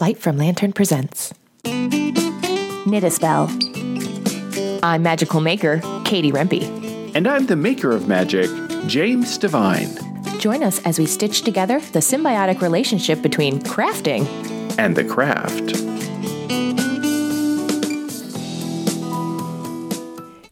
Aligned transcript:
Light 0.00 0.16
from 0.16 0.38
Lantern 0.38 0.72
presents 0.72 1.34
Knit 1.66 3.04
a 3.04 3.10
Spell. 3.10 3.50
I'm 4.82 5.02
Magical 5.02 5.42
Maker, 5.42 5.82
Katie 6.06 6.32
Rempe. 6.32 7.14
And 7.14 7.28
I'm 7.28 7.44
the 7.44 7.56
maker 7.56 7.90
of 7.90 8.08
magic, 8.08 8.48
James 8.86 9.36
Devine. 9.36 9.90
Join 10.38 10.62
us 10.62 10.82
as 10.86 10.98
we 10.98 11.04
stitch 11.04 11.42
together 11.42 11.80
the 11.80 11.98
symbiotic 11.98 12.62
relationship 12.62 13.20
between 13.20 13.60
crafting 13.60 14.26
And 14.78 14.96
the 14.96 15.04
craft. 15.04 15.76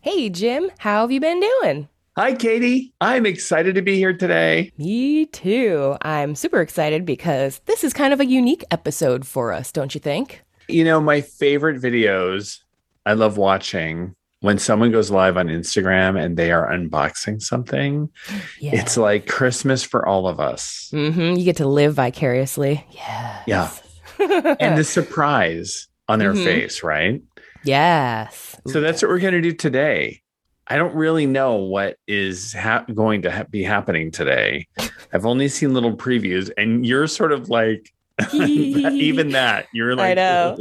Hey, 0.03 0.29
Jim, 0.29 0.71
how 0.77 1.01
have 1.01 1.11
you 1.11 1.21
been 1.21 1.41
doing? 1.41 1.89
Hi, 2.19 2.35
Katie. 2.35 2.93
I'm 3.01 3.27
excited 3.27 3.77
to 3.77 3.83
be 3.83 3.95
here 3.95 4.13
today. 4.13 4.73
Me 4.77 5.27
too. 5.27 5.97
I'm 6.03 6.35
super 6.35 6.61
excited 6.61 7.05
because 7.07 7.61
this 7.67 7.85
is 7.85 7.93
kind 7.93 8.13
of 8.13 8.19
a 8.19 8.27
unique 8.27 8.65
episode 8.73 9.25
for 9.25 9.53
us, 9.53 9.71
don't 9.71 9.95
you 9.95 10.01
think? 10.01 10.43
You 10.67 10.83
know, 10.83 11.01
my 11.01 11.21
favorite 11.21 11.81
videos 11.81 12.59
I 13.07 13.13
love 13.13 13.37
watching 13.37 14.17
when 14.41 14.59
someone 14.59 14.91
goes 14.91 15.13
live 15.13 15.37
on 15.37 15.47
Instagram 15.47 16.21
and 16.21 16.37
they 16.37 16.51
are 16.51 16.69
unboxing 16.69 17.41
something. 17.41 18.09
Yeah. 18.59 18.81
It's 18.81 18.97
like 18.97 19.29
Christmas 19.29 19.85
for 19.85 20.05
all 20.05 20.27
of 20.27 20.41
us. 20.41 20.89
hmm 20.91 21.35
You 21.37 21.45
get 21.45 21.59
to 21.59 21.69
live 21.69 21.95
vicariously. 21.95 22.85
Yeah. 22.91 23.43
Yeah. 23.47 23.71
and 24.59 24.77
the 24.77 24.83
surprise 24.83 25.87
on 26.09 26.19
their 26.19 26.33
Mhm. 26.35 26.43
face, 26.45 26.83
right? 26.83 27.23
Yes. 27.63 28.57
So 28.67 28.81
that's 28.81 29.03
what 29.03 29.09
we're 29.09 29.21
going 29.21 29.35
to 29.35 29.41
do 29.41 29.53
today. 29.53 30.23
I 30.69 30.77
don't 30.77 30.95
really 30.95 31.27
know 31.27 31.55
what 31.55 31.97
is 32.07 32.53
ha- 32.53 32.85
going 32.95 33.23
to 33.23 33.31
ha- 33.31 33.45
be 33.49 33.63
happening 33.63 34.11
today. 34.11 34.67
I've 35.13 35.25
only 35.25 35.49
seen 35.49 35.73
little 35.73 35.97
previews, 35.97 36.51
and 36.59 36.85
you're 36.87 37.07
sort 37.07 37.33
of 37.33 37.49
like, 37.49 37.93
even 38.35 39.31
that, 39.33 39.67
you're 39.73 39.97
like, 39.97 40.11
I 40.11 40.15
know. 40.15 40.57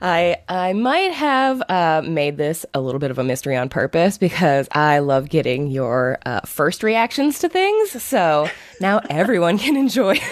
I 0.00 0.36
I 0.48 0.72
might 0.72 1.12
have 1.12 1.62
uh, 1.68 2.02
made 2.06 2.36
this 2.36 2.64
a 2.74 2.80
little 2.80 3.00
bit 3.00 3.10
of 3.10 3.18
a 3.18 3.24
mystery 3.24 3.56
on 3.56 3.68
purpose 3.68 4.18
because 4.18 4.68
I 4.72 5.00
love 5.00 5.28
getting 5.28 5.66
your 5.66 6.18
uh, 6.24 6.40
first 6.42 6.82
reactions 6.82 7.40
to 7.40 7.48
things. 7.48 8.02
So 8.02 8.48
now 8.80 9.00
everyone 9.10 9.58
can 9.58 9.76
enjoy. 9.76 10.18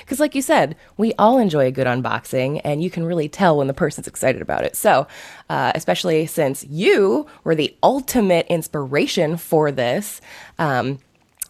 Because, 0.00 0.20
like 0.20 0.34
you 0.34 0.42
said, 0.42 0.76
we 0.98 1.14
all 1.14 1.38
enjoy 1.38 1.66
a 1.66 1.70
good 1.70 1.86
unboxing, 1.86 2.60
and 2.62 2.82
you 2.82 2.90
can 2.90 3.06
really 3.06 3.28
tell 3.28 3.56
when 3.56 3.66
the 3.66 3.74
person's 3.74 4.06
excited 4.06 4.42
about 4.42 4.64
it. 4.64 4.76
So, 4.76 5.06
uh, 5.48 5.72
especially 5.74 6.26
since 6.26 6.64
you 6.64 7.26
were 7.42 7.54
the 7.54 7.74
ultimate 7.82 8.46
inspiration 8.48 9.38
for 9.38 9.72
this. 9.72 10.20
Um, 10.58 10.98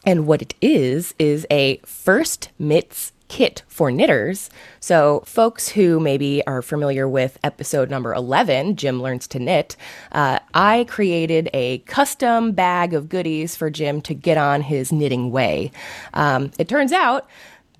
and 0.07 0.27
what 0.27 0.43
it 0.43 0.55
is, 0.61 1.15
is 1.19 1.47
a 1.51 1.79
first 1.79 2.51
mitts 2.59 3.13
kit 3.29 3.63
for 3.69 3.91
knitters. 3.91 4.51
So, 4.81 5.23
folks 5.27 5.69
who 5.69 5.99
maybe 6.01 6.43
are 6.47 6.63
familiar 6.63 7.09
with 7.09 7.39
episode 7.43 7.91
number 7.91 8.15
11, 8.15 8.77
Jim 8.77 9.03
Learns 9.03 9.27
to 9.29 9.39
Knit, 9.39 9.77
uh, 10.13 10.39
I 10.53 10.85
created 10.89 11.49
a 11.53 11.79
custom 11.79 12.53
bag 12.53 12.95
of 12.95 13.09
goodies 13.09 13.57
for 13.57 13.71
Jim 13.71 14.01
to 14.03 14.15
get 14.15 14.39
on 14.39 14.63
his 14.63 14.93
knitting 14.93 15.31
way. 15.31 15.73
Um, 16.13 16.51
it 16.59 16.69
turns 16.69 16.93
out, 16.93 17.29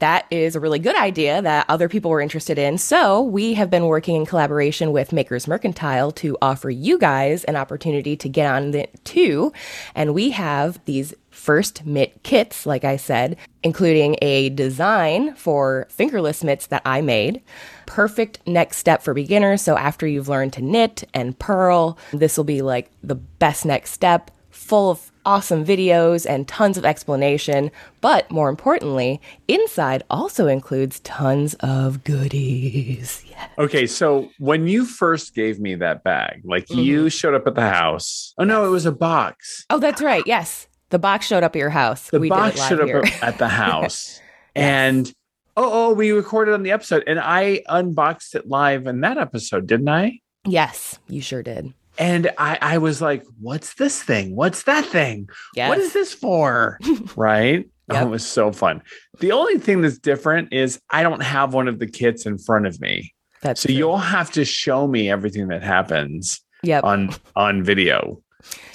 that 0.05 0.27
is 0.31 0.55
a 0.55 0.61
really 0.61 0.79
good 0.79 0.97
idea 0.97 1.41
that 1.41 1.65
other 1.71 1.89
people 1.89 2.11
were 2.11 2.21
interested 2.21 2.59
in. 2.59 2.77
So, 2.77 3.23
we 3.23 3.55
have 3.55 3.71
been 3.71 3.87
working 3.87 4.17
in 4.17 4.27
collaboration 4.27 4.93
with 4.93 5.15
Makers 5.15 5.49
Mercantile 5.49 6.13
to 6.13 6.37
offer 6.43 6.69
you 6.69 6.99
guys 6.99 7.43
an 7.45 7.57
opportunity 7.57 8.15
to 8.19 8.29
get 8.29 8.47
on 8.47 8.75
it 8.75 9.03
too. 9.07 9.51
And 9.95 10.13
we 10.13 10.33
have 10.33 10.79
these 10.85 11.15
first 11.31 11.87
mitt 11.87 12.23
kits, 12.23 12.67
like 12.67 12.85
I 12.85 12.99
said, 12.99 13.39
including 13.63 14.17
a 14.21 14.51
design 14.51 15.35
for 15.37 15.87
fingerless 15.89 16.45
mitts 16.45 16.67
that 16.67 16.83
I 16.85 17.01
made. 17.01 17.41
Perfect 17.87 18.47
next 18.47 18.77
step 18.77 19.03
for 19.03 19.15
beginners. 19.15 19.63
So, 19.63 19.79
after 19.79 20.07
you've 20.07 20.29
learned 20.29 20.53
to 20.53 20.63
knit 20.63 21.05
and 21.15 21.39
purl, 21.39 21.97
this 22.13 22.37
will 22.37 22.45
be 22.45 22.61
like 22.61 22.91
the 23.03 23.15
best 23.15 23.65
next 23.65 23.93
step, 23.93 24.31
full 24.51 24.91
of 24.91 25.11
awesome 25.25 25.65
videos 25.65 26.27
and 26.29 26.47
tons 26.49 26.77
of 26.79 26.85
explanation. 26.85 27.71
But 28.01 28.31
more 28.31 28.49
importantly, 28.49 29.21
inside 29.49 30.03
also 30.11 30.47
includes 30.47 31.01
tons 31.01 31.55
of 31.61 32.05
goodies. 32.05 33.23
Yeah. 33.35 33.49
Okay, 33.59 33.87
so 33.89 34.31
when 34.39 34.69
you 34.69 34.85
first 34.85 35.35
gave 35.35 35.59
me 35.59 35.75
that 35.77 36.05
bag, 36.05 36.43
like 36.45 36.67
Mm-hmm. 36.69 36.81
you 36.81 37.11
showed 37.11 37.35
up 37.35 37.47
at 37.49 37.57
the 37.57 37.69
house. 37.69 38.33
Oh 38.39 38.45
no, 38.45 38.65
it 38.65 38.69
was 38.69 38.87
a 38.87 38.93
box. 38.93 39.65
Oh, 39.71 39.81
that's 39.81 40.01
right. 40.01 40.23
Yes. 40.25 40.69
The 40.91 41.01
box 41.01 41.27
showed 41.27 41.43
up 41.43 41.57
at 41.57 41.59
your 41.59 41.71
house. 41.71 42.11
The 42.11 42.21
We 42.21 42.29
did 42.29 42.35
it 42.35 42.39
box 42.39 42.69
showed 42.69 42.81
up 42.81 42.87
here. 42.87 43.03
at 43.23 43.39
the 43.39 43.49
house, 43.65 44.21
and 44.55 45.13
oh, 45.57 45.89
oh, 45.91 45.95
we 45.95 46.13
recorded 46.13 46.55
on 46.55 46.63
the 46.63 46.71
episode, 46.71 47.03
and 47.09 47.19
I 47.19 47.63
unboxed 47.69 48.37
it 48.37 48.47
live 48.47 48.87
in 48.87 49.01
that 49.01 49.19
episode, 49.19 49.67
didn't 49.67 49.89
I? 49.89 50.21
yes, 50.47 50.99
you 51.09 51.21
sure 51.21 51.43
did. 51.43 51.73
And 51.99 52.31
I, 52.39 52.59
I 52.61 52.79
was 52.79 53.01
like, 53.01 53.25
"What's 53.41 53.75
this 53.75 54.03
thing? 54.03 54.35
What's 54.35 54.65
that 54.65 54.85
thing? 54.87 55.29
Yes. 55.55 55.69
What 55.69 55.79
is 55.79 55.93
this 55.93 56.13
for?" 56.13 56.79
right? 57.17 57.69
Oh, 57.91 58.01
it 58.01 58.09
was 58.09 58.27
so 58.27 58.51
fun. 58.51 58.83
The 59.21 59.33
only 59.33 59.59
thing 59.59 59.83
that's 59.83 59.99
different 59.99 60.53
is 60.53 60.81
I 60.91 61.03
don't 61.03 61.23
have 61.23 61.53
one 61.53 61.69
of 61.69 61.79
the 61.79 61.87
kits 61.87 62.25
in 62.27 62.39
front 62.39 62.67
of 62.67 62.81
me. 62.81 63.13
That's 63.43 63.61
So 63.61 63.67
true. 63.69 63.77
you'll 63.77 63.99
have 63.99 64.31
to 64.33 64.45
show 64.45 64.87
me 64.87 65.11
everything 65.11 65.49
that 65.49 65.63
happens 65.63 66.41
Yep. 66.63 66.83
on 66.85 67.11
on 67.37 67.63
video. 67.63 68.23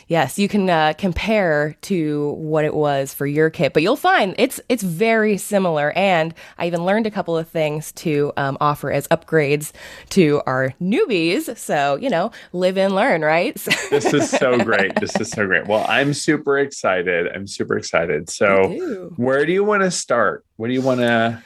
Yes, 0.10 0.40
you 0.40 0.48
can 0.48 0.68
uh, 0.72 0.94
compare 0.98 1.78
to 1.84 2.32
what 2.32 2.66
it 2.66 2.74
was 2.74 3.14
for 3.14 3.28
your 3.28 3.52
kit, 3.52 3.74
but 3.74 3.84
you'll 3.84 3.96
find 3.96 4.34
it's 4.40 4.60
it's 4.68 4.82
very 4.82 5.38
similar. 5.38 5.92
And 5.92 6.34
I 6.58 6.66
even 6.66 6.84
learned 6.84 7.06
a 7.06 7.12
couple 7.12 7.38
of 7.38 7.48
things 7.48 7.92
to 7.94 8.34
um, 8.36 8.58
offer 8.60 8.92
as 8.92 9.08
upgrades 9.10 9.72
to 10.10 10.42
our 10.48 10.74
newbies. 10.82 11.56
So 11.58 11.96
you 11.98 12.10
know, 12.10 12.32
live 12.54 12.76
and 12.76 12.96
learn, 12.96 13.22
right? 13.22 13.56
This 13.90 14.14
is 14.14 14.30
so 14.30 14.58
great. 14.58 14.96
This 15.00 15.20
is 15.20 15.30
so 15.30 15.46
great. 15.46 15.68
Well, 15.68 15.86
I'm 15.90 16.14
super 16.14 16.58
excited. 16.58 17.28
I'm 17.34 17.48
super 17.48 17.78
excited. 17.78 18.30
So, 18.30 19.10
where 19.16 19.46
do 19.46 19.52
you 19.52 19.64
want 19.64 19.84
to 19.84 19.92
start? 19.92 20.46
What 20.58 20.68
do 20.68 20.74
you 20.74 20.82
want 20.82 21.02
to? 21.02 21.44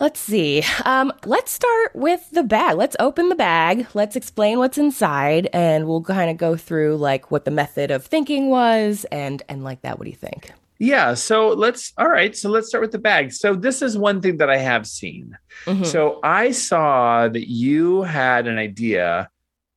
Let's 0.00 0.20
see. 0.20 0.62
Um, 0.84 1.12
let's 1.24 1.50
start 1.50 1.90
with 1.94 2.30
the 2.30 2.44
bag. 2.44 2.76
Let's 2.76 2.94
open 3.00 3.28
the 3.28 3.34
bag. 3.34 3.86
Let's 3.94 4.14
explain 4.14 4.58
what's 4.58 4.78
inside, 4.78 5.48
and 5.52 5.88
we'll 5.88 6.02
kind 6.02 6.30
of 6.30 6.36
go 6.36 6.56
through 6.56 6.96
like 6.98 7.30
what 7.32 7.44
the 7.44 7.50
method 7.50 7.90
of 7.90 8.06
thinking 8.06 8.48
was, 8.48 9.04
and 9.10 9.42
and 9.48 9.64
like 9.64 9.82
that. 9.82 9.98
What 9.98 10.04
do 10.04 10.10
you 10.10 10.16
think? 10.16 10.52
Yeah. 10.78 11.14
So 11.14 11.48
let's. 11.48 11.92
All 11.98 12.08
right. 12.08 12.36
So 12.36 12.48
let's 12.48 12.68
start 12.68 12.82
with 12.82 12.92
the 12.92 12.98
bag. 12.98 13.32
So 13.32 13.54
this 13.54 13.82
is 13.82 13.98
one 13.98 14.20
thing 14.20 14.36
that 14.36 14.48
I 14.48 14.58
have 14.58 14.86
seen. 14.86 15.36
Mhm. 15.66 15.84
So 15.84 16.20
I 16.22 16.52
saw 16.52 17.26
that 17.26 17.50
you 17.50 18.02
had 18.02 18.46
an 18.46 18.58
idea 18.58 19.28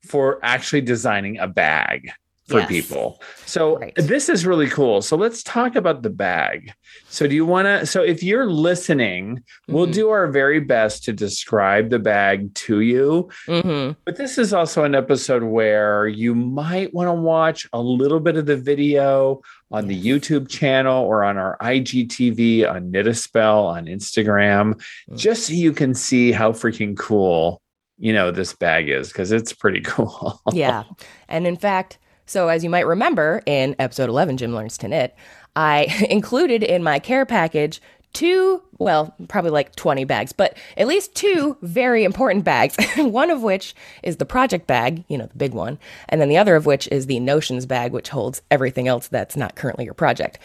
for 0.06 0.40
actually 0.44 0.82
designing 0.82 1.40
a 1.40 1.48
bag 1.48 2.12
for 2.52 2.60
Yes. 2.60 2.70
people. 2.70 3.22
So 3.46 3.78
Right. 3.80 3.94
this 3.96 4.30
is 4.30 4.46
really 4.46 4.68
cool. 4.68 5.02
So 5.02 5.16
let's 5.16 5.42
talk 5.44 5.76
about 5.76 6.04
the 6.04 6.10
bag. 6.10 6.72
So 7.10 7.26
do 7.28 7.34
you 7.36 7.46
want 7.46 7.66
to 7.68 7.86
so 7.86 8.04
if 8.04 8.22
you're 8.22 8.46
listening, 8.50 9.42
we'll 9.68 9.88
Mhm. 9.88 9.94
do 9.94 10.10
our 10.10 10.28
very 10.28 10.60
best 10.60 11.04
to 11.06 11.14
describe 11.14 11.90
the 11.90 12.00
bag 12.00 12.54
to 12.66 12.82
you. 12.82 13.30
Mhm. 13.48 13.96
But 14.06 14.18
this 14.18 14.38
is 14.38 14.54
also 14.54 14.84
an 14.84 14.96
episode 14.96 15.44
where 15.44 16.08
you 16.08 16.36
might 16.36 16.94
want 16.94 17.08
to 17.08 17.14
watch 17.14 17.68
a 17.74 17.82
little 17.82 18.20
bit 18.20 18.36
of 18.38 18.46
the 18.46 18.58
video 18.58 19.42
on 19.72 19.88
the 19.88 20.00
YouTube 20.08 20.50
channel 20.50 21.04
or 21.06 21.24
on 21.24 21.38
our 21.38 21.56
IGTV 21.62 22.66
on 22.66 22.92
Knit 22.92 23.08
a 23.08 23.14
Spell 23.14 23.66
on 23.66 23.86
Instagram, 23.86 24.74
Mm. 25.10 25.18
just 25.18 25.48
so 25.48 25.54
you 25.54 25.72
can 25.72 25.94
see 25.94 26.32
how 26.34 26.52
freaking 26.52 26.98
cool, 26.98 27.62
you 27.98 28.12
know, 28.14 28.32
this 28.32 28.54
bag 28.54 28.90
is 28.90 29.08
because 29.10 29.32
it's 29.32 29.54
pretty 29.54 29.82
cool. 29.94 30.42
yeah. 30.52 30.84
And 31.30 31.48
in 31.48 31.56
fact, 31.56 31.98
so 32.26 32.48
as 32.48 32.64
you 32.64 32.70
might 32.70 32.88
remember 32.88 33.42
in 33.46 33.76
episode 33.80 34.10
11, 34.10 34.38
Jim 34.38 34.54
Learns 34.54 34.78
to 34.80 34.88
Knit, 34.88 35.16
I 35.56 36.06
included 36.10 36.64
in 36.64 36.84
my 36.84 37.00
care 37.00 37.26
package 37.26 37.82
two, 38.14 38.62
well, 38.78 39.16
probably 39.28 39.52
like 39.52 39.76
20 39.76 40.04
bags, 40.06 40.32
but 40.32 40.58
at 40.78 40.88
least 40.88 41.16
two 41.16 41.58
very 41.62 42.04
important 42.04 42.44
bags. 42.44 42.76
one 42.98 43.30
of 43.30 43.42
which 43.42 43.74
is 44.04 44.18
the 44.18 44.26
project 44.26 44.68
bag, 44.68 45.04
you 45.08 45.18
know, 45.18 45.28
the 45.28 45.38
big 45.38 45.54
one. 45.54 45.80
And 46.10 46.20
then 46.20 46.30
the 46.30 46.38
other 46.38 46.56
of 46.56 46.66
which 46.66 46.88
is 46.90 47.06
the 47.06 47.20
notions 47.20 47.66
bag, 47.66 47.92
which 47.92 48.10
holds 48.10 48.42
everything 48.52 48.88
else 48.88 49.08
that's 49.08 49.38
not 49.38 49.56
currently 49.56 49.86
your 49.86 49.94
project. 49.94 50.40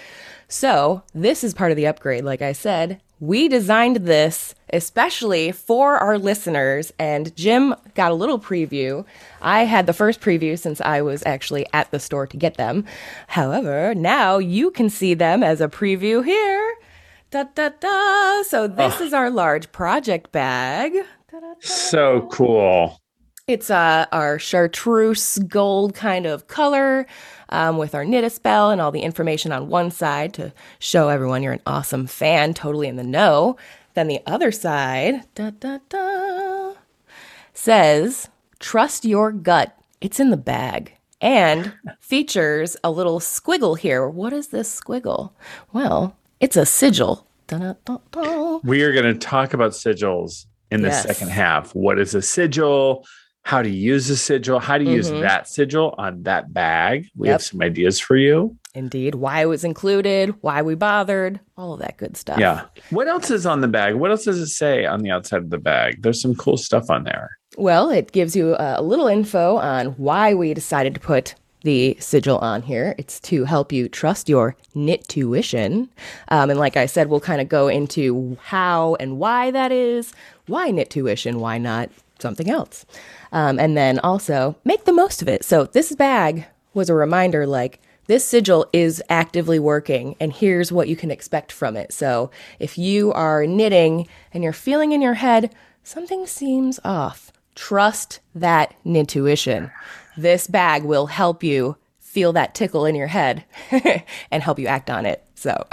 So 0.48 1.02
this 1.14 1.42
is 1.42 1.54
part 1.54 1.72
of 1.72 1.76
the 1.76 1.86
upgrade. 1.86 2.24
Like 2.24 2.42
I 2.42 2.52
said, 2.52 3.00
we 3.20 3.48
designed 3.48 3.96
this 3.96 4.54
especially 4.72 5.52
for 5.52 5.96
our 5.96 6.18
listeners, 6.18 6.92
and 6.98 7.34
Jim 7.36 7.74
got 7.94 8.10
a 8.10 8.14
little 8.14 8.38
preview. 8.38 9.04
I 9.40 9.64
had 9.64 9.86
the 9.86 9.92
first 9.92 10.20
preview 10.20 10.58
since 10.58 10.80
I 10.80 11.02
was 11.02 11.22
actually 11.24 11.66
at 11.72 11.90
the 11.90 12.00
store 12.00 12.26
to 12.26 12.36
get 12.36 12.56
them. 12.56 12.84
However, 13.28 13.94
now 13.94 14.38
you 14.38 14.70
can 14.70 14.90
see 14.90 15.14
them 15.14 15.42
as 15.42 15.60
a 15.60 15.68
preview 15.68 16.24
here. 16.24 16.74
Da 17.30 17.44
da 17.54 17.70
da. 17.80 18.42
So 18.42 18.66
this 18.66 19.00
is 19.00 19.12
our 19.12 19.30
large 19.30 19.70
project 19.72 20.32
bag. 20.32 20.92
Da-da-da. 21.30 21.54
so 21.60 22.28
cool. 22.30 23.00
It's 23.46 23.70
uh, 23.70 24.06
our 24.10 24.38
chartreuse 24.38 25.38
gold 25.38 25.94
kind 25.94 26.26
of 26.26 26.48
color 26.48 27.06
um, 27.50 27.78
with 27.78 27.94
our 27.94 28.04
knit 28.04 28.24
a 28.24 28.30
spell 28.30 28.70
and 28.70 28.80
all 28.80 28.90
the 28.90 29.00
information 29.02 29.52
on 29.52 29.68
one 29.68 29.90
side 29.90 30.34
to 30.34 30.52
show 30.78 31.08
everyone 31.08 31.42
you're 31.42 31.52
an 31.52 31.60
awesome 31.66 32.06
fan, 32.06 32.54
totally 32.54 32.88
in 32.88 32.96
the 32.96 33.04
know. 33.04 33.56
Then 33.94 34.08
the 34.08 34.20
other 34.26 34.52
side 34.52 35.22
da, 35.34 35.50
da, 35.50 35.78
da, 35.88 36.74
says, 37.54 38.28
Trust 38.58 39.04
your 39.04 39.32
gut. 39.32 39.76
It's 40.00 40.20
in 40.20 40.30
the 40.30 40.36
bag. 40.36 40.92
And 41.20 41.72
features 42.00 42.76
a 42.84 42.90
little 42.90 43.20
squiggle 43.20 43.78
here. 43.78 44.08
What 44.08 44.32
is 44.32 44.48
this 44.48 44.80
squiggle? 44.80 45.32
Well, 45.72 46.16
it's 46.40 46.56
a 46.56 46.66
sigil. 46.66 47.26
We 47.50 48.82
are 48.82 48.92
going 48.92 49.04
to 49.12 49.14
talk 49.18 49.54
about 49.54 49.72
sigils 49.72 50.46
in 50.70 50.82
the 50.82 50.88
Yes. 50.88 51.04
second 51.04 51.28
half. 51.30 51.74
What 51.74 51.98
is 51.98 52.14
a 52.14 52.20
sigil? 52.22 53.06
How 53.46 53.62
to 53.62 53.70
use 53.70 54.10
a 54.10 54.16
sigil? 54.16 54.58
How 54.58 54.76
to 54.76 54.82
use 54.82 55.08
Mhm. 55.08 55.20
that 55.20 55.46
sigil 55.48 55.94
on 55.98 56.24
that 56.24 56.52
bag? 56.52 57.06
We 57.16 57.28
Yep. 57.28 57.32
have 57.34 57.42
some 57.44 57.62
ideas 57.62 58.00
for 58.00 58.16
you. 58.16 58.56
Indeed. 58.74 59.14
Why 59.14 59.42
it 59.42 59.46
was 59.46 59.62
included, 59.62 60.34
why 60.40 60.62
we 60.62 60.74
bothered, 60.74 61.38
all 61.56 61.72
of 61.74 61.78
that 61.78 61.96
good 61.96 62.16
stuff. 62.16 62.40
Yeah. 62.40 62.62
What 62.90 63.06
else 63.06 63.30
is 63.30 63.46
on 63.46 63.60
the 63.60 63.68
bag? 63.68 63.94
What 63.94 64.10
else 64.10 64.24
does 64.24 64.40
it 64.40 64.48
say 64.48 64.84
on 64.84 64.98
the 65.02 65.12
outside 65.12 65.42
of 65.42 65.50
the 65.50 65.58
bag? 65.58 66.02
There's 66.02 66.20
some 66.20 66.34
cool 66.34 66.56
stuff 66.56 66.90
on 66.90 67.04
there. 67.04 67.38
Well, 67.56 67.88
it 67.90 68.10
gives 68.10 68.34
you 68.34 68.56
a 68.58 68.82
little 68.82 69.06
info 69.06 69.58
on 69.58 69.90
why 69.96 70.34
we 70.34 70.52
decided 70.52 70.92
to 70.94 71.00
put 71.00 71.36
the 71.62 71.96
sigil 72.00 72.38
on 72.38 72.62
here. 72.62 72.96
It's 72.98 73.20
to 73.20 73.44
help 73.44 73.70
you 73.72 73.88
trust 73.88 74.28
your 74.28 74.56
knit 74.74 75.06
tuition. 75.06 75.88
Um, 76.30 76.50
and 76.50 76.58
like 76.58 76.76
I 76.76 76.86
said, 76.86 77.08
we'll 77.08 77.20
kind 77.20 77.40
of 77.40 77.48
go 77.48 77.68
into 77.68 78.36
how 78.42 78.96
and 78.98 79.18
why 79.20 79.52
that 79.52 79.70
is. 79.70 80.12
Why 80.48 80.72
knit 80.72 80.90
tuition? 80.90 81.38
Why 81.38 81.58
not 81.58 81.90
something 82.18 82.48
else? 82.50 82.86
Um, 83.32 83.58
and 83.58 83.76
then 83.76 83.98
also 84.00 84.56
make 84.64 84.84
the 84.84 84.92
most 84.92 85.22
of 85.22 85.28
it. 85.28 85.44
So 85.44 85.64
this 85.64 85.94
bag 85.94 86.46
was 86.74 86.88
a 86.88 86.94
reminder 86.94 87.46
like, 87.46 87.80
this 88.06 88.24
sigil 88.24 88.68
is 88.72 89.02
actively 89.08 89.58
working, 89.58 90.14
and 90.20 90.32
here's 90.32 90.70
what 90.70 90.88
you 90.88 90.94
can 90.94 91.10
expect 91.10 91.50
from 91.50 91.76
it. 91.76 91.92
So, 91.92 92.30
if 92.60 92.78
you 92.78 93.12
are 93.12 93.46
knitting 93.46 94.06
and 94.32 94.44
you're 94.44 94.52
feeling 94.52 94.92
in 94.92 95.02
your 95.02 95.14
head, 95.14 95.52
something 95.82 96.24
seems 96.24 96.78
off, 96.84 97.32
trust 97.56 98.20
that 98.32 98.74
intuition. 98.84 99.72
This 100.16 100.46
bag 100.46 100.84
will 100.84 101.06
help 101.06 101.42
you 101.42 101.76
feel 101.98 102.32
that 102.32 102.54
tickle 102.54 102.86
in 102.86 102.94
your 102.94 103.08
head 103.08 103.44
and 104.30 104.42
help 104.42 104.58
you 104.60 104.68
act 104.68 104.88
on 104.88 105.04
it. 105.04 105.25
So, 105.38 105.66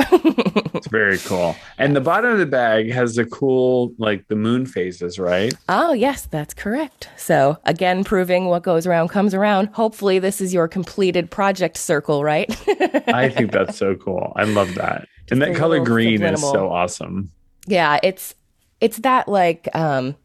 It's 0.75 0.88
very 0.89 1.18
cool. 1.19 1.56
And 1.77 1.95
the 1.95 2.01
bottom 2.01 2.31
of 2.31 2.38
the 2.38 2.45
bag 2.45 2.92
has 2.92 3.15
the 3.15 3.24
cool, 3.25 3.94
like 3.98 4.27
the 4.27 4.36
moon 4.36 4.65
phases, 4.65 5.18
right? 5.18 5.54
oh, 5.69 5.94
yes, 5.94 6.25
that's 6.25 6.54
correct. 6.54 7.07
So, 7.18 7.57
again, 7.63 8.04
proving 8.04 8.45
what 8.48 8.62
goes 8.63 8.86
around 8.86 9.07
comes 9.07 9.33
around. 9.33 9.68
Hopefully, 9.68 10.19
this 10.19 10.42
is 10.42 10.54
your 10.54 10.68
completed 10.68 11.31
project 11.31 11.77
circle, 11.77 12.24
right? 12.24 12.50
I 13.07 13.30
think 13.30 13.51
that's 13.54 13.77
so 13.77 13.95
cool. 13.95 14.33
I 14.36 14.44
love 14.44 14.75
that. 14.75 15.07
and 15.31 15.42
that 15.42 15.56
color 15.56 15.80
green 15.80 16.21
is 16.21 16.42
so 16.42 16.69
awesome. 16.69 17.31
Yeah, 17.66 18.00
it's 18.04 18.36
it's 18.81 18.98
that 18.98 19.30
like 19.30 19.69
um 19.74 20.16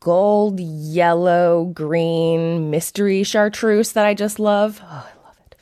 gold, 0.00 0.58
yellow, 0.58 1.66
green 1.72 2.70
mystery 2.70 3.22
chartreuse 3.22 3.92
that 3.92 4.04
I 4.04 4.14
just 4.14 4.40
love. 4.40 4.80
Oh, 4.82 4.86
I 5.08 5.26
love 5.26 5.36
it. 5.46 5.56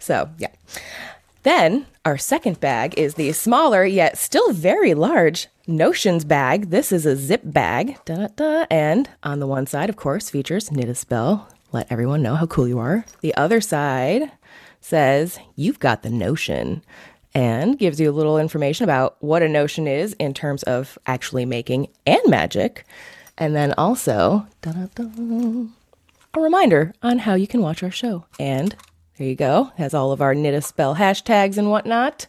So, 0.00 0.28
yeah. 0.38 0.48
Then 1.44 1.86
our 2.08 2.16
second 2.16 2.58
bag 2.58 2.98
is 2.98 3.14
the 3.14 3.32
smaller 3.32 3.84
yet 3.84 4.16
still 4.16 4.50
very 4.52 4.94
large 4.94 5.46
Notions 5.66 6.24
bag. 6.24 6.70
This 6.70 6.90
is 6.90 7.04
a 7.04 7.14
zip 7.14 7.42
bag. 7.44 7.98
Da-da-da. 8.06 8.64
And 8.70 9.10
on 9.22 9.40
the 9.40 9.46
one 9.46 9.66
side, 9.66 9.90
of 9.90 9.96
course, 9.96 10.30
features 10.30 10.72
knit 10.72 10.88
a 10.88 10.94
spell. 10.94 11.46
Let 11.70 11.92
everyone 11.92 12.22
know 12.22 12.36
how 12.36 12.46
cool 12.46 12.66
you 12.66 12.78
are. 12.78 13.04
The 13.20 13.34
other 13.34 13.60
side 13.60 14.32
says, 14.80 15.38
You've 15.54 15.78
got 15.78 16.02
the 16.02 16.08
notion, 16.08 16.82
and 17.34 17.78
gives 17.78 18.00
you 18.00 18.10
a 18.10 18.16
little 18.16 18.38
information 18.38 18.84
about 18.84 19.22
what 19.22 19.42
a 19.42 19.48
notion 19.48 19.86
is 19.86 20.14
in 20.14 20.32
terms 20.32 20.62
of 20.62 20.98
actually 21.06 21.44
making 21.44 21.88
and 22.06 22.22
magic. 22.24 22.86
And 23.36 23.54
then 23.54 23.74
also, 23.76 24.46
da-da-da, 24.62 25.04
a 26.32 26.40
reminder 26.40 26.94
on 27.02 27.18
how 27.18 27.34
you 27.34 27.46
can 27.46 27.60
watch 27.60 27.82
our 27.82 27.90
show. 27.90 28.24
And 28.40 28.74
there 29.18 29.26
you 29.26 29.34
go, 29.34 29.72
has 29.76 29.94
all 29.94 30.12
of 30.12 30.22
our 30.22 30.34
knit 30.34 30.54
a 30.54 30.60
spell 30.60 30.94
hashtags 30.94 31.58
and 31.58 31.70
whatnot. 31.70 32.26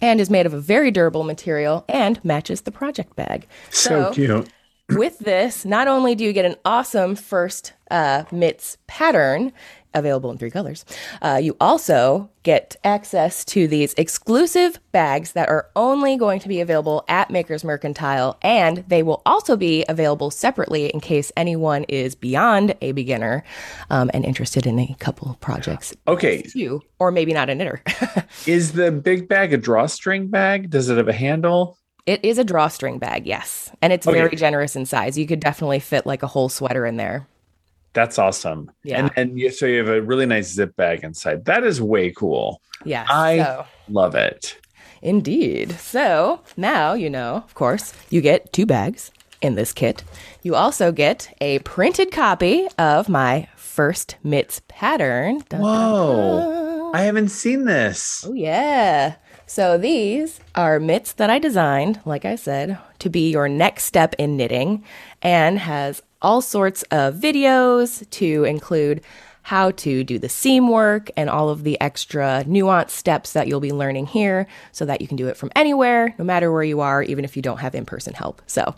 And 0.00 0.20
is 0.20 0.28
made 0.28 0.44
of 0.44 0.52
a 0.52 0.60
very 0.60 0.90
durable 0.90 1.22
material 1.22 1.84
and 1.88 2.22
matches 2.24 2.62
the 2.62 2.72
project 2.72 3.14
bag. 3.14 3.46
So, 3.70 4.12
cute. 4.12 4.48
with 4.90 5.18
this, 5.20 5.64
not 5.64 5.86
only 5.86 6.14
do 6.16 6.24
you 6.24 6.32
get 6.32 6.44
an 6.44 6.56
awesome 6.64 7.14
first 7.14 7.74
uh, 7.90 8.24
mitts 8.32 8.76
pattern 8.88 9.52
available 9.94 10.30
in 10.30 10.38
three 10.38 10.50
colors, 10.50 10.84
uh, 11.22 11.38
you 11.42 11.56
also 11.60 12.30
get 12.42 12.76
access 12.84 13.44
to 13.44 13.66
these 13.66 13.94
exclusive 13.94 14.78
bags 14.92 15.32
that 15.32 15.48
are 15.48 15.68
only 15.76 16.16
going 16.16 16.38
to 16.40 16.48
be 16.48 16.60
available 16.60 17.04
at 17.08 17.30
Maker's 17.30 17.64
Mercantile, 17.64 18.36
and 18.42 18.84
they 18.88 19.02
will 19.02 19.22
also 19.24 19.56
be 19.56 19.84
available 19.88 20.30
separately 20.30 20.86
in 20.86 21.00
case 21.00 21.32
anyone 21.36 21.84
is 21.84 22.14
beyond 22.14 22.74
a 22.82 22.92
beginner 22.92 23.42
um, 23.90 24.10
and 24.12 24.24
interested 24.24 24.66
in 24.66 24.78
a 24.78 24.94
couple 24.98 25.36
projects. 25.40 25.94
Okay. 26.06 26.44
You, 26.54 26.82
or 26.98 27.10
maybe 27.10 27.32
not 27.32 27.48
a 27.48 27.54
knitter. 27.54 27.82
Is 28.46 28.72
the 28.72 28.92
big 28.92 29.28
bag 29.28 29.52
a 29.52 29.56
drawstring 29.56 30.28
bag? 30.28 30.70
Does 30.70 30.88
it 30.90 30.96
have 30.96 31.08
a 31.08 31.12
handle? 31.12 31.78
it 32.06 32.22
is 32.22 32.36
a 32.36 32.44
drawstring 32.44 32.98
bag, 32.98 33.26
yes, 33.26 33.70
and 33.80 33.90
it's 33.90 34.06
Okay. 34.06 34.18
very 34.18 34.36
generous 34.36 34.76
in 34.76 34.84
size. 34.84 35.16
You 35.16 35.26
could 35.26 35.40
definitely 35.40 35.80
fit 35.80 36.04
like 36.04 36.22
a 36.22 36.26
whole 36.26 36.50
sweater 36.50 36.84
in 36.84 36.98
there. 36.98 37.26
That's 37.94 38.18
awesome. 38.18 38.70
Yeah. 38.82 38.98
And, 38.98 39.10
and 39.16 39.38
you, 39.38 39.50
so 39.50 39.66
you 39.66 39.78
have 39.78 39.88
a 39.88 40.02
really 40.02 40.26
nice 40.26 40.52
zip 40.52 40.76
bag 40.76 41.02
inside. 41.02 41.46
That 41.46 41.64
is 41.64 41.80
way 41.80 42.10
cool. 42.10 42.60
Yeah. 42.84 43.06
I 43.08 43.38
so. 43.38 43.66
love 43.88 44.14
it. 44.14 44.58
Indeed. 45.00 45.72
So 45.78 46.40
now 46.56 46.94
you 46.94 47.08
know, 47.08 47.36
of 47.36 47.54
course, 47.54 47.94
you 48.10 48.20
get 48.20 48.52
two 48.52 48.66
bags 48.66 49.10
in 49.40 49.54
this 49.54 49.72
kit. 49.72 50.02
You 50.42 50.54
also 50.54 50.92
get 50.92 51.34
a 51.40 51.60
printed 51.60 52.10
copy 52.10 52.66
of 52.78 53.08
my 53.08 53.48
first 53.56 54.16
mitts 54.22 54.62
pattern. 54.68 55.38
Dun, 55.48 55.60
dun, 55.60 55.62
Whoa. 55.62 56.92
I 56.94 57.02
haven't 57.02 57.28
seen 57.28 57.64
this. 57.64 58.24
Oh, 58.26 58.32
yeah. 58.32 59.16
So 59.46 59.76
these 59.76 60.40
are 60.54 60.80
mitts 60.80 61.12
that 61.14 61.28
I 61.28 61.38
designed, 61.38 62.00
like 62.04 62.24
I 62.24 62.36
said, 62.36 62.78
to 63.00 63.10
be 63.10 63.30
your 63.30 63.48
next 63.48 63.84
step 63.84 64.14
in 64.16 64.36
knitting 64.36 64.84
and 65.20 65.58
has 65.58 66.02
all 66.24 66.40
sorts 66.40 66.82
of 66.84 67.14
videos 67.14 68.08
to 68.10 68.44
include 68.44 69.02
how 69.42 69.70
to 69.72 70.02
do 70.02 70.18
the 70.18 70.28
seam 70.28 70.68
work 70.68 71.10
and 71.18 71.28
all 71.28 71.50
of 71.50 71.64
the 71.64 71.78
extra 71.78 72.42
nuanced 72.46 72.90
steps 72.90 73.34
that 73.34 73.46
you'll 73.46 73.60
be 73.60 73.72
learning 73.72 74.06
here 74.06 74.46
so 74.72 74.86
that 74.86 75.02
you 75.02 75.06
can 75.06 75.18
do 75.18 75.28
it 75.28 75.36
from 75.36 75.52
anywhere, 75.54 76.14
no 76.18 76.24
matter 76.24 76.50
where 76.50 76.62
you 76.62 76.80
are, 76.80 77.02
even 77.02 77.26
if 77.26 77.36
you 77.36 77.42
don't 77.42 77.60
have 77.60 77.74
in 77.74 77.84
person 77.84 78.14
help. 78.14 78.40
So 78.46 78.74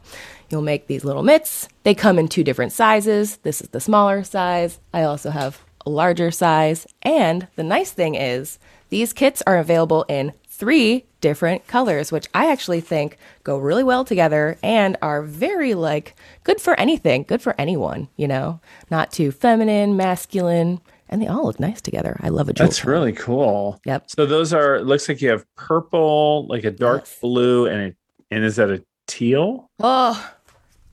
you'll 0.51 0.63
make 0.63 0.89
these 0.89 1.05
little 1.05 1.23
mitts. 1.23 1.69
They 1.85 1.95
come 1.95 2.19
in 2.19 2.27
two 2.27 2.43
different 2.43 2.73
sizes. 2.73 3.37
This 3.39 3.61
is 3.61 3.69
the 3.69 3.81
smaller 3.81 4.25
size. 4.25 4.81
I 4.93 5.05
also 5.05 5.31
have 5.31 5.65
a 5.87 5.91
larger 5.91 6.33
size. 6.33 6.85
And 7.03 7.47
the 7.55 7.63
nice 7.63 7.93
thing 7.93 8.17
is, 8.17 8.59
these 8.89 9.13
kits 9.13 9.45
are 9.47 9.59
available 9.59 10.05
in 10.09 10.33
three 10.57 11.05
different 11.21 11.67
colors, 11.67 12.11
which 12.11 12.27
I 12.35 12.51
actually 12.51 12.81
think 12.81 13.19
go 13.45 13.59
really 13.59 13.85
well 13.85 14.05
together 14.05 14.57
and 14.63 14.97
are 15.03 15.23
very 15.23 15.75
like 15.75 16.15
good 16.45 16.61
for 16.61 16.79
anything, 16.81 17.25
good 17.25 17.43
for 17.43 17.55
anyone, 17.61 18.09
you 18.17 18.27
know, 18.27 18.61
not 18.91 19.13
too 19.13 19.31
feminine, 19.33 19.97
masculine, 19.97 20.81
and 21.09 21.21
they 21.21 21.27
all 21.27 21.45
look 21.45 21.61
nice 21.61 21.81
together. 21.81 22.17
I 22.21 22.31
love 22.31 22.49
a 22.49 22.53
jewel. 22.53 22.67
That's 22.67 22.85
really 22.85 23.13
cool. 23.13 23.81
Yep. 23.85 24.11
So 24.11 24.25
those 24.27 24.53
are 24.55 24.77
it 24.77 24.87
looks 24.87 25.09
like 25.09 25.21
you 25.21 25.29
have 25.31 25.45
purple, 25.57 26.47
like 26.49 26.65
a 26.65 26.71
dark 26.71 27.03
Yes. 27.03 27.19
blue, 27.21 27.67
and 27.67 27.93
a, 27.93 28.35
and 28.35 28.43
is 28.45 28.57
that 28.57 28.71
a 28.71 28.83
teal? 29.07 29.71
Oh, 29.79 30.33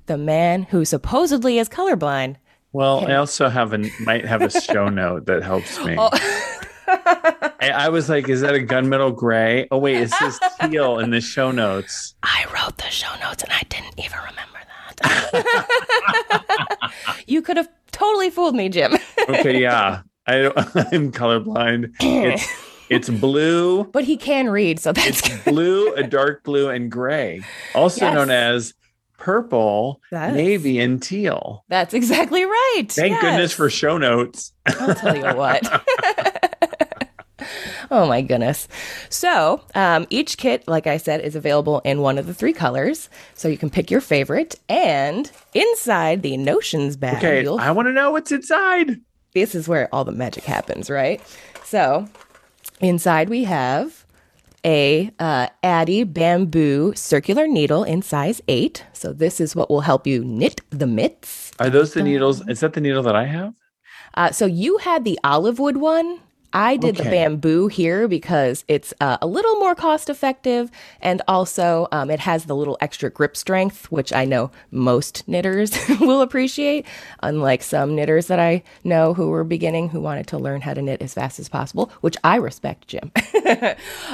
the 0.08 0.18
man 0.18 0.64
who 0.64 0.84
supposedly 0.84 1.58
is 1.58 1.70
colorblind. 1.70 2.36
Well, 2.74 3.08
I 3.08 3.16
also 3.16 3.50
have 3.50 3.72
a 3.74 3.90
might 4.02 4.26
have 4.26 4.42
a 4.42 4.50
show 4.50 4.90
note 5.02 5.28
that 5.28 5.42
helps 5.44 5.80
me. 5.86 5.96
Oh. 5.98 6.10
I, 7.62 7.90
was 7.90 8.10
like, 8.10 8.30
is 8.30 8.42
that 8.42 8.56
a 8.56 8.60
gunmetal 8.60 9.16
gray? 9.16 9.68
Oh 9.72 9.78
wait, 9.78 9.98
it 9.98 10.12
says 10.12 10.40
teal 10.62 11.00
in 11.00 11.10
the 11.12 11.22
show 11.22 11.52
notes. 11.52 12.16
I 12.24 12.46
wrote 12.54 12.78
the 12.78 12.90
show 12.90 13.14
notes 13.22 13.44
and 13.44 13.52
I 13.52 13.62
didn't 13.70 13.98
even 14.00 14.18
remember 14.20 14.60
that. 15.02 16.90
you 17.28 17.42
could 17.42 17.58
have 17.58 17.70
totally 17.92 18.30
fooled 18.30 18.56
me, 18.56 18.70
Jim. 18.70 18.96
Okay, 19.30 19.62
yeah. 19.62 20.02
I, 20.28 20.46
I'm 20.48 21.12
colorblind. 21.12 21.94
It's 22.00 22.48
it's 22.90 23.10
blue, 23.10 23.84
but 23.86 24.04
he 24.04 24.18
can 24.18 24.50
read, 24.50 24.80
so 24.80 24.94
that's 24.94 25.28
it's 25.28 25.44
blue, 25.44 25.94
a 25.94 26.04
dark 26.04 26.44
blue, 26.44 26.70
and 26.70 26.92
gray. 26.92 27.42
Also 27.76 28.06
Yes. 28.06 28.14
known 28.14 28.30
as 28.30 28.74
purple, 29.18 30.02
Yes. 30.12 30.34
navy, 30.34 30.80
and 30.80 31.02
teal. 31.02 31.64
That's 31.70 31.94
exactly 31.94 32.44
right. 32.46 32.84
Thank 32.90 33.20
goodness 33.22 33.52
for 33.54 33.70
show 33.70 33.98
notes. 33.98 34.54
I'll 34.66 34.96
tell 34.96 35.16
you 35.16 35.36
what. 35.36 35.62
oh 37.92 38.08
my 38.08 38.22
goodness. 38.22 38.68
So, 39.10 39.62
um, 39.76 40.06
each 40.10 40.38
kit, 40.38 40.68
like 40.68 40.88
I 40.88 40.98
said, 40.98 41.22
is 41.22 41.36
available 41.36 41.82
in 41.86 42.02
one 42.02 42.18
of 42.18 42.28
the 42.28 42.34
three 42.34 42.54
colors. 42.54 43.10
So 43.36 43.48
you 43.48 43.58
can 43.58 43.70
pick 43.70 43.90
your 43.92 44.02
favorite. 44.02 44.56
And 44.70 45.32
inside 45.54 46.22
the 46.22 46.38
Notions 46.38 46.96
bag, 46.96 47.18
Okay, 47.18 47.48
I 47.48 47.72
want 47.72 47.88
to 47.88 47.94
know 47.94 48.12
what's 48.12 48.32
inside. 48.32 49.00
this 49.34 49.56
is 49.56 49.68
where 49.68 49.90
all 49.94 50.04
the 50.04 50.12
magic 50.12 50.44
happens, 50.44 50.90
right? 50.90 51.22
So, 51.64 52.08
inside 52.82 53.30
we 53.30 53.46
have 53.46 54.06
a 54.66 55.12
uh, 55.20 55.48
Addi 55.64 56.12
bamboo 56.12 56.94
circular 56.96 57.48
needle 57.48 57.84
in 57.84 58.02
size 58.02 58.42
eight. 58.48 58.86
So 58.94 59.12
this 59.14 59.42
is 59.42 59.56
what 59.56 59.70
will 59.70 59.82
help 59.82 60.08
you 60.08 60.24
knit 60.24 60.62
the 60.70 60.88
mitts. 60.88 61.52
Are 61.60 61.70
those 61.70 61.94
the 61.94 62.04
needles? 62.04 62.48
Is 62.48 62.62
that 62.62 62.74
the 62.74 62.82
needle 62.82 63.04
that 63.04 63.16
I 63.16 63.26
have? 63.26 63.54
Uh, 64.16 64.32
so 64.32 64.46
you 64.46 64.78
had 64.78 65.04
the 65.04 65.20
olive 65.24 65.60
wood 65.60 65.78
one. 65.78 66.20
I 66.54 66.78
did 66.78 66.96
the 66.98 67.04
bamboo 67.04 67.68
here 67.68 68.08
because 68.08 68.64
it's 68.68 68.94
uh, 69.02 69.18
a 69.22 69.28
little 69.28 69.56
more 69.56 69.76
cost 69.76 70.10
effective 70.10 70.70
and 71.02 71.22
also 71.28 71.88
um, 71.92 72.10
it 72.10 72.20
has 72.20 72.46
the 72.46 72.56
little 72.56 72.78
extra 72.80 73.10
grip 73.10 73.36
strength, 73.36 73.92
which 73.92 74.14
I 74.14 74.26
know 74.26 74.52
most 74.72 75.28
knitters 75.28 75.76
will 76.00 76.22
appreciate, 76.22 76.86
unlike 77.22 77.64
some 77.64 77.96
knitters 77.96 78.28
that 78.28 78.40
I 78.40 78.64
know 78.84 79.14
who 79.14 79.30
were 79.30 79.44
beginning 79.44 79.90
who 79.90 80.00
wanted 80.00 80.28
to 80.28 80.38
learn 80.38 80.62
how 80.62 80.74
to 80.74 80.82
knit 80.82 81.02
as 81.02 81.14
fast 81.14 81.40
as 81.40 81.50
possible, 81.50 81.92
which 82.02 82.18
I 82.24 82.38
respect, 82.38 82.88
Jim. 82.88 83.12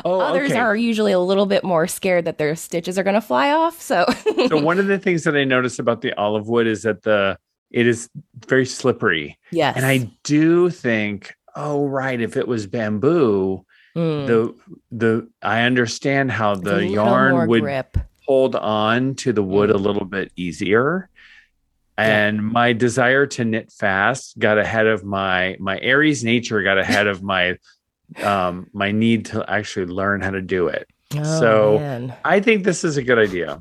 Oh, 0.05 0.19
Others 0.19 0.51
okay. 0.51 0.59
are 0.59 0.75
usually 0.75 1.11
a 1.11 1.19
little 1.19 1.45
bit 1.45 1.63
more 1.63 1.87
scared 1.87 2.25
that 2.25 2.37
their 2.37 2.55
stitches 2.55 2.97
are 2.97 3.03
going 3.03 3.15
to 3.15 3.21
fly 3.21 3.51
off. 3.51 3.81
So, 3.81 4.05
so 4.47 4.57
one 4.61 4.79
of 4.79 4.87
the 4.87 4.97
things 4.97 5.23
that 5.23 5.35
I 5.35 5.43
noticed 5.43 5.79
about 5.79 6.01
the 6.01 6.13
olive 6.13 6.47
wood 6.47 6.67
is 6.67 6.83
that 6.83 7.03
the 7.03 7.37
it 7.71 7.85
is 7.85 8.09
very 8.47 8.65
slippery. 8.65 9.37
yes. 9.51 9.75
And 9.77 9.85
I 9.85 10.09
do 10.23 10.69
think, 10.69 11.35
oh 11.55 11.85
right, 11.87 12.19
if 12.19 12.37
it 12.37 12.47
was 12.47 12.67
bamboo, 12.67 13.65
Mm, 13.95 14.27
the 14.27 14.55
the 14.91 15.29
I 15.41 15.63
understand 15.63 16.31
how 16.31 16.53
the 16.55 16.85
yarn 16.85 17.47
would 17.47 17.61
grip. 17.63 17.97
hold 18.27 18.55
on 18.55 19.15
to 19.15 19.33
the 19.33 19.41
wood 19.41 19.71
a 19.71 19.77
little 19.77 20.05
bit 20.05 20.31
easier. 20.35 21.09
And 21.97 22.41
my 22.45 22.71
desire 22.73 23.25
to 23.25 23.43
knit 23.43 23.71
fast 23.71 24.37
got 24.37 24.57
ahead 24.59 24.85
of 24.85 25.03
my 25.03 25.57
my 25.59 25.79
Aries 25.79 26.23
nature 26.23 26.61
got 26.61 26.77
ahead 26.77 27.07
of 27.07 27.23
my 27.23 27.57
um 28.23 28.67
my 28.73 28.91
need 28.91 29.25
to 29.25 29.43
actually 29.49 29.87
learn 29.87 30.21
how 30.21 30.29
to 30.31 30.41
do 30.41 30.67
it. 30.67 30.87
Oh, 31.17 31.23
so- 31.39 31.79
man. 31.79 32.13
I 32.23 32.39
think 32.39 32.63
this 32.63 32.83
is 32.83 32.97
a 32.97 33.03
good 33.03 33.17
idea. 33.17 33.59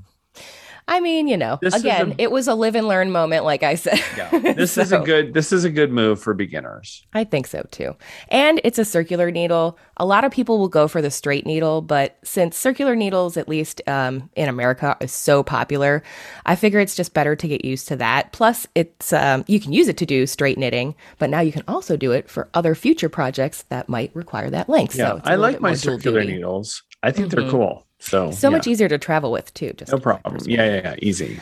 I 0.88 1.00
mean, 1.00 1.28
you 1.28 1.36
know, 1.36 1.58
This 1.62 1.74
again, 1.74 2.12
a- 2.18 2.22
it 2.22 2.30
was 2.32 2.48
a 2.48 2.54
live 2.54 2.74
and 2.74 2.88
learn 2.88 3.12
moment, 3.12 3.44
like 3.44 3.62
I 3.62 3.74
said. 3.76 4.00
Yeah. 4.16 4.54
This 4.58 4.76
is 4.78 4.90
a 4.90 4.98
good 4.98 5.34
this 5.34 5.52
is 5.52 5.64
a 5.64 5.70
good 5.70 5.92
move 5.92 6.20
for 6.20 6.32
beginners. 6.34 7.04
I 7.12 7.24
think 7.24 7.46
so 7.46 7.64
too. 7.70 7.94
And 8.28 8.60
it's 8.64 8.78
a 8.78 8.84
circular 8.84 9.30
needle. 9.30 9.78
A 9.98 10.06
lot 10.06 10.24
of 10.24 10.32
people 10.32 10.58
will 10.58 10.68
go 10.68 10.88
for 10.88 11.02
the 11.02 11.10
straight 11.10 11.44
needle, 11.46 11.82
but 11.82 12.18
since 12.24 12.56
circular 12.56 12.96
needles, 12.96 13.36
at 13.36 13.48
least 13.48 13.82
um, 13.86 14.30
in 14.34 14.48
America, 14.48 14.96
is 15.00 15.12
so 15.12 15.42
popular, 15.42 16.02
I 16.46 16.56
figure 16.56 16.80
it's 16.80 16.94
just 16.96 17.14
better 17.14 17.36
to 17.36 17.46
get 17.48 17.64
used 17.64 17.88
to 17.88 17.96
that. 17.96 18.32
Plus, 18.32 18.66
it's 18.74 19.12
um, 19.12 19.44
you 19.46 19.60
can 19.60 19.72
use 19.72 19.88
it 19.88 19.96
to 19.98 20.06
do 20.06 20.26
straight 20.26 20.56
knitting, 20.58 20.94
but 21.18 21.28
now 21.30 21.40
you 21.40 21.52
can 21.52 21.64
also 21.68 21.96
do 21.96 22.12
it 22.12 22.30
for 22.30 22.48
other 22.54 22.74
future 22.74 23.08
projects 23.10 23.62
that 23.68 23.88
might 23.88 24.10
require 24.16 24.50
that 24.50 24.68
length. 24.68 24.96
Yeah. 24.96 25.16
so 25.16 25.20
I 25.24 25.34
like 25.34 25.60
my 25.60 25.74
circular 25.74 26.24
needles. 26.24 26.82
I 27.02 27.10
think 27.12 27.28
Mhm. 27.28 27.30
they're 27.30 27.50
cool. 27.50 27.86
So 27.98 28.30
So 28.30 28.48
yeah. 28.48 28.56
much 28.56 28.66
easier 28.66 28.88
to 28.88 28.98
travel 28.98 29.30
with 29.32 29.52
too. 29.54 29.72
Just 29.72 29.92
No 29.92 29.98
problem. 29.98 30.38
Yeah, 30.46 30.64
yeah, 30.64 30.80
yeah. 30.82 30.94
Easy. 31.00 31.40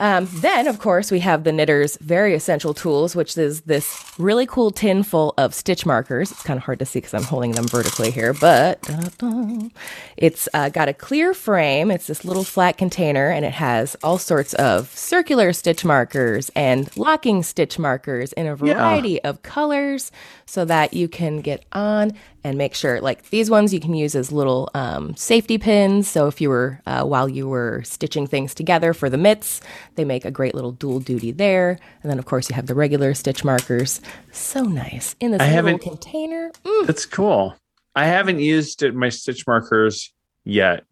Um, 0.00 0.26
then, 0.32 0.66
of 0.66 0.78
course, 0.78 1.10
we 1.10 1.20
have 1.20 1.44
the 1.44 1.52
knitter's 1.52 1.98
very 1.98 2.34
essential 2.34 2.72
tools, 2.72 3.14
which 3.14 3.36
is 3.36 3.60
this 3.62 4.02
really 4.18 4.46
cool 4.46 4.70
tin 4.70 5.02
full 5.02 5.34
of 5.36 5.54
stitch 5.54 5.84
markers. 5.84 6.30
It's 6.32 6.42
kind 6.42 6.56
of 6.56 6.64
hard 6.64 6.78
to 6.78 6.86
see 6.86 7.00
because 7.00 7.12
I'm 7.12 7.22
holding 7.22 7.52
them 7.52 7.68
vertically 7.68 8.10
here, 8.10 8.32
but 8.32 8.80
it's 10.16 10.48
uh, 10.54 10.70
got 10.70 10.88
a 10.88 10.94
clear 10.94 11.34
frame. 11.34 11.90
It's 11.90 12.06
this 12.06 12.24
little 12.24 12.44
flat 12.44 12.78
container, 12.78 13.28
and 13.30 13.44
it 13.44 13.52
has 13.52 13.94
all 14.02 14.16
sorts 14.16 14.54
of 14.54 14.88
circular 14.96 15.52
stitch 15.52 15.84
markers 15.84 16.50
and 16.56 16.94
locking 16.96 17.42
stitch 17.42 17.78
markers 17.78 18.32
in 18.32 18.46
a 18.46 18.56
variety 18.56 19.22
of 19.22 19.42
colors 19.42 20.10
so 20.46 20.64
that 20.64 20.94
you 20.94 21.08
can 21.08 21.42
get 21.42 21.64
on 21.72 22.12
and 22.42 22.56
make 22.56 22.74
sure 22.74 23.00
like 23.00 23.28
these 23.30 23.50
ones 23.50 23.72
you 23.72 23.80
can 23.80 23.94
use 23.94 24.14
as 24.14 24.32
little 24.32 24.70
um, 24.74 25.14
safety 25.14 25.58
pins 25.58 26.08
so 26.08 26.26
if 26.26 26.40
you 26.40 26.48
were 26.48 26.80
uh, 26.86 27.04
while 27.04 27.28
you 27.28 27.46
were 27.48 27.82
stitching 27.84 28.26
things 28.26 28.54
together 28.54 28.92
for 28.92 29.10
the 29.10 29.18
mitts 29.18 29.60
they 29.96 30.04
make 30.04 30.24
a 30.24 30.30
great 30.30 30.54
little 30.54 30.72
dual 30.72 31.00
duty 31.00 31.30
there. 31.32 31.78
And 32.02 32.10
then 32.10 32.18
of 32.18 32.24
course 32.26 32.48
you 32.48 32.56
have 32.56 32.66
the 32.66 32.74
regular 32.74 33.14
stitch 33.14 33.44
markers. 33.44 34.00
So 34.32 34.62
nice. 34.62 35.16
In 35.20 35.32
this 35.32 35.40
I 35.40 35.60
little 35.60 35.78
container. 35.78 36.50
Mm, 36.64 36.86
That's 36.86 37.06
cool. 37.06 37.56
I 37.94 38.06
haven't 38.06 38.38
used 38.38 38.82
my 38.94 39.08
stitch 39.08 39.46
markers 39.46 40.12
yet. 40.44 40.84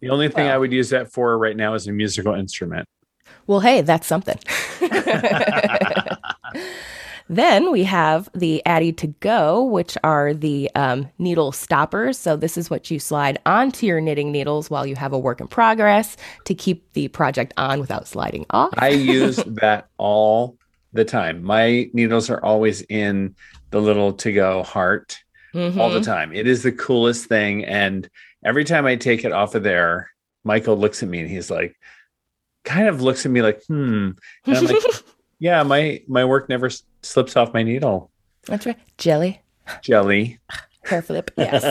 The 0.00 0.10
only 0.10 0.28
thing 0.28 0.48
I 0.48 0.58
would 0.58 0.72
use 0.72 0.90
that 0.90 1.12
for 1.12 1.38
right 1.38 1.56
now 1.56 1.74
is 1.74 1.86
a 1.86 1.92
musical 1.92 2.34
instrument. 2.34 2.86
well 3.46 3.60
hey 3.60 3.80
that's 3.82 4.06
something 4.06 4.38
Then 7.28 7.72
we 7.72 7.84
have 7.84 8.28
the 8.34 8.62
Addi 8.66 8.96
to 8.98 9.06
Go, 9.06 9.64
which 9.64 9.96
are 10.04 10.34
the 10.34 10.70
um, 10.74 11.08
needle 11.18 11.52
stoppers. 11.52 12.18
So 12.18 12.36
this 12.36 12.56
is 12.58 12.68
what 12.68 12.90
you 12.90 12.98
slide 12.98 13.38
onto 13.46 13.86
your 13.86 14.00
knitting 14.00 14.30
needles 14.30 14.68
while 14.68 14.86
you 14.86 14.94
have 14.96 15.12
a 15.12 15.18
work 15.18 15.40
in 15.40 15.48
progress 15.48 16.16
to 16.44 16.54
keep 16.54 16.92
the 16.92 17.08
project 17.08 17.54
on 17.56 17.80
without 17.80 18.06
sliding 18.06 18.44
off. 18.50 18.74
I 18.76 18.88
use 18.90 19.36
that 19.46 19.88
all 19.96 20.58
the 20.92 21.04
time. 21.04 21.42
My 21.42 21.88
needles 21.92 22.28
are 22.30 22.44
always 22.44 22.82
in 22.82 23.34
the 23.70 23.80
little 23.80 24.12
to 24.12 24.30
go 24.32 24.62
heart 24.62 25.18
all 25.54 25.60
the 25.90 26.00
Mhm. 26.00 26.04
time. 26.04 26.32
It 26.32 26.46
is 26.46 26.62
the 26.62 26.72
coolest 26.72 27.26
thing. 27.26 27.64
And 27.64 28.08
every 28.44 28.64
time 28.64 28.86
I 28.86 28.96
take 28.96 29.24
it 29.24 29.32
off 29.32 29.54
of 29.54 29.62
there, 29.62 30.10
Michael 30.44 30.76
looks 30.76 31.02
at 31.02 31.08
me 31.08 31.20
and 31.20 31.28
he's 31.30 31.50
like, 31.50 31.74
kind 32.64 32.86
of 32.88 33.02
looks 33.02 33.24
at 33.24 33.32
me 33.32 33.40
like, 33.40 33.62
hmm. 33.66 34.10
And 34.46 34.56
I'm 34.56 34.64
like, 34.66 34.82
yeah, 35.38 35.62
my 35.62 36.02
my 36.08 36.24
work 36.24 36.48
never 36.48 36.70
slips 37.04 37.36
off 37.36 37.54
my 37.54 37.62
needle. 37.62 38.10
That's 38.46 38.66
right. 38.66 38.78
Jelly. 38.98 39.40
Jelly. 39.82 40.38
Hair 40.84 41.02
flip. 41.02 41.30
Yes. 41.36 41.64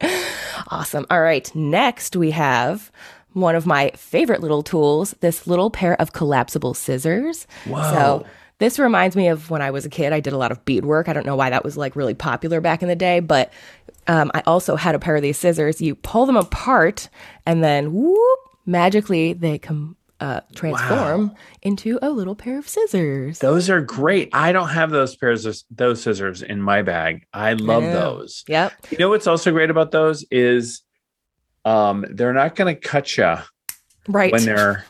awesome. 0.70 1.06
All 1.10 1.20
right. 1.20 1.54
Next, 1.54 2.16
we 2.16 2.32
have 2.32 2.90
one 3.32 3.54
of 3.54 3.66
my 3.66 3.92
favorite 3.94 4.40
little 4.40 4.62
tools 4.62 5.14
this 5.20 5.46
little 5.46 5.70
pair 5.70 6.00
of 6.00 6.12
collapsible 6.12 6.74
scissors. 6.74 7.46
Whoa. 7.66 7.82
So, 7.82 8.26
this 8.58 8.80
reminds 8.80 9.14
me 9.14 9.28
of 9.28 9.50
when 9.50 9.62
I 9.62 9.70
was 9.70 9.84
a 9.84 9.88
kid. 9.88 10.12
I 10.12 10.18
did 10.18 10.32
a 10.32 10.38
lot 10.38 10.50
of 10.50 10.64
beadwork. 10.64 11.08
I 11.08 11.12
don't 11.12 11.24
know 11.24 11.36
why 11.36 11.50
that 11.50 11.62
was 11.62 11.76
like 11.76 11.94
really 11.94 12.14
popular 12.14 12.60
back 12.60 12.82
in 12.82 12.88
the 12.88 12.96
day, 12.96 13.20
but 13.20 13.52
um, 14.08 14.32
I 14.34 14.42
also 14.46 14.74
had 14.74 14.96
a 14.96 14.98
pair 14.98 15.14
of 15.14 15.22
these 15.22 15.38
scissors. 15.38 15.80
You 15.80 15.94
pull 15.94 16.26
them 16.26 16.36
apart, 16.36 17.08
and 17.46 17.62
then 17.62 17.92
whoop, 17.92 18.38
magically 18.66 19.32
they 19.32 19.58
come 19.58 19.96
uh, 20.20 20.40
transform 20.54 21.34
into 21.62 21.98
a 22.02 22.10
little 22.10 22.34
pair 22.34 22.58
of 22.58 22.68
scissors. 22.68 23.38
Those 23.38 23.70
are 23.70 23.80
great. 23.80 24.30
I 24.32 24.50
don't 24.52 24.68
have 24.70 24.90
those 24.90 25.14
pairs 25.16 25.46
of 25.46 25.56
those 25.70 26.02
scissors 26.02 26.42
in 26.42 26.60
my 26.60 26.82
bag. 26.82 27.24
I 27.32 27.52
love 27.52 27.82
know. 27.84 27.92
those. 27.92 28.44
Yep. 28.48 28.72
You 28.90 28.98
know 28.98 29.08
what's 29.10 29.26
also 29.28 29.52
great 29.52 29.70
about 29.70 29.90
those 29.92 30.24
is 30.30 30.82
um 31.64 32.04
they're 32.10 32.32
not 32.32 32.54
going 32.56 32.74
to 32.74 32.80
cut 32.80 33.16
you 33.16 33.34
Right. 34.08 34.32
when 34.32 34.44
they're 34.44 34.84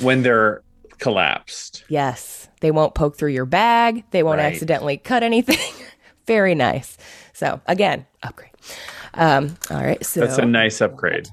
when 0.00 0.22
they're 0.22 0.62
collapsed. 0.98 1.84
Yes, 1.88 2.48
they 2.60 2.70
won't 2.70 2.94
poke 2.94 3.16
through 3.16 3.32
your 3.32 3.44
bag. 3.46 4.04
They 4.10 4.22
won't 4.22 4.38
Right. 4.38 4.52
accidentally 4.52 4.96
cut 4.96 5.22
anything. 5.22 5.58
Very 6.26 6.54
nice. 6.54 6.96
So 7.34 7.60
again, 7.66 8.06
upgrade. 8.22 8.50
Um, 9.14 9.56
all 9.70 9.82
right. 9.82 10.04
So 10.04 10.20
That's 10.20 10.38
a 10.38 10.44
nice 10.44 10.80
upgrade. 10.80 11.28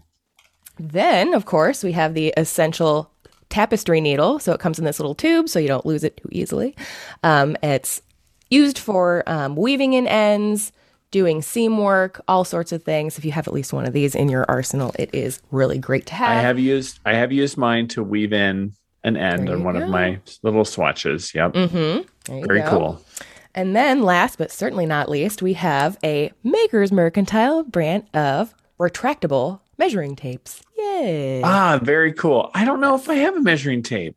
then, 0.80 1.34
of 1.34 1.46
course, 1.46 1.84
we 1.84 1.94
have 1.94 2.14
the 2.14 2.34
essential 2.38 3.10
tapestry 3.54 4.02
needle. 4.02 4.40
So 4.40 4.52
it 4.52 4.60
comes 4.60 4.80
in 4.80 4.86
this 4.86 5.00
little 5.00 5.14
tube, 5.14 5.48
so 5.48 5.60
you 5.60 5.68
don't 5.68 5.86
lose 5.86 6.04
it 6.04 6.18
too 6.18 6.28
easily. 6.32 6.76
Um, 7.22 7.56
it's 7.62 8.02
used 8.50 8.80
for 8.80 9.24
um, 9.28 9.56
weaving 9.56 9.94
in 9.94 10.08
ends, 10.08 10.72
doing 11.12 11.44
seam 11.44 11.78
work, 11.78 12.20
all 12.28 12.44
sorts 12.44 12.72
of 12.72 12.82
things. 12.82 13.20
If 13.20 13.26
you 13.26 13.32
have 13.32 13.48
at 13.48 13.54
least 13.54 13.72
one 13.72 13.86
of 13.86 13.94
these 13.94 14.16
in 14.16 14.28
your 14.28 14.46
arsenal, 14.50 14.96
it 14.98 15.12
is 15.14 15.40
really 15.52 15.78
great 15.78 16.08
to 16.08 16.16
have. 16.16 16.32
I 16.32 16.42
have 16.42 16.58
used 16.58 17.00
I 17.06 17.14
have 17.14 17.32
used 17.32 17.56
mine 17.56 17.88
to 17.90 18.04
weave 18.04 18.34
in 18.34 18.74
an 19.04 19.18
end 19.18 19.48
on 19.50 19.64
one 19.64 19.76
go. 19.76 19.84
of 19.84 19.90
my 19.90 20.20
little 20.42 20.66
swatches. 20.66 21.36
Yep. 21.36 21.54
Mm-hmm. 21.54 22.46
Very 22.48 22.62
go. 22.62 22.70
cool. 22.70 23.06
And 23.54 23.76
then, 23.76 24.02
last 24.02 24.40
but 24.40 24.52
certainly 24.52 24.88
not 24.88 25.10
least, 25.10 25.44
we 25.44 25.54
have 25.54 26.00
a 26.04 26.32
Maker's 26.44 26.92
Mercantile 26.92 27.64
brand 27.64 28.08
of 28.16 28.56
retractable 28.80 29.60
measuring 29.84 30.16
tapes. 30.16 30.62
Yay! 30.78 31.42
Ah, 31.44 31.80
very 31.82 32.14
cool. 32.14 32.50
I 32.54 32.64
don't 32.64 32.80
know 32.80 32.96
if 32.96 33.10
I 33.10 33.16
have 33.16 33.36
a 33.36 33.42
measuring 33.42 33.84
tape. 33.84 34.16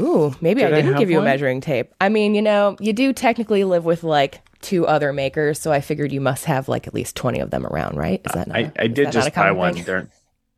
Ooh, 0.00 0.34
maybe 0.40 0.62
I 0.62 0.68
Did 0.68 0.74
I 0.74 0.76
didn't 0.76 0.92
have 0.92 1.00
give 1.00 1.10
you 1.10 1.18
one? 1.18 1.26
a 1.26 1.30
measuring 1.30 1.60
tape. 1.60 1.92
I 2.00 2.08
mean, 2.08 2.34
you 2.34 2.42
know, 2.42 2.76
you 2.80 2.92
do 2.92 3.12
technically 3.12 3.64
live 3.64 3.84
with 3.84 4.04
like 4.04 4.40
two 4.62 4.86
other 4.86 5.12
makers, 5.12 5.58
so 5.58 5.70
I 5.72 5.80
figured 5.80 6.12
you 6.12 6.20
must 6.20 6.46
have 6.46 6.68
like 6.68 6.86
at 6.86 6.94
least 6.94 7.14
20 7.16 7.40
of 7.40 7.50
them 7.50 7.66
around, 7.66 7.96
right? 7.96 8.20
Is 8.24 8.32
that 8.32 8.48
not 8.48 8.56
I, 8.56 8.72
I 8.78 8.86
did 8.86 9.12
just 9.12 9.34
buy 9.34 9.52
one. 9.52 9.74
They're 9.74 10.08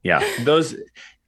yeah, 0.03 0.23
those 0.45 0.77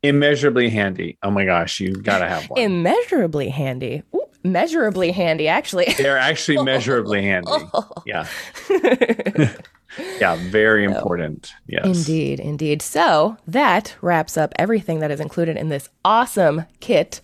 immeasurably 0.02 0.70
handy. 0.70 1.18
Oh 1.22 1.30
my 1.30 1.44
gosh, 1.44 1.80
you 1.80 1.94
gotta 1.94 2.28
have 2.28 2.48
one. 2.48 2.60
Immeasurably 2.60 3.48
handy. 3.48 4.02
Ooh, 4.14 4.26
measurably 4.44 5.10
handy, 5.10 5.48
actually. 5.48 5.92
They're 5.98 6.18
actually 6.18 6.62
measurably 6.64 7.22
handy. 7.22 7.50
Yeah. 8.06 8.26
yeah, 9.98 10.36
very 10.50 10.84
important. 10.84 11.52
Yes. 11.66 11.84
Indeed, 11.84 12.40
indeed. 12.40 12.82
So 12.82 13.36
that 13.46 13.94
wraps 14.00 14.36
up 14.36 14.52
everything 14.56 15.00
that 15.00 15.10
is 15.10 15.20
included 15.20 15.56
in 15.56 15.68
this 15.68 15.88
awesome 16.04 16.64
kit. 16.80 17.20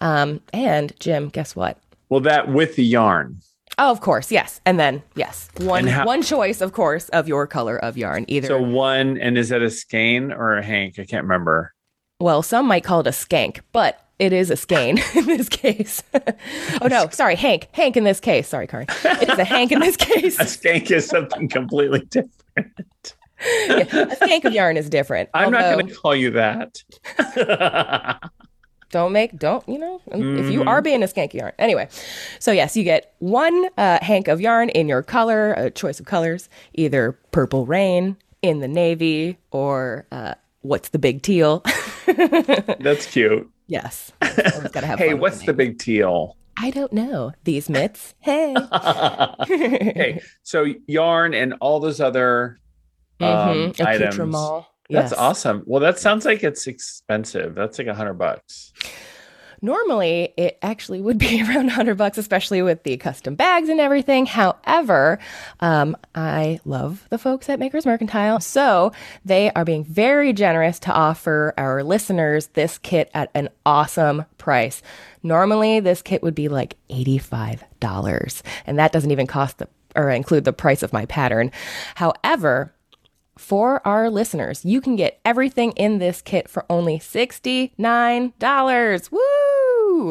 Um, 0.00 0.40
and 0.52 0.92
Jim, 1.00 1.28
guess 1.28 1.54
what? 1.56 1.78
Well, 2.08 2.20
that 2.20 2.48
with 2.48 2.76
the 2.76 2.84
yarn. 2.84 3.40
Oh, 3.78 3.90
of 3.90 4.00
course, 4.02 4.30
yes. 4.30 4.60
And 4.66 4.78
then 4.78 5.02
yes, 5.16 5.48
one 5.58 5.86
how- 5.86 6.04
one 6.04 6.22
choice, 6.22 6.60
of 6.60 6.72
course, 6.72 7.08
of 7.10 7.26
your 7.26 7.46
color 7.46 7.78
of 7.82 7.96
yarn. 7.96 8.26
Either 8.28 8.48
So 8.48 8.60
one, 8.60 9.16
and 9.18 9.38
is 9.38 9.48
that 9.48 9.62
a 9.62 9.70
skein 9.70 10.30
or 10.32 10.58
a 10.58 10.62
hank? 10.62 10.98
I 10.98 11.04
can't 11.04 11.22
remember. 11.22 11.72
well, 12.20 12.42
some 12.42 12.66
might 12.66 12.84
call 12.84 13.00
it 13.00 13.06
a 13.06 13.10
skank, 13.10 13.60
but 13.72 14.01
it 14.18 14.32
is 14.32 14.50
a 14.50 14.56
skein 14.56 14.98
in 15.14 15.26
this 15.26 15.48
case. 15.48 16.02
oh 16.80 16.86
no, 16.88 17.08
sorry, 17.10 17.34
Hank. 17.36 17.68
Hank 17.72 17.96
in 17.96 18.04
this 18.04 18.20
case. 18.20 18.48
Sorry, 18.48 18.66
Kari. 18.66 18.86
It's 18.88 19.38
a 19.38 19.44
Hank 19.44 19.72
in 19.72 19.80
this 19.80 19.96
case. 19.96 20.38
A 20.40 20.44
skank 20.44 20.90
is 20.90 21.06
something 21.06 21.48
completely 21.48 22.00
different. 22.00 23.14
Yeah, 23.66 23.78
a 23.80 24.16
skank 24.16 24.44
of 24.44 24.52
yarn 24.52 24.76
is 24.76 24.88
different. 24.88 25.28
I'm 25.34 25.50
not 25.50 25.62
going 25.72 25.88
to 25.88 25.94
call 25.94 26.14
you 26.14 26.30
that. 26.30 26.78
don't 28.90 29.12
make 29.12 29.36
don't 29.38 29.66
you 29.66 29.78
know 29.78 30.00
if 30.08 30.50
you 30.52 30.60
Mhm. 30.60 30.66
are 30.66 30.82
being 30.82 31.02
a 31.02 31.06
skanky 31.06 31.34
yarn 31.40 31.52
anyway 31.58 31.88
so 32.38 32.52
yes 32.52 32.76
you 32.76 32.84
get 32.84 33.14
one 33.20 33.68
uh, 33.78 33.98
hank 34.02 34.28
of 34.28 34.38
yarn 34.38 34.68
in 34.68 34.86
your 34.86 35.02
color 35.02 35.54
a 35.54 35.70
choice 35.70 35.98
of 35.98 36.04
colors 36.04 36.50
either 36.74 37.12
purple 37.30 37.64
rain 37.64 38.18
in 38.42 38.60
the 38.60 38.68
navy 38.68 39.38
or 39.50 40.06
uh, 40.12 40.34
what's 40.60 40.90
the 40.90 40.98
big 40.98 41.22
teal 41.22 41.64
That's 42.06 43.06
cute. 43.06 43.48
Yes 43.72 44.12
gotta 44.20 44.86
have 44.86 44.98
Hey, 44.98 45.14
what's 45.14 45.42
the 45.44 45.52
big 45.54 45.78
deal? 45.78 46.36
i 46.58 46.70
don't 46.70 46.92
know 46.92 47.32
these 47.44 47.70
mitts 47.70 48.14
hey 48.20 48.54
okay, 49.40 50.20
so 50.42 50.66
yarn 50.86 51.32
and 51.34 51.54
all 51.60 51.80
those 51.80 52.00
other 52.00 52.60
um, 53.20 53.28
Mhm, 53.28 53.80
items. 53.80 53.80
accoutrement. 53.80 54.66
That's 54.90 55.12
awesome. 55.14 55.62
Well, 55.64 55.80
that 55.80 55.98
sounds 55.98 56.24
like 56.26 56.42
it's 56.42 56.66
expensive. 56.66 57.54
That's 57.54 57.78
like 57.78 57.86
a 57.86 57.94
hundred 57.94 58.14
bucks. 58.14 58.72
Normally, 59.64 60.34
it 60.36 60.58
actually 60.60 61.00
would 61.00 61.18
be 61.18 61.40
around 61.42 61.66
100 61.66 61.96
bucks, 61.96 62.18
especially 62.18 62.62
with 62.62 62.82
the 62.82 62.96
custom 62.96 63.36
bags 63.36 63.68
and 63.68 63.78
everything. 63.78 64.26
However, 64.26 65.20
um, 65.60 65.96
I 66.16 66.58
love 66.64 67.06
the 67.10 67.18
folks 67.18 67.48
at 67.48 67.60
Makers 67.60 67.86
Mercantile, 67.86 68.40
so 68.40 68.90
they 69.24 69.52
are 69.52 69.64
being 69.64 69.84
very 69.84 70.32
generous 70.32 70.80
to 70.80 70.92
offer 70.92 71.54
our 71.56 71.84
listeners 71.84 72.48
this 72.48 72.76
kit 72.76 73.08
at 73.14 73.30
an 73.34 73.50
awesome 73.64 74.24
price. 74.36 74.82
Normally, 75.22 75.78
this 75.78 76.02
kit 76.02 76.24
would 76.24 76.34
be 76.34 76.48
like 76.48 76.76
$85, 76.90 78.42
and 78.66 78.78
that 78.80 78.90
doesn't 78.90 79.12
even 79.12 79.28
cost 79.28 79.58
the 79.58 79.68
or 79.94 80.10
include 80.10 80.44
the 80.44 80.52
price 80.52 80.82
of 80.82 80.92
my 80.92 81.06
pattern. 81.06 81.50
However, 81.96 82.72
for 83.36 83.86
our 83.86 84.10
listeners, 84.10 84.64
you 84.64 84.80
can 84.80 84.96
get 84.96 85.20
everything 85.24 85.72
in 85.72 85.98
this 85.98 86.22
kit 86.22 86.48
for 86.48 86.64
only 86.70 86.98
$69. 86.98 89.12
Woo! 89.12 89.20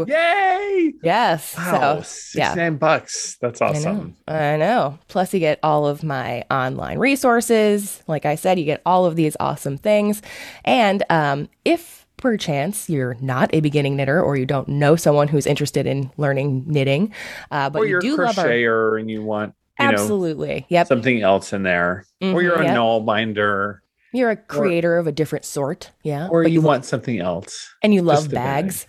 Yay! 0.07 0.93
Yes. 1.03 1.55
Wow, 1.57 2.01
so, 2.01 2.37
yeah. 2.37 2.49
69 2.49 2.77
bucks. 2.77 3.37
That's 3.41 3.61
I 3.61 3.67
know. 3.67 3.71
awesome. 3.73 4.17
I 4.27 4.57
know. 4.57 4.99
Plus, 5.07 5.33
you 5.33 5.39
get 5.39 5.59
all 5.63 5.87
of 5.87 6.03
my 6.03 6.43
online 6.51 6.97
resources. 6.99 8.01
Like 8.07 8.25
I 8.25 8.35
said, 8.35 8.57
you 8.59 8.65
get 8.65 8.81
all 8.85 9.05
of 9.05 9.15
these 9.15 9.35
awesome 9.39 9.77
things. 9.77 10.21
And 10.65 11.03
um, 11.09 11.49
if 11.65 11.99
perchance 12.17 12.87
you're 12.87 13.17
not 13.19 13.49
a 13.51 13.61
beginning 13.61 13.95
knitter 13.95 14.21
or 14.21 14.37
you 14.37 14.45
don't 14.45 14.67
know 14.67 14.95
someone 14.95 15.27
who's 15.27 15.47
interested 15.47 15.87
in 15.87 16.11
learning 16.17 16.63
knitting, 16.67 17.11
uh, 17.49 17.67
but 17.69 17.79
or 17.79 17.85
you 17.87 17.99
do 17.99 18.15
a 18.15 18.21
love 18.25 18.37
our. 18.37 18.45
crocheter 18.45 18.99
and 18.99 19.09
you 19.09 19.23
want 19.23 19.55
you 19.79 19.87
know 19.87 19.93
Absolutely. 19.93 20.65
Yep. 20.69 20.85
something 20.87 21.21
else 21.23 21.51
in 21.51 21.63
there, 21.63 22.05
or 22.21 22.27
Mhm, 22.27 22.43
you're 22.43 22.61
a 22.61 22.65
yep. 22.65 22.75
nalbinder, 22.77 23.79
You're 24.13 24.29
a 24.29 24.35
creator 24.35 24.97
of 24.99 25.07
a 25.07 25.11
different 25.11 25.45
sort. 25.45 25.89
Yeah. 26.03 26.27
or 26.27 26.43
you 26.43 26.61
lo- 26.61 26.67
want 26.67 26.85
something 26.85 27.19
else. 27.19 27.73
and 27.81 27.91
you 27.91 28.03
love 28.03 28.17
Just 28.17 28.29
the 28.29 28.35
bag. 28.35 28.65
bags. 28.65 28.85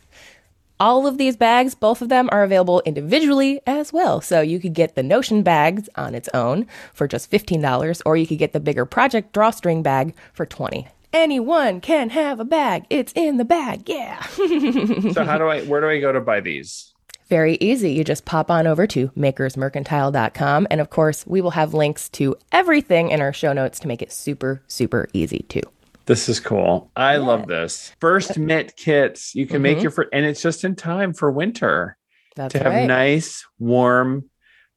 All 0.83 1.07
of 1.07 1.17
these 1.17 1.37
bags, 1.37 1.77
both 1.77 2.03
of 2.03 2.09
them 2.09 2.29
are 2.33 2.43
available 2.43 2.83
individually 2.85 3.61
as 3.69 3.93
well. 3.93 4.21
So 4.21 4.41
you 4.41 4.59
could 4.59 4.75
get 4.75 4.97
the 4.97 5.05
Notion 5.05 5.45
bags 5.45 5.89
on 5.95 6.13
its 6.13 6.29
own 6.35 6.67
for 6.93 7.07
just 7.07 7.31
$15 7.31 8.03
or 8.05 8.17
you 8.17 8.27
could 8.27 8.39
get 8.39 8.53
the 8.53 8.59
bigger 8.59 8.85
Project 8.85 9.33
Drawstring 9.33 9.85
bag 9.85 10.13
for 10.33 10.45
20. 10.45 10.89
Anyone 11.13 11.81
can 11.81 12.11
have 12.11 12.41
a 12.41 12.45
bag. 12.45 12.87
It's 12.91 13.13
in 13.15 13.37
the 13.37 13.45
bag. 13.45 13.89
Yeah. 13.89 14.27
So 15.13 15.25
how 15.25 15.39
do 15.39 15.47
I? 15.47 15.63
Where 15.63 15.81
do 15.81 15.89
I 15.89 16.01
go 16.01 16.11
to 16.11 16.21
buy 16.21 16.41
these? 16.41 16.93
Very 17.29 17.59
easy. 17.61 17.93
You 17.93 18.03
just 18.03 18.25
pop 18.25 18.51
on 18.51 18.67
over 18.67 18.89
to 18.89 19.11
makersmercantile.com 19.11 20.67
and 20.69 20.81
of 20.81 20.91
course, 20.91 21.25
we 21.29 21.41
will 21.41 21.53
have 21.53 21.75
links 21.75 22.09
to 22.11 22.35
everything 22.51 23.11
in 23.11 23.21
our 23.21 23.33
show 23.33 23.53
notes 23.53 23.79
to 23.81 23.87
make 23.87 24.03
it 24.03 24.11
super 24.11 24.65
super 24.67 25.09
easy 25.13 25.47
too. 25.49 25.63
This 26.07 26.29
is 26.29 26.41
cool. 26.41 26.91
I 26.97 27.17
love 27.19 27.47
this. 27.47 27.95
First 28.01 28.39
mitt 28.39 28.77
kits. 28.77 29.35
You 29.35 29.47
can 29.47 29.63
make 29.63 29.79
Mhm. 29.79 29.83
your 29.83 29.91
first, 29.93 30.09
and 30.13 30.25
it's 30.27 30.43
just 30.43 30.65
in 30.65 30.75
time 30.75 31.13
for 31.15 31.31
winter 31.31 31.97
That's 32.37 32.53
to 32.53 32.59
have 32.59 32.73
right. 32.73 32.87
nice 32.87 33.45
warm 33.59 34.29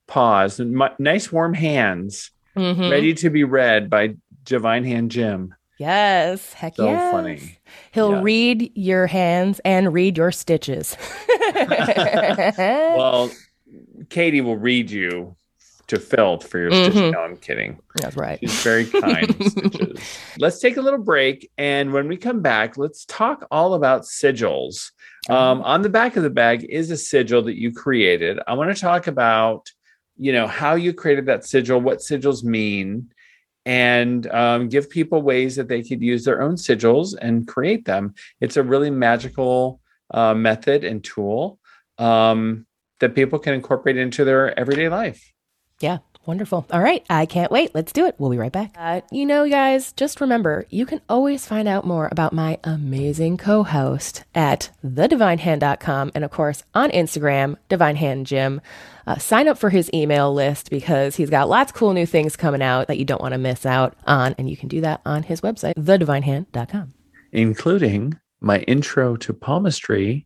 paws 0.07 0.59
and 0.59 0.79
nice 0.99 1.31
warm 1.31 1.53
hands 1.55 2.31
Mhm. 2.55 2.91
ready 2.91 3.13
to 3.15 3.29
be 3.29 3.43
read 3.43 3.89
by 3.89 4.15
Divine 4.43 4.83
Hand 4.83 5.09
Jim. 5.11 5.55
Yes, 5.79 6.53
heck 6.53 6.75
So 6.75 6.85
yes. 6.85 7.11
funny. 7.11 7.57
He'll 7.91 8.11
Yes. 8.13 8.23
read 8.23 8.71
your 8.75 9.07
hands 9.07 9.59
and 9.65 9.91
read 9.93 10.17
your 10.17 10.31
stitches. 10.31 10.95
Well, 12.57 13.31
Katie 14.09 14.41
will 14.41 14.57
read 14.57 14.91
you 14.91 15.35
to 15.87 15.99
filth 15.99 16.47
for 16.47 16.57
your 16.59 16.71
Mhm. 16.71 16.83
stitches. 16.91 17.11
No, 17.11 17.19
I'm 17.19 17.37
kidding. 17.37 17.79
That's 17.95 18.17
right. 18.17 18.39
She's 18.39 18.61
very 18.63 18.85
kind 19.01 19.35
stitches. 19.45 20.01
Let's 20.39 20.59
take 20.59 20.77
a 20.77 20.81
little 20.81 20.99
break. 21.03 21.49
And 21.57 21.93
when 21.93 22.07
we 22.07 22.17
come 22.17 22.41
back, 22.41 22.77
let's 22.77 23.05
talk 23.05 23.45
all 23.51 23.73
about 23.75 24.01
sigils. 24.03 24.91
Um, 25.29 25.61
on 25.63 25.81
the 25.81 25.89
back 25.89 26.17
of 26.17 26.23
the 26.23 26.29
bag 26.29 26.63
is 26.69 26.91
a 26.91 26.97
sigil 26.97 27.41
that 27.43 27.55
you 27.59 27.71
created. 27.71 28.39
I 28.47 28.53
want 28.53 28.75
to 28.75 28.79
talk 28.81 29.07
about, 29.07 29.71
you 30.17 30.31
know, 30.31 30.47
how 30.47 30.75
you 30.75 30.93
created 30.93 31.25
that 31.27 31.45
sigil, 31.45 31.81
what 31.81 31.99
sigils 31.99 32.43
mean, 32.43 33.11
and 33.65 34.27
um, 34.27 34.69
give 34.69 34.89
people 34.89 35.21
ways 35.21 35.55
that 35.55 35.67
they 35.67 35.81
could 35.81 36.01
use 36.01 36.25
their 36.25 36.41
own 36.41 36.55
sigils 36.55 37.15
and 37.19 37.47
create 37.47 37.85
them. 37.85 38.13
It's 38.39 38.57
a 38.57 38.63
really 38.63 38.91
magical 38.91 39.81
uh, 40.11 40.35
method 40.35 40.83
and 40.83 41.03
tool 41.03 41.59
um, 41.97 42.67
that 42.99 43.15
people 43.15 43.39
can 43.39 43.53
incorporate 43.55 43.97
into 43.97 44.23
their 44.23 44.57
everyday 44.59 44.89
life. 44.89 45.31
Yeah, 45.81 45.97
wonderful. 46.25 46.65
All 46.71 46.81
right, 46.81 47.05
I 47.09 47.25
can't 47.25 47.51
wait. 47.51 47.75
Let's 47.75 47.91
do 47.91 48.05
it. 48.05 48.15
We'll 48.17 48.29
be 48.29 48.37
right 48.37 48.51
back. 48.51 48.75
Uh, 48.77 49.01
you 49.11 49.25
know, 49.25 49.47
guys, 49.49 49.91
just 49.93 50.21
remember 50.21 50.65
you 50.69 50.85
can 50.85 51.01
always 51.09 51.45
find 51.45 51.67
out 51.67 51.85
more 51.85 52.07
about 52.11 52.33
my 52.33 52.57
amazing 52.63 53.37
co 53.37 53.63
host 53.63 54.23
at 54.33 54.69
thedivinehand.com 54.85 56.11
and, 56.15 56.23
of 56.23 56.31
course, 56.31 56.63
on 56.73 56.91
Instagram, 56.91 57.57
Divine 57.69 57.97
Hand 57.97 58.25
Jim. 58.25 58.61
Uh, 59.07 59.17
sign 59.17 59.47
up 59.47 59.57
for 59.57 59.69
his 59.69 59.91
email 59.93 60.33
list 60.33 60.69
because 60.71 61.15
he's 61.15 61.29
got 61.29 61.47
lots 61.47 61.71
of 61.71 61.75
cool 61.77 61.93
new 61.93 62.07
things 62.07 62.35
coming 62.35 62.61
out 62.61 62.87
that 62.87 62.97
you 62.97 63.05
don't 63.05 63.21
want 63.21 63.33
to 63.33 63.37
miss 63.37 63.65
out 63.65 63.95
on. 64.07 64.33
And 64.37 64.49
you 64.49 64.57
can 64.57 64.67
do 64.67 64.81
that 64.81 65.01
on 65.05 65.23
his 65.23 65.41
website, 65.41 65.75
thedivinehand.com. 65.75 66.93
including 67.31 68.17
my 68.41 68.59
intro 68.59 69.15
to 69.17 69.33
palmistry 69.33 70.25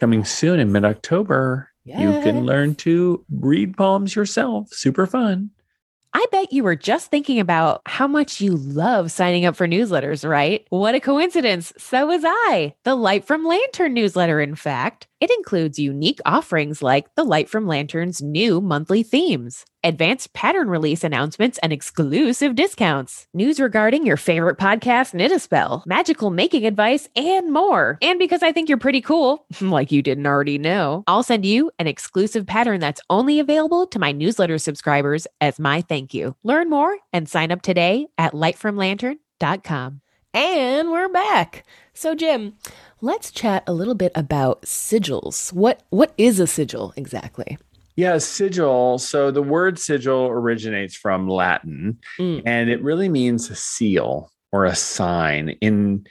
coming 0.00 0.24
soon 0.24 0.58
in 0.58 0.72
mid 0.72 0.84
October. 0.84 1.69
You 1.84 2.20
can 2.22 2.44
learn 2.44 2.74
to 2.76 3.24
read 3.30 3.76
poems 3.76 4.14
yourself. 4.14 4.68
Super 4.72 5.06
fun. 5.06 5.50
I 6.12 6.26
bet 6.32 6.52
you 6.52 6.64
were 6.64 6.76
just 6.76 7.10
thinking 7.10 7.38
about 7.38 7.82
how 7.86 8.08
much 8.08 8.40
you 8.40 8.56
love 8.56 9.12
signing 9.12 9.44
up 9.44 9.54
for 9.54 9.68
newsletters, 9.68 10.28
right? 10.28 10.66
What 10.70 10.94
a 10.96 11.00
coincidence. 11.00 11.72
So 11.78 12.06
was 12.06 12.22
I. 12.24 12.74
The 12.84 12.96
Light 12.96 13.24
from 13.24 13.46
Lantern 13.46 13.94
newsletter, 13.94 14.40
in 14.40 14.56
fact. 14.56 15.06
It 15.20 15.30
includes 15.30 15.78
unique 15.78 16.18
offerings 16.24 16.82
like 16.82 17.14
the 17.14 17.24
Light 17.24 17.50
from 17.50 17.66
Lantern's 17.66 18.22
new 18.22 18.58
monthly 18.62 19.02
themes, 19.02 19.66
advanced 19.84 20.32
pattern 20.32 20.70
release 20.70 21.04
announcements 21.04 21.58
and 21.62 21.74
exclusive 21.74 22.54
discounts, 22.54 23.26
news 23.34 23.60
regarding 23.60 24.06
your 24.06 24.16
favorite 24.16 24.56
podcast, 24.56 25.12
Knit 25.12 25.30
a 25.30 25.38
Spell, 25.38 25.84
magical 25.86 26.30
making 26.30 26.64
advice, 26.64 27.06
and 27.14 27.52
more. 27.52 27.98
And 28.00 28.18
because 28.18 28.42
I 28.42 28.50
think 28.50 28.70
you're 28.70 28.78
pretty 28.78 29.02
cool, 29.02 29.44
like 29.60 29.92
you 29.92 30.00
didn't 30.00 30.26
already 30.26 30.56
know, 30.56 31.04
I'll 31.06 31.22
send 31.22 31.44
you 31.44 31.70
an 31.78 31.86
exclusive 31.86 32.46
pattern 32.46 32.80
that's 32.80 33.02
only 33.10 33.40
available 33.40 33.86
to 33.88 33.98
my 33.98 34.12
newsletter 34.12 34.56
subscribers 34.56 35.26
as 35.42 35.58
my 35.58 35.82
thank 35.82 36.14
you. 36.14 36.34
Learn 36.44 36.70
more 36.70 36.96
and 37.12 37.28
sign 37.28 37.52
up 37.52 37.60
today 37.60 38.06
at 38.16 38.32
lightfromlantern.com. 38.32 40.00
And 40.32 40.90
we're 40.90 41.08
back. 41.08 41.64
So, 41.92 42.14
Jim, 42.14 42.54
let's 43.00 43.30
chat 43.30 43.64
a 43.66 43.72
little 43.72 43.94
bit 43.96 44.12
about 44.14 44.62
sigils. 44.62 45.52
What 45.52 45.82
what 45.90 46.12
is 46.16 46.38
a 46.38 46.46
sigil 46.46 46.92
exactly? 46.96 47.58
Yeah, 47.96 48.18
sigil. 48.18 48.98
So 48.98 49.30
the 49.30 49.42
word 49.42 49.78
sigil 49.78 50.28
originates 50.28 50.94
from 50.94 51.28
Latin 51.28 51.98
Mm. 52.18 52.42
and 52.46 52.70
it 52.70 52.82
really 52.82 53.08
means 53.08 53.50
a 53.50 53.56
seal 53.56 54.30
or 54.52 54.64
a 54.64 54.74
sign. 54.76 55.50
In 55.60 56.06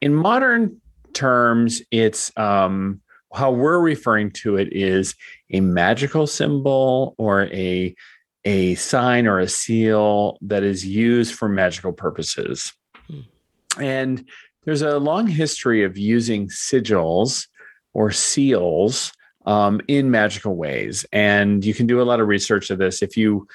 in 0.00 0.14
modern 0.14 0.80
terms, 1.12 1.82
it's 1.90 2.36
um 2.38 3.00
how 3.34 3.50
we're 3.52 3.80
referring 3.80 4.30
to 4.30 4.56
it 4.56 4.72
is 4.72 5.14
a 5.52 5.60
magical 5.60 6.26
symbol 6.26 7.14
or 7.18 7.44
a 7.52 7.94
a 8.46 8.74
sign 8.76 9.26
or 9.26 9.38
a 9.38 9.48
seal 9.48 10.38
that 10.40 10.62
is 10.62 10.86
used 10.86 11.34
for 11.34 11.50
magical 11.50 11.92
purposes. 11.92 12.72
Hmm. 13.74 13.82
And 13.82 14.24
there's 14.64 14.82
a 14.82 14.98
long 14.98 15.26
history 15.26 15.84
of 15.84 15.96
using 15.96 16.48
sigils 16.48 17.46
or 17.94 18.10
seals 18.10 19.12
um, 19.46 19.80
in 19.88 20.10
magical 20.10 20.56
ways. 20.56 21.06
And 21.12 21.64
you 21.64 21.72
can 21.74 21.86
do 21.86 22.02
a 22.02 22.04
lot 22.04 22.20
of 22.20 22.28
research 22.28 22.70
of 22.70 22.78
this. 22.78 23.02
If 23.02 23.16
you 23.16 23.46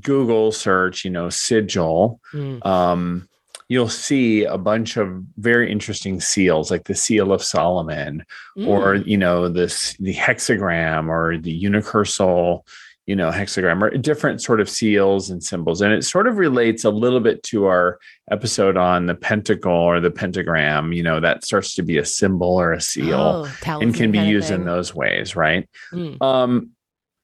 Google 0.00 0.50
search, 0.52 1.04
you 1.04 1.10
know, 1.10 1.28
sigil, 1.28 2.20
Mm. 2.32 2.64
um, 2.64 3.28
you'll 3.68 3.88
see 3.88 4.44
a 4.44 4.58
bunch 4.58 4.96
of 4.96 5.22
very 5.36 5.70
interesting 5.70 6.20
seals, 6.20 6.70
like 6.70 6.84
the 6.84 6.94
seal 6.94 7.32
of 7.32 7.42
Solomon, 7.42 8.24
or 8.56 8.96
Mm. 8.96 9.06
you 9.06 9.16
know, 9.18 9.48
this 9.48 9.94
the 9.98 10.14
hexagram 10.14 11.08
or 11.08 11.38
the 11.38 11.52
unicursal, 11.64 12.66
you 13.06 13.16
know, 13.16 13.30
hexagram, 13.30 13.82
or 13.82 13.90
different 13.90 14.40
sort 14.40 14.60
of 14.60 14.70
seals 14.70 15.30
and 15.30 15.42
symbols. 15.42 15.80
And 15.80 15.92
it 15.92 16.04
sort 16.04 16.26
of 16.26 16.38
relates 16.38 16.84
a 16.84 16.90
little 16.90 17.20
bit 17.20 17.42
to 17.44 17.66
our 17.66 17.98
episode 18.30 18.76
on 18.76 19.06
the 19.06 19.14
pentacle 19.14 19.72
or 19.72 20.00
the 20.00 20.10
pentagram. 20.10 20.92
You 20.92 21.02
know, 21.02 21.20
that 21.20 21.44
starts 21.44 21.74
to 21.74 21.82
be 21.82 21.98
a 21.98 22.04
symbol 22.04 22.60
or 22.60 22.72
a 22.72 22.80
seal 22.80 23.46
Oh, 23.66 23.80
and 23.80 23.94
can 23.94 24.12
be 24.12 24.20
used 24.20 24.50
in 24.50 24.64
those 24.64 24.94
ways, 24.94 25.34
right? 25.34 25.68
Mm. 25.92 26.22
Um, 26.22 26.70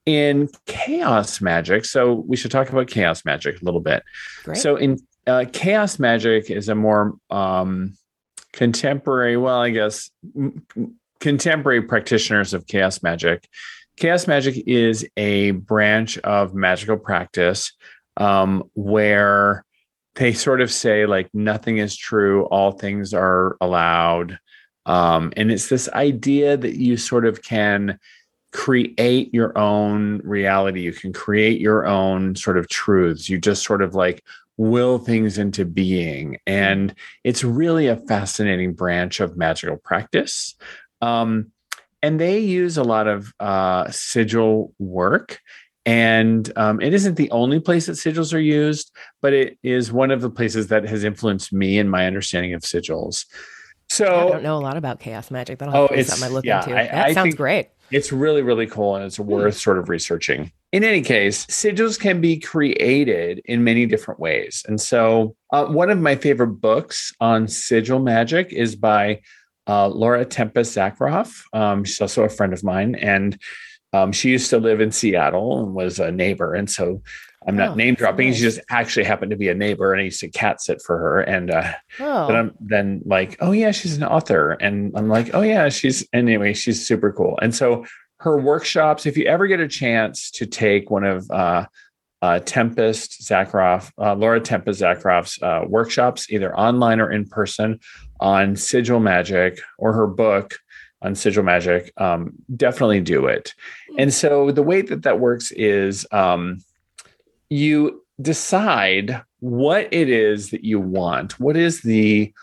in 0.05 0.49
chaos 0.65 1.39
magic, 1.39 1.85
so 1.85 2.13
we 2.13 2.35
should 2.35 2.51
talk 2.51 2.69
about 2.69 2.87
chaos 2.87 3.23
magic 3.25 3.61
a 3.61 3.65
little 3.65 3.79
bit. 3.79 4.03
Great. 4.43 4.57
So 4.57 4.75
in 4.75 4.97
uh, 5.27 5.45
chaos 5.51 5.99
magic 5.99 6.49
is 6.49 6.67
a 6.67 6.75
more 6.75 7.15
um, 7.29 7.93
contemporary, 8.53 9.37
well, 9.37 9.61
I 9.61 9.69
guess 9.69 10.09
m- 10.35 10.65
contemporary 11.19 11.83
practitioners 11.83 12.53
of 12.53 12.65
chaos 12.65 13.03
magic. 13.03 13.47
Chaos 13.99 14.27
magic 14.27 14.63
is 14.65 15.05
a 15.17 15.51
branch 15.51 16.17
of 16.19 16.53
magical 16.53 16.95
practice 16.95 17.73
um, 18.15 18.63
where 18.73 19.65
they 20.15 20.31
sort 20.31 20.61
of 20.61 20.71
say 20.71 21.05
like 21.05 21.29
nothing 21.33 21.79
is 21.79 21.97
true, 21.97 22.45
all 22.45 22.71
things 22.71 23.13
are 23.13 23.57
allowed, 23.59 24.39
um, 24.85 25.33
and 25.35 25.51
it's 25.51 25.67
this 25.67 25.89
idea 25.89 26.55
that 26.55 26.77
you 26.77 26.95
sort 26.95 27.25
of 27.25 27.43
can 27.43 27.99
create 28.53 29.33
your 29.33 29.55
own 29.57 30.19
reality. 30.23 30.81
You 30.81 30.93
can 30.93 31.11
create 31.11 31.59
your 31.59 31.85
own 31.85 32.35
sort 32.35 32.57
of 32.57 32.69
truths. 32.69 33.29
You 33.29 33.37
just 33.37 33.63
sort 33.63 33.81
of 33.81 33.95
like 33.95 34.23
will 34.55 34.97
things 34.97 35.37
into 35.37 35.65
being. 35.65 36.37
And 36.47 36.95
it's 37.23 37.43
really 37.43 37.87
a 37.87 37.97
fascinating 37.97 38.73
branch 38.73 39.19
of 39.19 39.37
magical 39.37 39.77
practice. 39.77 40.55
Um, 41.01 41.51
and 42.01 42.19
they 42.19 42.39
use 42.39 42.77
a 42.77 42.83
lot 42.83 43.07
of 43.07 43.33
uh, 43.39 43.89
sigil 43.91 44.73
work. 44.79 45.39
And 45.85 46.51
um, 46.55 46.81
it 46.81 46.93
isn't 46.93 47.15
the 47.15 47.31
only 47.31 47.59
place 47.59 47.87
that 47.87 47.93
sigils 47.93 48.33
are 48.33 48.39
used, 48.39 48.91
but 49.21 49.33
it 49.33 49.57
is 49.63 49.91
one 49.91 50.11
of 50.11 50.21
the 50.21 50.29
places 50.29 50.67
that 50.67 50.83
has 50.83 51.03
influenced 51.03 51.51
me 51.51 51.79
in 51.79 51.89
my 51.89 52.05
understanding 52.05 52.53
of 52.53 52.61
sigils. 52.61 53.25
So 53.89 54.05
I 54.27 54.31
don't 54.31 54.43
know 54.43 54.57
a 54.57 54.59
lot 54.59 54.77
about 54.77 54.99
chaos 54.99 55.31
magic. 55.31 55.57
That'll 55.57 55.75
Oh, 55.75 55.81
have 55.81 55.89
to 55.89 55.93
be 55.95 55.99
it's- 56.01 56.19
something 56.19 56.31
I 56.31 56.35
look 56.35 56.45
yeah, 56.45 56.59
into. 56.63 56.77
I- 56.77 56.83
that 56.85 57.05
I 57.07 57.13
sounds 57.13 57.33
great. 57.33 57.69
it's 57.89 58.11
really, 58.11 58.43
really 58.43 58.67
cool 58.67 58.95
and 58.97 59.03
it's 59.05 59.19
worth 59.19 59.57
sort 59.57 59.79
of 59.79 59.89
researching. 59.89 60.51
In 60.71 60.83
any 60.83 61.01
case, 61.01 61.47
sigils 61.47 61.99
can 61.99 62.21
be 62.21 62.37
created 62.39 63.41
in 63.45 63.63
many 63.63 63.87
different 63.87 64.19
ways. 64.19 64.63
And 64.67 64.79
so, 64.79 65.35
uh, 65.51 65.65
one 65.65 65.89
of 65.89 65.97
my 65.99 66.15
favorite 66.15 66.61
books 66.61 67.11
on 67.19 67.47
sigil 67.47 67.97
magic 67.97 68.53
is 68.53 68.75
by 68.75 69.21
uh, 69.67 69.87
Laura 69.87 70.25
Tempest 70.25 70.75
Zakroff. 70.75 71.43
Um, 71.53 71.83
she's 71.83 72.01
also 72.01 72.23
a 72.23 72.29
friend 72.29 72.53
of 72.53 72.63
mine, 72.63 72.95
and 72.95 73.39
um, 73.93 74.11
she 74.11 74.29
used 74.29 74.49
to 74.51 74.57
live 74.59 74.81
in 74.81 74.91
Seattle 74.91 75.59
and 75.63 75.73
was 75.73 75.99
a 75.99 76.11
neighbor. 76.11 76.53
And 76.53 76.69
so, 76.69 77.01
I'm 77.47 77.55
not 77.55 77.69
Oh, 77.69 77.75
name 77.75 77.95
dropping. 77.95 78.33
She 78.33 78.41
just 78.41 78.59
actually 78.69 79.05
happened 79.05 79.31
to 79.31 79.37
be 79.37 79.47
a 79.47 79.53
neighbor, 79.55 79.93
and 79.93 80.01
I 80.01 80.05
used 80.05 80.19
to 80.19 80.27
cat 80.29 80.61
sit 80.61 80.81
for 80.81 80.97
her. 80.97 81.21
And 81.21 81.49
uh, 81.51 81.71
Oh, 81.99 82.27
but 82.27 82.35
I'm 82.35 82.53
then 82.59 83.01
like, 83.05 83.37
oh 83.39 83.51
yeah, 83.51 83.71
she's 83.71 83.95
an 83.95 84.03
author, 84.03 84.51
and 84.51 84.91
I'm 84.95 85.07
like, 85.07 85.33
oh 85.33 85.41
yeah, 85.41 85.69
she's 85.69 86.05
anyway, 86.13 86.53
she's 86.53 86.85
super 86.85 87.11
cool. 87.13 87.39
And 87.41 87.55
so 87.55 87.85
her 88.17 88.37
workshops, 88.37 89.05
if 89.05 89.17
you 89.17 89.25
ever 89.25 89.47
get 89.47 89.61
a 89.61 89.67
chance 89.69 90.29
to 90.31 90.45
take 90.45 90.91
one 90.91 91.05
of 91.05 91.31
uh, 91.31 91.65
uh, 92.21 92.39
Tempest 92.39 93.21
Zakroff, 93.21 93.91
uh, 93.97 94.13
Laura 94.15 94.41
Tempest 94.41 94.81
Zakroff's 94.81 95.41
uh, 95.41 95.63
workshops, 95.65 96.29
either 96.29 96.53
online 96.55 96.99
or 96.99 97.09
in 97.09 97.25
person, 97.25 97.79
on 98.19 98.55
sigil 98.55 98.99
magic 98.99 99.59
or 99.77 99.93
her 99.93 100.07
book 100.07 100.59
on 101.01 101.15
sigil 101.15 101.43
magic, 101.43 101.93
um, 101.97 102.33
definitely 102.55 103.01
do 103.01 103.25
it. 103.25 103.53
And 103.97 104.13
so 104.13 104.51
the 104.51 104.63
way 104.63 104.81
that 104.81 105.03
that 105.03 105.19
works 105.19 105.51
is 105.51 106.05
um, 106.11 106.59
you 107.49 108.03
decide 108.21 109.21
what 109.39 109.87
it 109.93 110.09
is 110.09 110.49
that 110.51 110.63
you 110.65 110.79
want. 110.79 111.39
What 111.39 111.55
is 111.55 111.81
the 111.81 112.33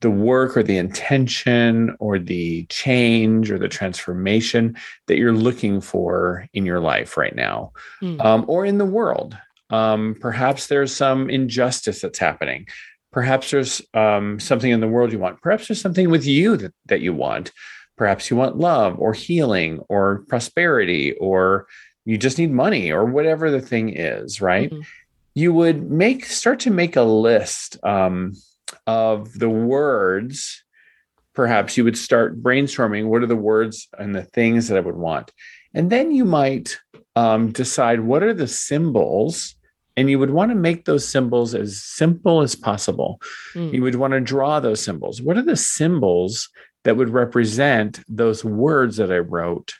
the 0.00 0.10
work 0.10 0.56
or 0.56 0.62
the 0.62 0.76
intention 0.78 1.94
or 1.98 2.20
the 2.20 2.64
change 2.66 3.50
or 3.50 3.58
the 3.58 3.68
transformation 3.68 4.76
that 5.08 5.16
you're 5.18 5.32
looking 5.32 5.80
for 5.80 6.46
in 6.54 6.64
your 6.64 6.78
life 6.78 7.16
right 7.16 7.34
now 7.34 7.72
Hmm. 7.98 8.20
um, 8.20 8.44
or 8.46 8.64
in 8.64 8.78
the 8.78 8.84
world. 8.86 9.36
Um, 9.70 10.14
perhaps 10.20 10.68
there's 10.68 10.94
some 10.94 11.28
injustice 11.28 12.00
that's 12.00 12.18
happening. 12.20 12.68
Perhaps 13.12 13.50
there's 13.50 13.82
um, 13.94 14.38
something 14.38 14.70
in 14.70 14.80
the 14.80 14.88
world 14.88 15.12
you 15.12 15.18
want. 15.18 15.40
Perhaps 15.40 15.68
there's 15.68 15.80
something 15.80 16.10
with 16.10 16.26
you 16.26 16.56
that, 16.56 16.74
that 16.86 17.00
you 17.00 17.12
want. 17.12 17.52
Perhaps 17.96 18.30
you 18.30 18.36
want 18.36 18.58
love 18.58 18.98
or 18.98 19.12
healing 19.12 19.80
or 19.88 20.24
prosperity 20.28 21.14
or 21.14 21.66
you 22.04 22.16
just 22.16 22.38
need 22.38 22.50
money 22.50 22.90
or 22.90 23.04
whatever 23.04 23.50
the 23.50 23.60
thing 23.60 23.94
is, 23.94 24.40
right? 24.40 24.70
Mhm. 24.70 24.84
You 25.34 25.52
would 25.52 25.90
make 25.90 26.24
start 26.26 26.60
to 26.60 26.70
make 26.70 26.96
a 26.96 27.02
list 27.02 27.82
um, 27.84 28.34
of 28.86 29.38
the 29.38 29.50
words. 29.50 30.64
Perhaps 31.34 31.76
you 31.76 31.84
would 31.84 31.98
start 31.98 32.42
brainstorming 32.42 33.06
what 33.06 33.22
are 33.22 33.26
the 33.26 33.36
words 33.36 33.88
and 33.98 34.14
the 34.14 34.24
things 34.24 34.68
that 34.68 34.78
I 34.78 34.80
would 34.80 34.96
want. 34.96 35.32
And 35.74 35.90
then 35.90 36.10
you 36.10 36.24
might 36.24 36.78
um, 37.14 37.52
decide 37.52 38.00
what 38.00 38.22
are 38.22 38.34
the 38.34 38.48
symbols, 38.48 39.54
and 39.98 40.08
you 40.08 40.16
would 40.16 40.30
want 40.30 40.52
to 40.52 40.54
make 40.54 40.84
those 40.84 41.06
symbols 41.06 41.56
as 41.56 41.82
simple 41.82 42.40
as 42.40 42.54
possible. 42.54 43.20
Mm. 43.54 43.74
You 43.74 43.82
would 43.82 43.96
want 43.96 44.12
to 44.12 44.20
draw 44.20 44.60
those 44.60 44.80
symbols. 44.80 45.20
What 45.20 45.36
are 45.36 45.42
the 45.42 45.56
symbols 45.56 46.48
that 46.84 46.96
would 46.96 47.08
represent 47.08 47.98
those 48.08 48.44
words 48.44 48.98
that 48.98 49.10
I 49.10 49.18
wrote 49.18 49.74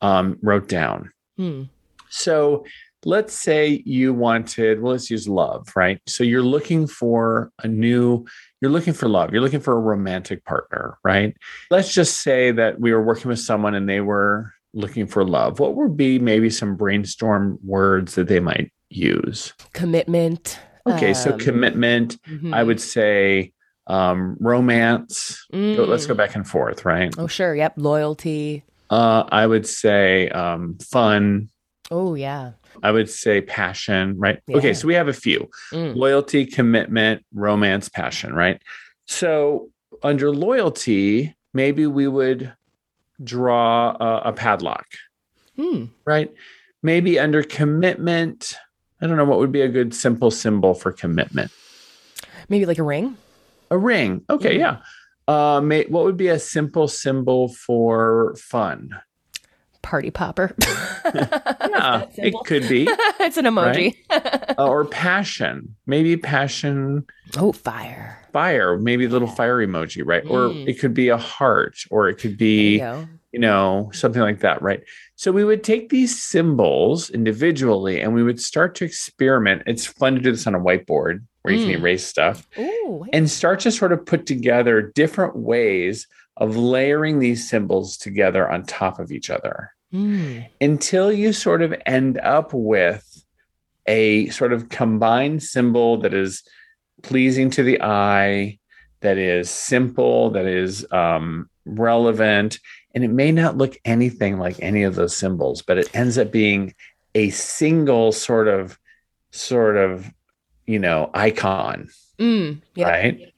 um, 0.00 0.38
wrote 0.40 0.66
down? 0.66 1.12
Hmm. 1.36 1.64
So 2.08 2.64
let's 3.04 3.34
say 3.34 3.82
you 3.84 4.14
wanted, 4.14 4.80
well, 4.80 4.92
let's 4.92 5.10
use 5.10 5.28
love, 5.28 5.68
right? 5.76 6.00
So 6.06 6.24
you're 6.24 6.42
looking 6.42 6.86
for 6.86 7.52
a 7.62 7.68
new, 7.68 8.24
you're 8.62 8.70
looking 8.70 8.94
for 8.94 9.10
love, 9.10 9.30
you're 9.30 9.42
looking 9.42 9.60
for 9.60 9.74
a 9.74 9.80
romantic 9.80 10.42
partner, 10.46 10.96
right? 11.04 11.36
Let's 11.70 11.92
just 11.92 12.22
say 12.22 12.50
that 12.52 12.80
we 12.80 12.94
were 12.94 13.02
working 13.02 13.28
with 13.28 13.40
someone 13.40 13.74
and 13.74 13.86
they 13.86 14.00
were 14.00 14.54
looking 14.72 15.06
for 15.06 15.22
love. 15.22 15.60
What 15.60 15.74
would 15.74 15.98
be 15.98 16.18
maybe 16.18 16.48
some 16.48 16.76
brainstorm 16.76 17.58
words 17.62 18.14
that 18.14 18.28
they 18.28 18.40
might 18.40 18.72
use? 18.90 19.54
commitment. 19.72 20.58
Okay, 20.86 21.14
so 21.14 21.32
um, 21.32 21.38
commitment, 21.38 22.20
mhm. 22.28 22.52
I 22.54 22.62
would 22.62 22.80
say 22.80 23.52
um, 23.86 24.36
romance. 24.40 25.46
Go- 25.52 25.84
Let's 25.84 26.06
go 26.06 26.14
Mm. 26.14 26.18
back 26.18 26.34
and 26.36 26.46
forth, 26.46 26.84
right? 26.84 27.12
Oh, 27.18 27.26
sure. 27.26 27.54
Yep. 27.54 27.74
Loyalty. 27.76 28.64
Uh, 28.88 29.24
I 29.30 29.46
would 29.46 29.66
say 29.66 30.28
um, 30.30 30.78
fun. 30.78 31.48
Oh, 31.90 32.14
yeah. 32.14 32.52
I 32.82 32.92
would 32.92 33.10
say 33.10 33.40
passion, 33.40 34.16
right? 34.18 34.40
Okay, 34.52 34.72
so 34.74 34.86
we 34.86 34.94
have 34.94 35.08
a 35.08 35.12
few 35.12 35.48
Mm. 35.72 35.94
loyalty, 35.96 36.46
commitment, 36.46 37.24
romance, 37.34 37.88
passion, 37.88 38.32
right? 38.34 38.60
So 39.06 39.70
under 40.02 40.30
loyalty, 40.30 41.34
maybe 41.52 41.86
we 41.86 42.06
would 42.08 42.52
draw 43.22 43.90
a, 44.00 44.28
a 44.30 44.32
padlock, 44.32 44.86
Hmm. 45.56 45.86
right? 46.06 46.32
Maybe 46.82 47.18
under 47.18 47.42
commitment, 47.42 48.54
I 49.00 49.06
don't 49.06 49.16
know 49.16 49.24
what 49.24 49.38
would 49.38 49.52
be 49.52 49.62
a 49.62 49.68
good 49.68 49.94
simple 49.94 50.30
symbol 50.30 50.74
for 50.74 50.92
commitment. 50.92 51.50
Maybe 52.48 52.66
like 52.66 52.78
a 52.78 52.82
ring. 52.82 53.16
A 53.70 53.78
ring. 53.78 54.22
Okay, 54.28 54.56
Mhm. 54.56 54.58
yeah. 54.60 54.76
Uh, 55.28 55.60
may, 55.60 55.84
what 55.84 56.04
would 56.04 56.16
be 56.16 56.28
a 56.28 56.38
simple 56.38 56.88
symbol 56.88 57.48
for 57.48 58.34
fun? 58.36 58.90
Party 59.82 60.10
popper. 60.10 60.54
Yeah, 61.70 62.06
it 62.16 62.34
could 62.46 62.68
be. 62.68 62.86
it's 63.20 63.36
an 63.36 63.44
emoji. 63.46 63.96
Uh, 64.58 64.66
or 64.68 64.84
passion. 64.84 65.76
Maybe 65.86 66.16
passion 66.16 67.06
oh, 67.38 67.52
fire. 67.52 68.18
fire, 68.32 68.76
maybe 68.78 69.06
a 69.06 69.08
little 69.08 69.28
fire 69.28 69.56
emoji, 69.64 70.02
right? 70.04 70.24
Or 70.28 70.48
Mm. 70.50 70.68
it 70.68 70.78
could 70.80 70.92
be 70.92 71.08
a 71.08 71.16
heart, 71.16 71.76
or 71.90 72.08
it 72.08 72.16
could 72.16 72.38
There 72.38 72.46
you 72.48 72.76
be, 72.76 72.82
you 73.32 73.38
know, 73.38 73.90
something 73.94 74.20
like 74.20 74.40
that, 74.40 74.60
right? 74.60 74.82
So 75.20 75.30
we 75.32 75.44
would 75.44 75.62
take 75.62 75.90
these 75.90 76.18
symbols 76.18 77.10
individually 77.10 78.00
and 78.00 78.14
we 78.14 78.22
would 78.22 78.40
start 78.40 78.74
to 78.76 78.86
experiment. 78.86 79.64
It's 79.66 79.84
fun 79.84 80.14
to 80.14 80.20
do 80.22 80.30
this 80.30 80.46
on 80.46 80.54
a 80.54 80.58
whiteboard 80.58 81.20
where 81.42 81.52
you 81.52 81.60
Mm. 81.60 81.72
can 81.72 81.80
erase 81.82 82.06
stuff 82.06 82.46
Ooh, 82.58 83.04
and 83.12 83.28
start 83.28 83.60
to 83.60 83.70
sort 83.70 83.92
of 83.92 84.06
put 84.06 84.24
together 84.24 84.80
different 84.80 85.36
ways 85.36 86.06
of 86.38 86.56
layering 86.56 87.18
these 87.18 87.46
symbols 87.46 87.98
together 87.98 88.50
on 88.50 88.62
top 88.62 88.98
of 88.98 89.12
each 89.12 89.28
other 89.28 89.72
Mm. 89.92 90.46
until 90.58 91.12
you 91.12 91.34
sort 91.34 91.60
of 91.60 91.74
end 91.84 92.16
up 92.20 92.54
with 92.54 93.22
a 93.86 94.30
sort 94.30 94.54
of 94.54 94.70
combined 94.70 95.42
symbol 95.42 95.98
that 95.98 96.14
is 96.14 96.42
pleasing 97.02 97.50
to 97.50 97.62
the 97.62 97.82
eye, 97.82 98.58
that 99.02 99.18
is 99.18 99.50
simple, 99.50 100.30
that 100.30 100.46
is 100.46 100.90
um, 100.90 101.50
relevant, 101.66 102.58
and 102.94 103.04
it 103.04 103.08
may 103.10 103.30
not 103.32 103.56
look 103.56 103.78
anything 103.84 104.38
like 104.38 104.56
any 104.60 104.82
of 104.82 104.94
those 104.94 105.16
symbols, 105.16 105.62
but 105.62 105.78
it 105.78 105.88
ends 105.94 106.18
up 106.18 106.30
being 106.32 106.74
a 107.14 107.30
single 107.30 108.12
sort 108.12 108.48
of 108.48 108.78
sort 109.30 109.76
of 109.76 110.10
you 110.66 110.78
know 110.78 111.10
icon, 111.14 111.88
Mm, 112.18 112.60
yeah. 112.74 112.88
right? 112.88 113.32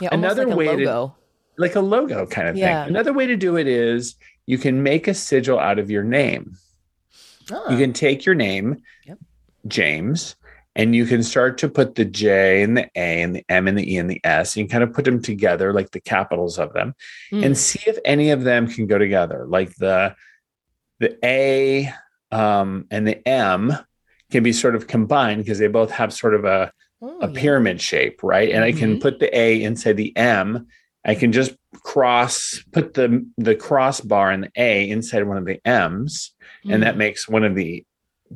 Yeah, 0.00 0.08
Another 0.12 0.44
like 0.44 0.54
a 0.54 0.56
way 0.56 0.64
to- 0.66 0.72
logo. 0.72 1.16
Like 1.56 1.76
a 1.76 1.80
logo 1.80 2.26
kind 2.26 2.48
of 2.48 2.56
Yeah. 2.56 2.82
thing. 2.84 2.90
Another 2.90 3.12
way 3.12 3.26
to 3.26 3.36
do 3.36 3.56
it 3.56 3.68
is 3.68 4.16
you 4.46 4.58
can 4.58 4.82
make 4.82 5.06
a 5.06 5.14
sigil 5.14 5.58
out 5.58 5.78
of 5.78 5.88
your 5.90 6.02
name. 6.02 6.56
Oh. 7.52 7.70
You 7.70 7.78
can 7.78 7.92
take 7.92 8.26
your 8.26 8.34
name, 8.34 8.82
Yep. 9.06 9.18
James, 9.68 10.34
and 10.76 10.94
you 10.94 11.06
can 11.06 11.22
start 11.22 11.58
to 11.58 11.68
put 11.68 11.94
the 11.94 12.04
J 12.04 12.62
and 12.62 12.76
the 12.76 12.84
A 12.96 13.22
and 13.22 13.36
the 13.36 13.44
M 13.48 13.68
and 13.68 13.78
the 13.78 13.94
E 13.94 13.96
and 13.96 14.10
the 14.10 14.20
S. 14.24 14.56
You 14.56 14.64
can 14.64 14.70
kind 14.70 14.84
of 14.84 14.92
put 14.92 15.04
them 15.04 15.22
together, 15.22 15.72
like 15.72 15.90
the 15.92 16.00
capitals 16.00 16.58
of 16.58 16.72
them, 16.72 16.94
Mm. 17.32 17.44
and 17.46 17.58
see 17.58 17.80
if 17.86 17.98
any 18.04 18.30
of 18.30 18.42
them 18.44 18.66
can 18.68 18.86
go 18.86 18.98
together. 18.98 19.44
Like 19.48 19.74
the 19.76 20.14
the 21.00 21.18
A 21.24 21.92
um, 22.30 22.86
and 22.90 23.06
the 23.06 23.26
M 23.28 23.72
can 24.30 24.42
be 24.42 24.52
sort 24.52 24.74
of 24.74 24.86
combined 24.86 25.42
because 25.44 25.58
they 25.58 25.66
both 25.68 25.90
have 25.92 26.12
sort 26.12 26.34
of 26.34 26.44
a, 26.44 26.72
Oh, 27.02 27.18
a 27.20 27.28
yeah. 27.30 27.38
pyramid 27.40 27.80
shape, 27.80 28.22
right? 28.22 28.50
And 28.50 28.64
I 28.64 28.72
can 28.72 28.96
Mhm. 28.96 29.00
put 29.02 29.18
the 29.20 29.36
A 29.38 29.62
inside 29.62 29.96
the 29.96 30.16
M. 30.16 30.66
I 31.04 31.14
can 31.14 31.32
just 31.32 31.54
cross 31.82 32.64
put 32.72 32.94
the 32.94 33.26
the 33.36 33.54
crossbar 33.54 34.30
and 34.30 34.44
the 34.44 34.50
A 34.56 34.88
inside 34.88 35.24
one 35.24 35.36
of 35.36 35.44
the 35.44 35.60
M's 35.66 36.32
and 36.68 36.82
that 36.82 36.94
Mm. 36.94 36.98
makes 36.98 37.28
one 37.28 37.44
of 37.44 37.54
the 37.54 37.84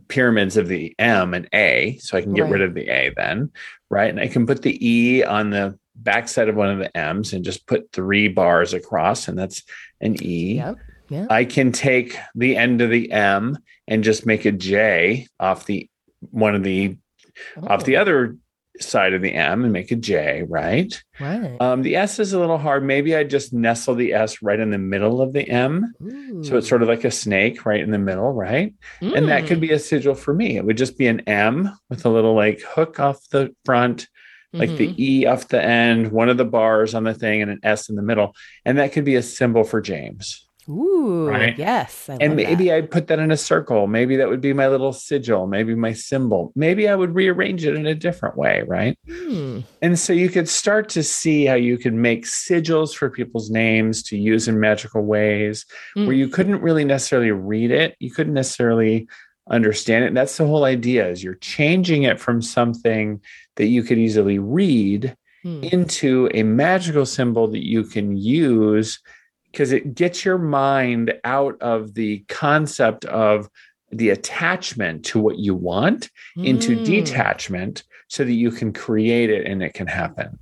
pyramids 0.09 0.57
of 0.57 0.69
the 0.69 0.95
M 0.99 1.35
and 1.35 1.49
A. 1.53 1.99
So 2.01 2.17
I 2.17 2.23
can 2.23 2.35
get 2.35 2.49
rid 2.49 2.63
of 2.63 2.75
the 2.75 2.89
A 2.89 3.13
then, 3.17 3.51
right? 3.91 4.11
And 4.11 4.21
I 4.21 4.29
can 4.29 4.47
put 4.47 4.63
the 4.63 4.87
E 4.87 5.25
on 5.25 5.51
the 5.51 5.79
backside 5.97 6.49
of 6.49 6.57
one 6.57 6.71
of 6.71 6.79
the 6.79 6.97
M's 6.97 7.33
and 7.33 7.45
just 7.45 7.67
put 7.67 7.93
three 7.93 8.29
bars 8.29 8.73
across, 8.75 9.29
and 9.29 9.39
that's 9.39 9.63
an 10.01 10.23
E. 10.23 10.57
Yep. 10.57 10.77
Yeah. 11.09 11.27
I 11.31 11.45
can 11.45 11.73
take 11.73 12.17
the 12.35 12.57
end 12.57 12.83
of 12.83 12.91
the 12.91 13.11
M 13.11 13.59
and 13.87 14.05
just 14.05 14.27
make 14.27 14.45
a 14.45 14.53
J 14.53 15.27
off 15.41 15.67
the 15.67 15.89
one 16.31 16.55
of 16.55 16.63
the 16.63 16.99
off 17.63 17.85
the 17.85 17.97
Oh, 17.97 18.03
other 18.03 18.37
side 18.81 19.13
of 19.13 19.23
the 19.23 19.33
M 19.33 19.65
and 19.65 19.73
make 19.73 19.91
a 19.91 19.97
J, 19.97 20.45
right? 20.49 21.03
Right. 21.21 21.57
Um, 21.61 21.83
the 21.83 21.97
S 21.97 22.19
is 22.19 22.33
a 22.33 22.39
little 22.41 22.59
hard. 22.59 22.85
Maybe 22.85 23.15
I 23.17 23.25
just 23.25 23.53
nestle 23.53 23.95
the 23.95 24.13
S 24.13 24.43
right 24.43 24.59
in 24.59 24.71
the 24.71 24.79
middle 24.79 25.21
of 25.21 25.33
the 25.33 25.49
M. 25.49 25.93
So 26.43 26.57
it's 26.57 26.69
sort 26.69 26.83
of 26.83 26.89
like 26.89 27.05
a 27.05 27.11
snake 27.11 27.67
right 27.67 27.81
in 27.81 27.91
the 27.91 27.99
middle, 27.99 28.33
right? 28.33 28.75
And 29.01 29.29
that 29.29 29.45
Mm. 29.45 29.47
could 29.49 29.61
be 29.61 29.73
a 29.73 29.79
sigil 29.79 30.15
for 30.15 30.33
me. 30.35 30.57
It 30.57 30.65
would 30.65 30.77
just 30.79 30.97
be 30.99 31.07
an 31.07 31.21
M 31.29 31.71
with 31.91 32.05
a 32.05 32.09
little 32.09 32.35
like 32.35 32.61
hook 32.61 32.99
off 33.01 33.29
the 33.31 33.55
front, 33.65 34.09
like 34.53 34.77
the 34.77 34.89
Mhm. 34.89 34.99
E 34.99 35.27
off 35.27 35.49
the 35.49 35.63
end, 35.63 36.11
one 36.13 36.29
of 36.29 36.37
the 36.39 36.45
bars 36.45 36.95
on 36.95 37.05
the 37.05 37.15
thing, 37.15 37.43
and 37.43 37.51
an 37.51 37.61
S 37.63 37.89
in 37.91 37.97
the 37.97 38.03
middle. 38.03 38.35
And 38.65 38.79
that 38.79 38.93
could 38.93 39.05
be 39.05 39.17
a 39.17 39.23
symbol 39.23 39.63
for 39.65 39.81
James. 39.81 40.48
Ooh, 40.69 41.29
Right. 41.29 41.57
yes. 41.59 42.09
I 42.11 42.19
And 42.21 42.37
maybe 42.37 42.67
that. 42.67 42.75
I'd 42.77 42.91
put 42.91 43.07
that 43.07 43.19
in 43.19 43.31
a 43.31 43.37
circle. 43.37 43.87
Maybe 43.87 44.17
that 44.17 44.29
would 44.29 44.41
be 44.41 44.53
my 44.53 44.69
little 44.69 44.93
sigil, 44.93 45.47
maybe 45.47 45.75
my 45.75 45.93
symbol. 45.93 46.53
Maybe 46.55 46.89
I 46.89 46.95
would 46.95 47.15
rearrange 47.15 47.65
it 47.65 47.75
in 47.75 47.87
a 47.87 47.95
different 47.95 48.37
way, 48.37 48.63
right? 48.67 48.99
Hmm. 49.09 49.61
And 49.81 49.99
so 49.99 50.13
you 50.13 50.29
could 50.29 50.49
start 50.49 50.89
to 50.91 51.03
see 51.03 51.47
how 51.47 51.55
you 51.55 51.79
could 51.79 51.95
make 51.95 52.27
sigils 52.27 52.95
for 52.95 53.09
people's 53.09 53.51
names 53.51 54.03
to 54.05 54.19
use 54.19 54.47
in 54.49 54.61
magical 54.61 55.03
ways 55.05 55.65
Mm. 55.97 56.07
where 56.07 56.17
you 56.17 56.29
couldn't 56.29 56.61
really 56.61 56.85
necessarily 56.85 57.31
read 57.31 57.71
it. 57.71 57.95
You 57.99 58.11
couldn't 58.11 58.35
necessarily 58.35 59.09
understand 59.51 60.05
it. 60.05 60.09
And 60.09 60.17
that's 60.17 60.37
the 60.37 60.47
whole 60.47 60.65
idea 60.65 61.09
is 61.09 61.25
you're 61.25 61.37
changing 61.37 62.03
it 62.03 62.21
from 62.21 62.43
something 62.43 63.21
that 63.57 63.67
you 63.69 63.83
could 63.83 63.97
easily 63.99 64.39
read 64.39 65.17
Hmm. 65.45 65.63
into 65.63 66.29
a 66.35 66.43
magical 66.43 67.07
symbol 67.07 67.47
that 67.49 67.65
you 67.65 67.85
can 67.85 68.17
use 68.17 68.99
because 69.53 69.73
it 69.73 69.95
gets 69.95 70.25
your 70.25 70.39
mind 70.39 71.15
out 71.25 71.57
of 71.61 71.95
the 71.95 72.19
concept 72.29 73.05
of 73.07 73.49
the 73.91 74.11
attachment 74.11 75.05
to 75.07 75.19
what 75.19 75.39
you 75.39 75.55
want 75.55 76.11
into 76.37 76.77
Mm. 76.77 76.85
detachment 76.85 77.85
so 78.09 78.25
that 78.25 78.33
you 78.35 78.51
can 78.51 78.73
create 78.73 79.31
it 79.31 79.47
and 79.47 79.63
it 79.63 79.73
can 79.75 79.87
happen. 79.87 80.39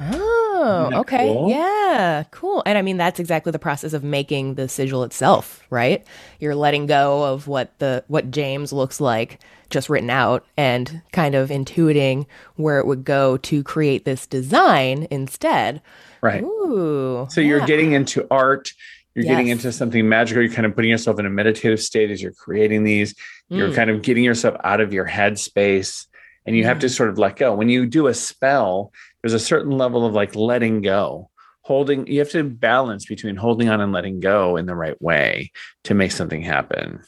Oh, 0.00 0.90
okay. 0.94 1.28
cool? 1.28 1.50
Yeah, 1.50 2.24
cool. 2.30 2.62
And 2.66 2.78
I 2.78 2.82
mean, 2.82 2.96
that's 2.96 3.20
exactly 3.20 3.52
the 3.52 3.58
process 3.58 3.92
of 3.92 4.02
making 4.04 4.54
the 4.54 4.68
sigil 4.68 5.04
itself, 5.04 5.62
right? 5.70 6.06
You're 6.40 6.54
letting 6.54 6.86
go 6.86 7.24
of 7.24 7.46
what 7.48 7.78
the 7.78 8.04
what 8.08 8.30
James 8.30 8.72
looks 8.72 9.00
like 9.00 9.38
just 9.70 9.88
written 9.88 10.10
out 10.10 10.44
and 10.56 11.00
kind 11.12 11.34
of 11.34 11.48
intuiting 11.50 12.26
where 12.56 12.78
it 12.78 12.86
would 12.86 13.04
go 13.04 13.36
to 13.38 13.62
create 13.62 14.04
this 14.04 14.26
design 14.26 15.06
instead. 15.10 15.80
Right. 16.22 16.42
Ooh. 16.42 17.26
So 17.30 17.40
you're 17.40 17.66
getting 17.66 17.92
into 17.92 18.26
art, 18.30 18.70
you're 19.14 19.24
getting 19.24 19.48
into 19.48 19.72
something 19.72 20.08
magical, 20.08 20.42
you're 20.42 20.52
kind 20.52 20.64
of 20.66 20.74
putting 20.74 20.90
yourself 20.90 21.18
in 21.18 21.26
a 21.26 21.30
meditative 21.30 21.80
state 21.80 22.10
as 22.10 22.22
you're 22.22 22.32
creating 22.32 22.84
these. 22.84 23.14
You're 23.48 23.68
Mm. 23.70 23.74
kind 23.74 23.90
of 23.90 24.02
getting 24.02 24.24
yourself 24.24 24.56
out 24.64 24.80
of 24.80 24.92
your 24.92 25.04
head 25.04 25.38
space 25.38 26.06
and 26.46 26.56
you 26.56 26.64
have 26.64 26.78
to 26.80 26.88
sort 26.88 27.10
of 27.10 27.18
let 27.18 27.36
go. 27.36 27.54
When 27.54 27.68
you 27.68 27.86
do 27.86 28.06
a 28.06 28.14
spell, 28.14 28.92
there's 29.20 29.34
a 29.34 29.38
certain 29.38 29.72
level 29.72 30.06
of 30.06 30.14
like 30.14 30.34
letting 30.34 30.80
go. 30.80 31.28
Holding, 31.64 32.06
you 32.08 32.18
have 32.18 32.30
to 32.30 32.42
balance 32.42 33.04
between 33.06 33.36
holding 33.36 33.68
on 33.68 33.80
and 33.80 33.92
letting 33.92 34.18
go 34.20 34.56
in 34.56 34.66
the 34.66 34.74
right 34.74 35.00
way 35.00 35.52
to 35.84 35.94
make 35.94 36.10
something 36.10 36.42
happen. 36.42 37.00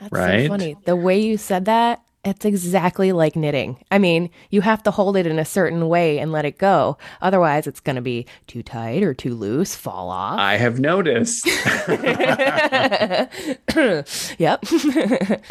That's 0.00 0.12
right? 0.12 0.42
so 0.44 0.48
funny. 0.48 0.76
The 0.84 0.96
way 0.96 1.20
you 1.20 1.38
said 1.38 1.64
that, 1.66 2.02
it's 2.24 2.44
exactly 2.44 3.12
like 3.12 3.36
knitting. 3.36 3.76
I 3.90 3.98
mean, 3.98 4.30
you 4.50 4.62
have 4.62 4.82
to 4.84 4.90
hold 4.90 5.16
it 5.16 5.26
in 5.26 5.38
a 5.38 5.44
certain 5.44 5.88
way 5.88 6.18
and 6.18 6.32
let 6.32 6.44
it 6.44 6.58
go. 6.58 6.96
Otherwise, 7.20 7.66
it's 7.66 7.80
going 7.80 7.96
to 7.96 8.02
be 8.02 8.26
too 8.46 8.62
tight 8.62 9.02
or 9.02 9.12
too 9.14 9.34
loose, 9.34 9.74
fall 9.74 10.08
off. 10.10 10.38
I 10.38 10.56
have 10.56 10.80
noticed. 10.80 11.46
yep. 14.38 14.64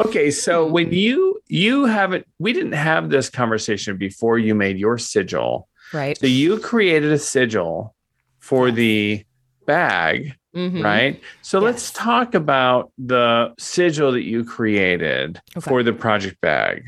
okay, 0.00 0.30
so 0.30 0.66
when 0.66 0.92
you 0.92 1.40
you 1.48 1.84
haven't 1.84 2.26
we 2.38 2.52
didn't 2.52 2.72
have 2.72 3.10
this 3.10 3.30
conversation 3.30 3.96
before 3.96 4.38
you 4.38 4.54
made 4.54 4.78
your 4.78 4.98
sigil. 4.98 5.68
right. 5.92 6.18
So 6.18 6.26
you 6.26 6.58
created 6.58 7.12
a 7.12 7.18
sigil 7.18 7.94
for 8.40 8.70
the 8.70 9.24
bag, 9.66 10.34
Mhm. 10.54 10.82
right? 10.84 11.20
So 11.42 11.58
let's 11.58 11.90
talk 11.90 12.34
about 12.34 12.92
the 12.98 13.52
sigil 13.58 14.12
that 14.12 14.22
you 14.24 14.44
created 14.44 15.40
Okay. 15.56 15.68
for 15.68 15.82
the 15.82 15.92
project 15.92 16.40
bag. 16.40 16.84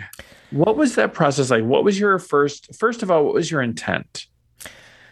What 0.51 0.77
was 0.77 0.95
that 0.95 1.13
process 1.13 1.51
like? 1.51 1.65
What 1.65 1.85
was 1.85 1.99
your 1.99 2.19
first 2.19 2.75
first 2.75 3.03
of 3.03 3.11
all, 3.11 3.25
what 3.25 3.35
was 3.35 3.51
your 3.51 3.63
intent? 3.63 4.27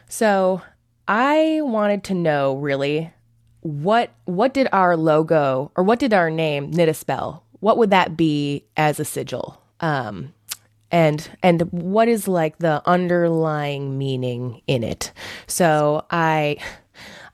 So 0.08 0.62
I 1.08 1.60
wanted 1.62 2.04
to 2.04 2.14
know 2.14 2.54
really 2.54 3.12
what 3.60 4.10
what 4.26 4.54
did 4.54 4.68
our 4.72 4.96
logo 4.96 5.72
or 5.76 5.82
what 5.84 5.98
did 5.98 6.12
our 6.14 6.30
name 6.30 6.70
knit 6.70 6.88
a 6.88 6.94
spell? 6.94 7.44
What 7.60 7.78
would 7.78 7.90
that 7.90 8.16
be 8.16 8.64
as 8.76 9.00
a 9.00 9.04
sigil? 9.04 9.60
Um, 9.80 10.32
and 10.90 11.28
and 11.42 11.62
what 11.72 12.06
is 12.08 12.28
like 12.28 12.58
the 12.58 12.82
underlying 12.86 13.98
meaning 13.98 14.60
in 14.66 14.84
it? 14.84 15.12
So 15.46 16.04
I 16.10 16.58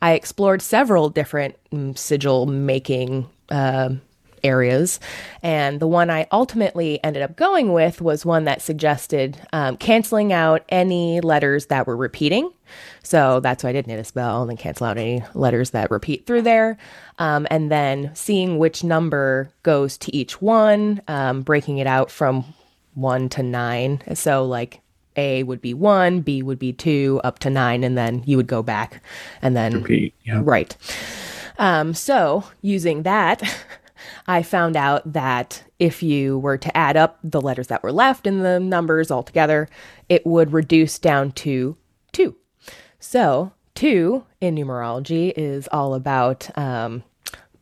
I 0.02 0.12
explored 0.12 0.62
several 0.62 1.10
different 1.10 1.56
mm, 1.72 1.96
sigil 1.96 2.46
making 2.46 3.28
um 3.50 4.00
areas. 4.44 5.00
And 5.42 5.80
the 5.80 5.86
one 5.86 6.10
I 6.10 6.26
ultimately 6.32 7.02
ended 7.04 7.22
up 7.22 7.36
going 7.36 7.72
with 7.72 8.00
was 8.00 8.24
one 8.24 8.44
that 8.44 8.62
suggested 8.62 9.40
um, 9.52 9.76
canceling 9.76 10.32
out 10.32 10.64
any 10.68 11.20
letters 11.20 11.66
that 11.66 11.86
were 11.86 11.96
repeating. 11.96 12.50
So 13.02 13.40
that's 13.40 13.64
why 13.64 13.70
I 13.70 13.72
did 13.72 13.86
knit 13.86 13.98
a 13.98 14.04
spell 14.04 14.42
and 14.42 14.50
then 14.50 14.56
cancel 14.56 14.86
out 14.86 14.98
any 14.98 15.24
letters 15.34 15.70
that 15.70 15.90
repeat 15.90 16.26
through 16.26 16.42
there. 16.42 16.78
Um, 17.18 17.46
and 17.50 17.70
then 17.70 18.14
seeing 18.14 18.58
which 18.58 18.84
number 18.84 19.50
goes 19.62 19.98
to 19.98 20.14
each 20.14 20.40
one, 20.40 21.02
um, 21.08 21.42
breaking 21.42 21.78
it 21.78 21.86
out 21.86 22.10
from 22.10 22.44
one 22.94 23.28
to 23.30 23.42
nine. 23.42 24.02
So, 24.14 24.44
like, 24.44 24.80
A 25.16 25.42
would 25.42 25.60
be 25.60 25.74
one, 25.74 26.20
B 26.20 26.42
would 26.42 26.58
be 26.58 26.72
two, 26.72 27.20
up 27.24 27.38
to 27.40 27.50
nine, 27.50 27.84
and 27.84 27.96
then 27.96 28.22
you 28.26 28.36
would 28.36 28.46
go 28.46 28.62
back 28.62 29.02
and 29.42 29.56
then 29.56 29.82
Repeat. 29.82 30.14
Yeah. 30.24 30.40
Right. 30.42 30.76
Um, 31.58 31.92
so, 31.94 32.44
using 32.62 33.02
that, 33.02 33.42
I 34.26 34.42
found 34.42 34.76
out 34.76 35.12
that 35.12 35.62
if 35.78 36.02
you 36.02 36.38
were 36.38 36.58
to 36.58 36.76
add 36.76 36.96
up 36.96 37.18
the 37.22 37.40
letters 37.40 37.66
that 37.68 37.82
were 37.82 37.92
left 37.92 38.26
in 38.26 38.40
the 38.40 38.58
numbers 38.60 39.10
all 39.10 39.22
together, 39.22 39.68
it 40.08 40.24
would 40.26 40.52
reduce 40.52 40.98
down 40.98 41.32
to 41.32 41.76
two. 42.12 42.36
So, 42.98 43.52
two 43.74 44.24
in 44.40 44.54
numerology 44.54 45.32
is 45.36 45.68
all 45.72 45.94
about 45.94 46.56
um, 46.56 47.02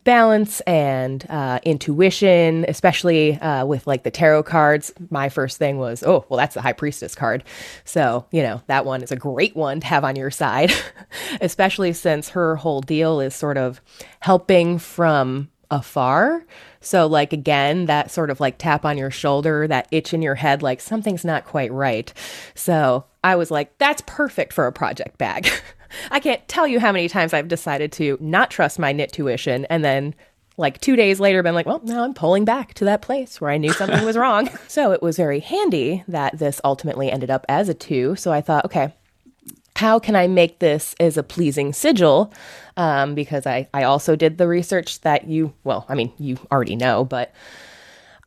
balance 0.09 0.59
and 0.61 1.23
uh, 1.29 1.59
intuition, 1.61 2.65
especially 2.67 3.39
uh, 3.41 3.63
with 3.63 3.85
like 3.85 4.01
the 4.01 4.09
tarot 4.09 4.41
cards. 4.41 4.91
My 5.11 5.29
first 5.29 5.57
thing 5.57 5.77
was, 5.77 6.01
oh, 6.01 6.25
well, 6.29 6.39
that's 6.39 6.55
the 6.55 6.63
high 6.63 6.73
priestess 6.73 7.13
card. 7.13 7.43
So, 7.85 8.25
you 8.31 8.41
know, 8.41 8.59
that 8.65 8.85
one 8.85 9.03
is 9.03 9.11
a 9.11 9.15
great 9.15 9.55
one 9.55 9.81
to 9.81 9.85
have 9.85 10.03
on 10.03 10.15
your 10.15 10.31
side, 10.31 10.73
especially 11.41 11.93
since 11.93 12.29
her 12.29 12.55
whole 12.55 12.81
deal 12.81 13.19
is 13.19 13.35
sort 13.35 13.59
of 13.59 13.81
helping 14.19 14.79
from 14.79 15.51
afar. 15.69 16.43
So, 16.81 17.05
like, 17.05 17.31
again, 17.31 17.85
that 17.85 18.09
sort 18.09 18.31
of 18.31 18.39
like 18.39 18.57
tap 18.57 18.85
on 18.85 18.97
your 18.97 19.11
shoulder, 19.11 19.67
that 19.67 19.87
itch 19.91 20.11
in 20.11 20.23
your 20.23 20.33
head, 20.33 20.63
like 20.63 20.81
something's 20.81 21.23
not 21.23 21.45
quite 21.45 21.71
right. 21.71 22.11
So, 22.55 23.05
I 23.23 23.35
was 23.35 23.51
like, 23.51 23.77
that's 23.77 24.01
perfect 24.07 24.53
for 24.53 24.65
a 24.65 24.71
project 24.71 25.19
bag. 25.19 25.49
I 26.11 26.19
can't 26.19 26.45
tell 26.47 26.67
you 26.67 26.79
how 26.79 26.91
many 26.91 27.07
times 27.07 27.33
I've 27.33 27.47
decided 27.47 27.91
to 27.93 28.17
not 28.19 28.51
trust 28.51 28.79
my 28.79 28.91
knit 28.91 29.11
tuition 29.11 29.65
and 29.65 29.83
then 29.83 30.15
like 30.57 30.81
two 30.81 30.97
days 30.97 31.21
later 31.21 31.41
been 31.41 31.55
like, 31.55 31.65
well, 31.65 31.81
now 31.85 32.03
I'm 32.03 32.13
pulling 32.13 32.43
back 32.43 32.73
to 32.75 32.85
that 32.85 33.01
place 33.01 33.39
where 33.39 33.49
I 33.49 33.57
knew 33.57 33.71
something 33.71 34.03
was 34.03 34.17
wrong. 34.17 34.49
So 34.67 34.91
it 34.91 35.01
was 35.01 35.15
very 35.15 35.39
handy 35.39 36.03
that 36.07 36.37
this 36.37 36.59
ultimately 36.65 37.09
ended 37.09 37.29
up 37.31 37.45
as 37.47 37.69
a 37.69 37.73
two. 37.73 38.17
So 38.17 38.33
I 38.33 38.41
thought, 38.41 38.65
okay, 38.65 38.93
how 39.77 39.99
can 39.99 40.17
I 40.17 40.27
make 40.27 40.59
this 40.59 40.93
as 40.99 41.15
a 41.15 41.23
pleasing 41.23 41.71
sigil? 41.71 42.33
Um, 42.75 43.15
because 43.15 43.47
I, 43.47 43.69
I 43.73 43.83
also 43.83 44.17
did 44.17 44.37
the 44.37 44.49
research 44.49 44.99
that 45.01 45.27
you, 45.27 45.53
well, 45.63 45.85
I 45.87 45.95
mean, 45.95 46.11
you 46.17 46.37
already 46.51 46.75
know, 46.75 47.05
but 47.05 47.33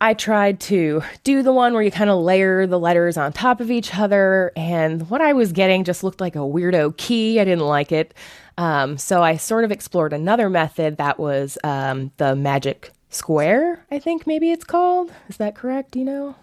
I 0.03 0.13
tried 0.13 0.59
to 0.61 1.01
do 1.23 1.43
the 1.43 1.53
one 1.53 1.71
where 1.71 1.81
you 1.81 1.89
kind 1.89 2.09
of 2.09 2.19
layer 2.19 2.67
the 2.67 2.77
letters 2.77 3.15
on 3.15 3.31
top 3.31 3.61
of 3.61 3.71
each 3.71 3.95
other. 3.95 4.51
And 4.53 5.09
what 5.09 5.21
I 5.21 5.31
was 5.31 5.53
getting 5.53 5.85
just 5.85 6.03
looked 6.03 6.19
like 6.19 6.35
a 6.35 6.39
weirdo 6.39 6.97
key. 6.97 7.39
I 7.39 7.45
didn't 7.45 7.63
like 7.65 7.93
it. 7.93 8.13
Um, 8.57 8.97
so 8.97 9.23
I 9.23 9.37
sort 9.37 9.63
of 9.63 9.71
explored 9.71 10.11
another 10.11 10.49
method 10.49 10.97
that 10.97 11.19
was 11.19 11.57
um, 11.63 12.11
the 12.17 12.35
magic 12.35 12.91
square, 13.11 13.85
I 13.91 13.99
think 13.99 14.27
maybe 14.27 14.51
it's 14.51 14.65
called. 14.65 15.13
Is 15.29 15.37
that 15.37 15.55
correct? 15.55 15.91
Do 15.91 15.99
you 15.99 16.05
know? 16.05 16.35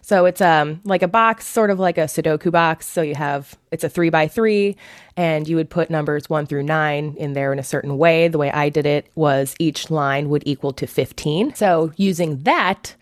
So 0.00 0.24
it's 0.24 0.40
um 0.40 0.80
like 0.84 1.02
a 1.02 1.08
box, 1.08 1.46
sort 1.46 1.70
of 1.70 1.78
like 1.78 1.98
a 1.98 2.02
Sudoku 2.02 2.50
box. 2.50 2.86
So 2.86 3.02
you 3.02 3.14
have 3.14 3.56
it's 3.70 3.84
a 3.84 3.88
three 3.88 4.10
by 4.10 4.28
three, 4.28 4.76
and 5.16 5.46
you 5.48 5.56
would 5.56 5.70
put 5.70 5.90
numbers 5.90 6.28
one 6.28 6.46
through 6.46 6.62
nine 6.62 7.14
in 7.18 7.32
there 7.32 7.52
in 7.52 7.58
a 7.58 7.64
certain 7.64 7.98
way. 7.98 8.28
The 8.28 8.38
way 8.38 8.50
I 8.50 8.68
did 8.68 8.86
it 8.86 9.10
was 9.14 9.54
each 9.58 9.90
line 9.90 10.28
would 10.28 10.42
equal 10.46 10.72
to 10.74 10.86
fifteen. 10.86 11.54
So 11.54 11.92
using 11.96 12.42
that, 12.44 12.94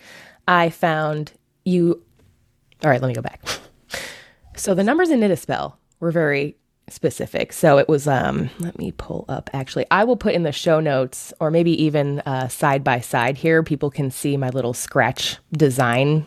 I 0.49 0.71
found 0.71 1.33
you. 1.65 2.03
All 2.85 2.91
right, 2.91 3.01
let 3.01 3.09
me 3.09 3.15
go 3.15 3.23
back. 3.23 3.43
So 4.59 4.75
the 4.75 4.83
numbers 4.83 5.11
in 5.11 5.21
Knit 5.21 5.39
Spell 5.39 5.79
were 6.01 6.11
very 6.11 6.57
specific. 6.89 7.53
So 7.53 7.79
it 7.79 7.89
was 7.89 8.07
um 8.07 8.49
let 8.59 8.79
me 8.79 8.93
pull 8.93 9.25
up 9.29 9.51
actually. 9.53 9.87
I 9.91 10.05
will 10.05 10.17
put 10.17 10.35
in 10.35 10.45
the 10.45 10.53
show 10.53 10.81
notes 10.81 11.33
or 11.41 11.51
maybe 11.51 11.83
even 11.83 12.21
uh, 12.21 12.49
side 12.49 12.85
by 12.85 13.01
side 13.01 13.37
here 13.37 13.63
people 13.63 13.91
can 13.91 14.11
see 14.11 14.37
my 14.37 14.51
little 14.51 14.75
scratch 14.75 15.37
design 15.53 16.27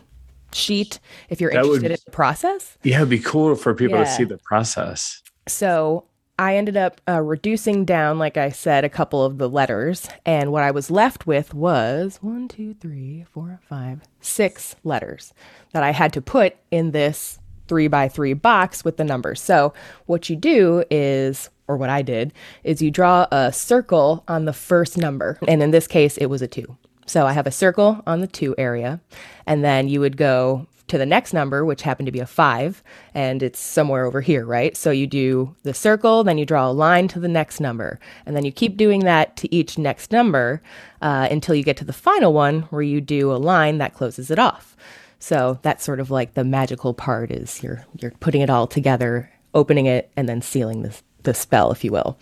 sheet 0.54 1.00
if 1.30 1.40
you're 1.42 1.52
That 1.52 1.64
would- 1.66 1.84
interested 1.84 1.92
in 1.92 1.98
the 2.06 2.12
process. 2.12 2.78
Yeah, 2.84 2.98
it'd 2.98 3.10
be 3.10 3.20
cool 3.20 3.56
for 3.56 3.74
people 3.74 3.98
to 4.00 4.06
see 4.06 4.24
the 4.24 4.38
process. 4.40 5.22
So 5.48 6.06
I 6.38 6.56
ended 6.56 6.78
up 6.78 7.02
uh, 7.08 7.22
reducing 7.22 7.84
down, 7.84 8.18
like 8.18 8.38
I 8.38 8.50
said, 8.50 8.86
a 8.86 8.90
couple 8.90 9.24
of 9.26 9.40
the 9.40 9.50
letters. 9.50 10.08
And 10.26 10.52
what 10.52 10.64
I 10.64 10.72
was 10.72 10.90
left 10.90 11.28
with 11.28 11.54
was 11.54 12.18
one, 12.22 12.48
two, 12.48 12.76
three, 12.76 13.26
four, 13.34 13.60
five, 13.68 14.02
six 14.22 14.76
letters 14.84 15.34
that 15.74 15.84
I 15.84 15.92
had 15.92 16.14
to 16.14 16.22
put 16.22 16.56
in 16.72 16.92
this 16.92 17.40
three 17.68 17.88
by 17.88 18.08
three 18.08 18.34
box 18.34 18.86
with 18.86 18.98
the 18.98 19.04
numbers. 19.04 19.42
So 19.42 19.74
what 20.06 20.30
you 20.30 20.36
do 20.36 20.84
is, 20.90 21.50
or 21.68 21.76
what 21.78 21.90
I 21.90 22.02
did, 22.02 22.32
is 22.64 22.82
you 22.82 22.90
draw 22.90 23.28
a 23.32 23.52
circle 23.52 24.24
on 24.28 24.46
the 24.46 24.54
first 24.54 24.98
number. 24.98 25.38
And 25.48 25.62
in 25.62 25.72
this 25.72 25.88
case, 25.88 26.16
it 26.18 26.28
was 26.28 26.42
a 26.42 26.48
two. 26.48 26.78
So 27.10 27.26
I 27.26 27.34
have 27.34 27.48
a 27.48 27.52
circle 27.52 28.04
on 28.06 28.22
the 28.22 28.28
two 28.28 28.54
area. 28.58 29.02
And 29.48 29.64
then 29.64 29.90
you 29.90 30.00
would 30.00 30.16
go 30.16 30.68
to 30.90 30.98
the 30.98 31.06
next 31.06 31.34
number, 31.34 31.66
which 31.66 31.82
happened 31.82 32.06
to 32.06 32.12
be 32.12 32.20
a 32.20 32.26
five, 32.26 32.84
and 33.14 33.42
it's 33.42 33.60
somewhere 33.60 34.06
over 34.06 34.22
here, 34.22 34.46
right? 34.46 34.76
So 34.78 34.92
you 34.92 35.08
do 35.08 35.56
the 35.64 35.74
circle, 35.74 36.24
then 36.24 36.38
you 36.38 36.46
draw 36.46 36.70
a 36.70 36.72
line 36.72 37.08
to 37.10 37.20
the 37.20 37.28
next 37.28 37.60
number, 37.60 38.00
and 38.26 38.36
then 38.36 38.46
you 38.46 38.52
keep 38.52 38.78
doing 38.78 39.02
that 39.02 39.38
to 39.38 39.54
each 39.54 39.78
next 39.78 40.12
number 40.12 40.62
uh, 41.02 41.28
until 41.30 41.56
you 41.56 41.64
get 41.64 41.78
to 41.78 41.86
the 41.86 41.94
final 41.94 42.34
one 42.34 42.62
where 42.64 42.82
you 42.82 43.02
do 43.02 43.32
a 43.32 43.38
line 43.38 43.78
that 43.80 43.94
closes 43.94 44.32
it 44.32 44.40
off. 44.40 44.76
So 45.20 45.60
that's 45.62 45.84
sort 45.84 46.00
of 46.00 46.12
like 46.12 46.34
the 46.34 46.44
magical 46.44 46.94
part 46.94 47.30
is 47.32 47.62
you're 47.62 47.86
you're 48.00 48.12
putting 48.20 48.42
it 48.42 48.50
all 48.50 48.68
together, 48.68 49.32
opening 49.54 49.86
it, 49.86 50.12
and 50.16 50.30
then 50.30 50.42
sealing 50.42 50.82
the 50.84 51.00
the 51.24 51.34
spell, 51.34 51.72
if 51.72 51.84
you 51.84 51.92
will. 51.92 52.18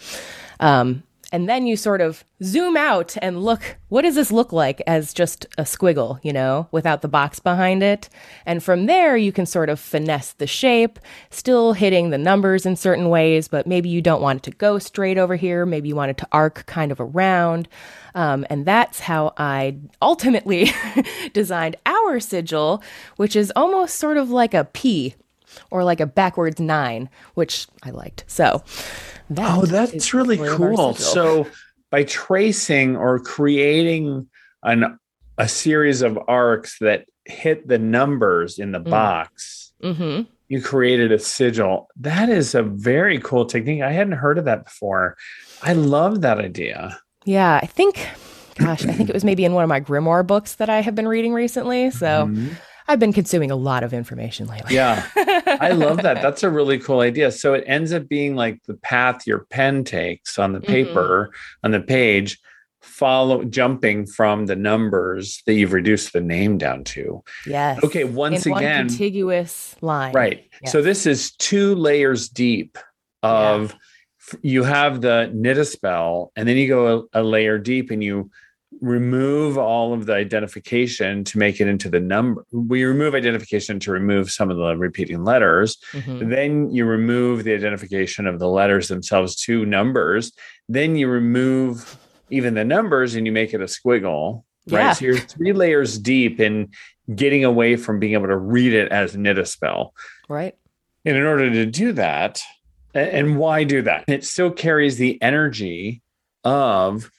Um, 0.60 1.04
and 1.32 1.50
then 1.50 1.68
you 1.68 1.76
sort 1.76 2.02
of 2.02 2.24
zoom 2.44 2.78
out 2.78 3.16
and 3.22 3.44
look 3.44 3.78
what 3.90 4.04
does 4.04 4.16
this 4.16 4.32
look 4.32 4.54
like 4.54 4.82
as 4.86 5.14
just 5.14 5.46
a 5.58 5.64
squiggle 5.64 6.20
you 6.24 6.32
know 6.32 6.68
without 6.72 7.02
the 7.02 7.08
box 7.08 7.40
behind 7.40 7.84
it? 7.84 8.10
And 8.46 8.64
from 8.64 8.86
there 8.86 9.18
you 9.18 9.32
can 9.32 9.46
sort 9.46 9.70
of 9.70 9.80
finesse 9.80 10.34
the 10.34 10.48
shape 10.48 11.00
still 11.30 11.74
hitting 11.74 12.10
the 12.10 12.18
numbers 12.18 12.66
in 12.66 12.76
certain 12.76 13.10
ways 13.10 13.48
but 13.48 13.68
maybe 13.68 13.90
you 13.90 14.02
don't 14.02 14.22
want 14.22 14.38
it 14.38 14.44
to 14.52 14.58
go 14.58 14.80
straight 14.80 15.18
over 15.18 15.36
here. 15.36 15.66
Maybe 15.66 15.90
you 15.90 15.96
want 15.96 16.12
it 16.12 16.18
to 16.18 16.28
arc 16.32 16.66
kind 16.66 16.92
of 16.92 17.00
around. 17.00 17.68
Um, 18.16 18.48
and 18.50 18.66
that's 18.66 19.00
how 19.02 19.34
i 19.38 19.78
ultimately 20.02 20.72
designed 21.34 21.76
our 21.86 22.20
sigil 22.20 22.82
which 23.18 23.36
is 23.36 23.52
almost 23.56 23.96
sort 23.96 24.18
of 24.18 24.32
like 24.32 24.56
a 24.56 24.66
p 24.66 25.16
or 25.72 25.84
like 25.84 26.00
a 26.00 26.06
backwards 26.06 26.60
nine 26.60 27.10
which 27.34 27.68
i 27.84 27.90
liked 27.90 28.24
so 28.28 28.64
that 29.30 29.58
Oh, 29.58 29.66
that's 29.66 30.14
really 30.14 30.36
story 30.38 30.50
of 30.54 30.62
our 30.62 30.68
cool. 30.70 30.94
So 30.94 31.48
by 31.92 32.04
tracing 32.04 32.96
or 32.96 33.20
creating 33.20 34.28
an 34.64 34.98
a 35.38 35.48
series 35.48 36.02
of 36.02 36.18
arcs 36.28 36.78
that 36.80 37.06
hit 37.26 37.68
the 37.68 37.78
numbers 37.78 38.58
in 38.58 38.72
the 38.72 38.80
Mm. 38.80 38.90
box, 38.90 39.74
mm-hmm. 39.84 40.22
you 40.48 40.62
created 40.62 41.12
a 41.12 41.20
sigil. 41.20 41.90
That 41.98 42.30
is 42.30 42.56
a 42.56 42.64
very 42.64 43.20
cool 43.20 43.46
technique. 43.46 43.82
I 43.84 43.92
hadn't 43.92 44.14
heard 44.14 44.38
of 44.38 44.46
that 44.46 44.64
before. 44.66 45.16
I 45.62 45.74
love 45.74 46.22
that 46.22 46.40
idea. 46.40 46.98
Yeah, 47.26 47.60
I 47.62 47.66
think, 47.68 48.08
gosh, 48.56 48.86
I 48.86 48.94
think 48.94 49.10
it 49.10 49.14
was 49.14 49.26
maybe 49.26 49.44
in 49.46 49.54
one 49.54 49.64
of 49.64 49.70
my 49.70 49.82
grimoire 49.82 50.26
books 50.26 50.56
that 50.56 50.70
I 50.70 50.80
have 50.82 50.96
been 50.96 51.08
reading 51.08 51.34
recently. 51.34 51.92
So 51.92 52.28
Mhm. 52.28 52.56
I've 52.88 53.00
been 53.00 53.14
consuming 53.14 53.52
a 53.52 53.56
lot 53.56 53.84
of 53.84 53.94
information 53.94 54.48
lately. 54.48 54.76
Yeah. 54.76 55.06
I 55.16 55.72
love 55.72 55.98
that. 56.04 56.22
That's 56.22 56.44
a 56.44 56.50
really 56.50 56.80
cool 56.80 57.02
idea. 57.02 57.32
So 57.32 57.54
it 57.54 57.64
ends 57.68 57.92
up 57.94 58.08
being 58.08 58.36
like 58.36 58.62
the 58.66 58.76
path 58.76 59.28
your 59.28 59.46
pen 59.50 59.84
takes 59.84 60.40
on 60.40 60.54
the 60.54 60.60
Mm-hmm. 60.60 60.72
paper, 60.72 61.32
on 61.64 61.72
the 61.72 61.82
page, 61.82 62.40
follow 62.82 63.44
jumping 63.44 64.06
from 64.06 64.46
the 64.46 64.56
numbers 64.56 65.42
that 65.46 65.54
you've 65.56 65.74
reduced 65.74 66.14
the 66.14 66.22
name 66.22 66.58
down 66.58 66.84
to. 66.86 67.22
yes. 67.46 67.84
Okay, 67.84 68.04
once 68.06 68.46
in 68.46 68.54
again, 68.54 68.88
contiguous 68.88 69.76
line. 69.82 70.14
right. 70.14 70.50
So 70.66 70.82
this 70.82 71.06
is 71.06 71.32
two 71.36 71.76
layers 71.76 72.30
deep 72.30 72.78
of 73.24 73.76
f- 74.22 74.40
you 74.42 74.64
have 74.64 75.02
the 75.02 75.30
knit 75.34 75.58
a 75.58 75.66
spell, 75.66 76.32
and 76.36 76.48
then 76.48 76.56
you 76.58 76.68
go 76.68 77.08
a, 77.14 77.22
a 77.22 77.24
layer 77.24 77.58
deep 77.58 77.92
and 77.92 78.04
you 78.04 78.30
remove 78.82 79.58
all 79.58 79.94
of 79.94 80.06
the 80.06 80.14
identification 80.14 81.24
to 81.24 81.38
make 81.38 81.62
it 81.62 81.68
into 81.68 81.90
the 81.90 82.00
number. 82.00 82.46
We 82.52 82.84
remove 82.84 83.16
identification 83.16 83.80
to 83.82 83.92
remove 83.92 84.30
some 84.30 84.52
of 84.52 84.58
the 84.58 84.76
repeating 84.76 85.24
letters. 85.24 85.78
Mhm. 85.94 86.30
Then 86.30 86.70
you 86.70 86.86
remove 86.86 87.44
the 87.44 87.54
identification 87.54 88.28
of 88.28 88.40
the 88.40 88.48
letters 88.48 88.88
themselves 88.88 89.36
to 89.44 89.66
numbers. 89.66 90.34
Then 90.70 90.96
you 90.96 91.08
remove 91.08 91.98
even 92.30 92.54
the 92.54 92.66
numbers 92.66 93.16
and 93.16 93.26
you 93.26 93.32
make 93.32 93.54
it 93.54 93.62
a 93.62 93.66
squiggle. 93.66 94.44
Right. 94.70 94.96
So 94.96 95.06
you're 95.06 95.18
three 95.18 95.54
layers 95.54 95.98
deep 95.98 96.40
in 96.40 96.70
getting 97.16 97.46
away 97.46 97.78
from 97.78 98.00
being 98.00 98.14
able 98.14 98.28
to 98.28 98.38
read 98.38 98.74
it 98.74 98.92
as 98.92 99.16
knit 99.16 99.38
a 99.38 99.46
spell. 99.46 99.94
Right. 100.28 100.56
And 101.06 101.16
in 101.16 101.24
order 101.24 101.50
to 101.50 101.66
do 101.66 101.94
that, 101.94 102.42
and 102.94 103.38
why 103.38 103.64
do 103.64 103.82
that? 103.84 104.04
It 104.10 104.26
still 104.26 104.52
carries 104.52 104.98
the 104.98 105.22
energy 105.22 106.02
of, 106.44 107.10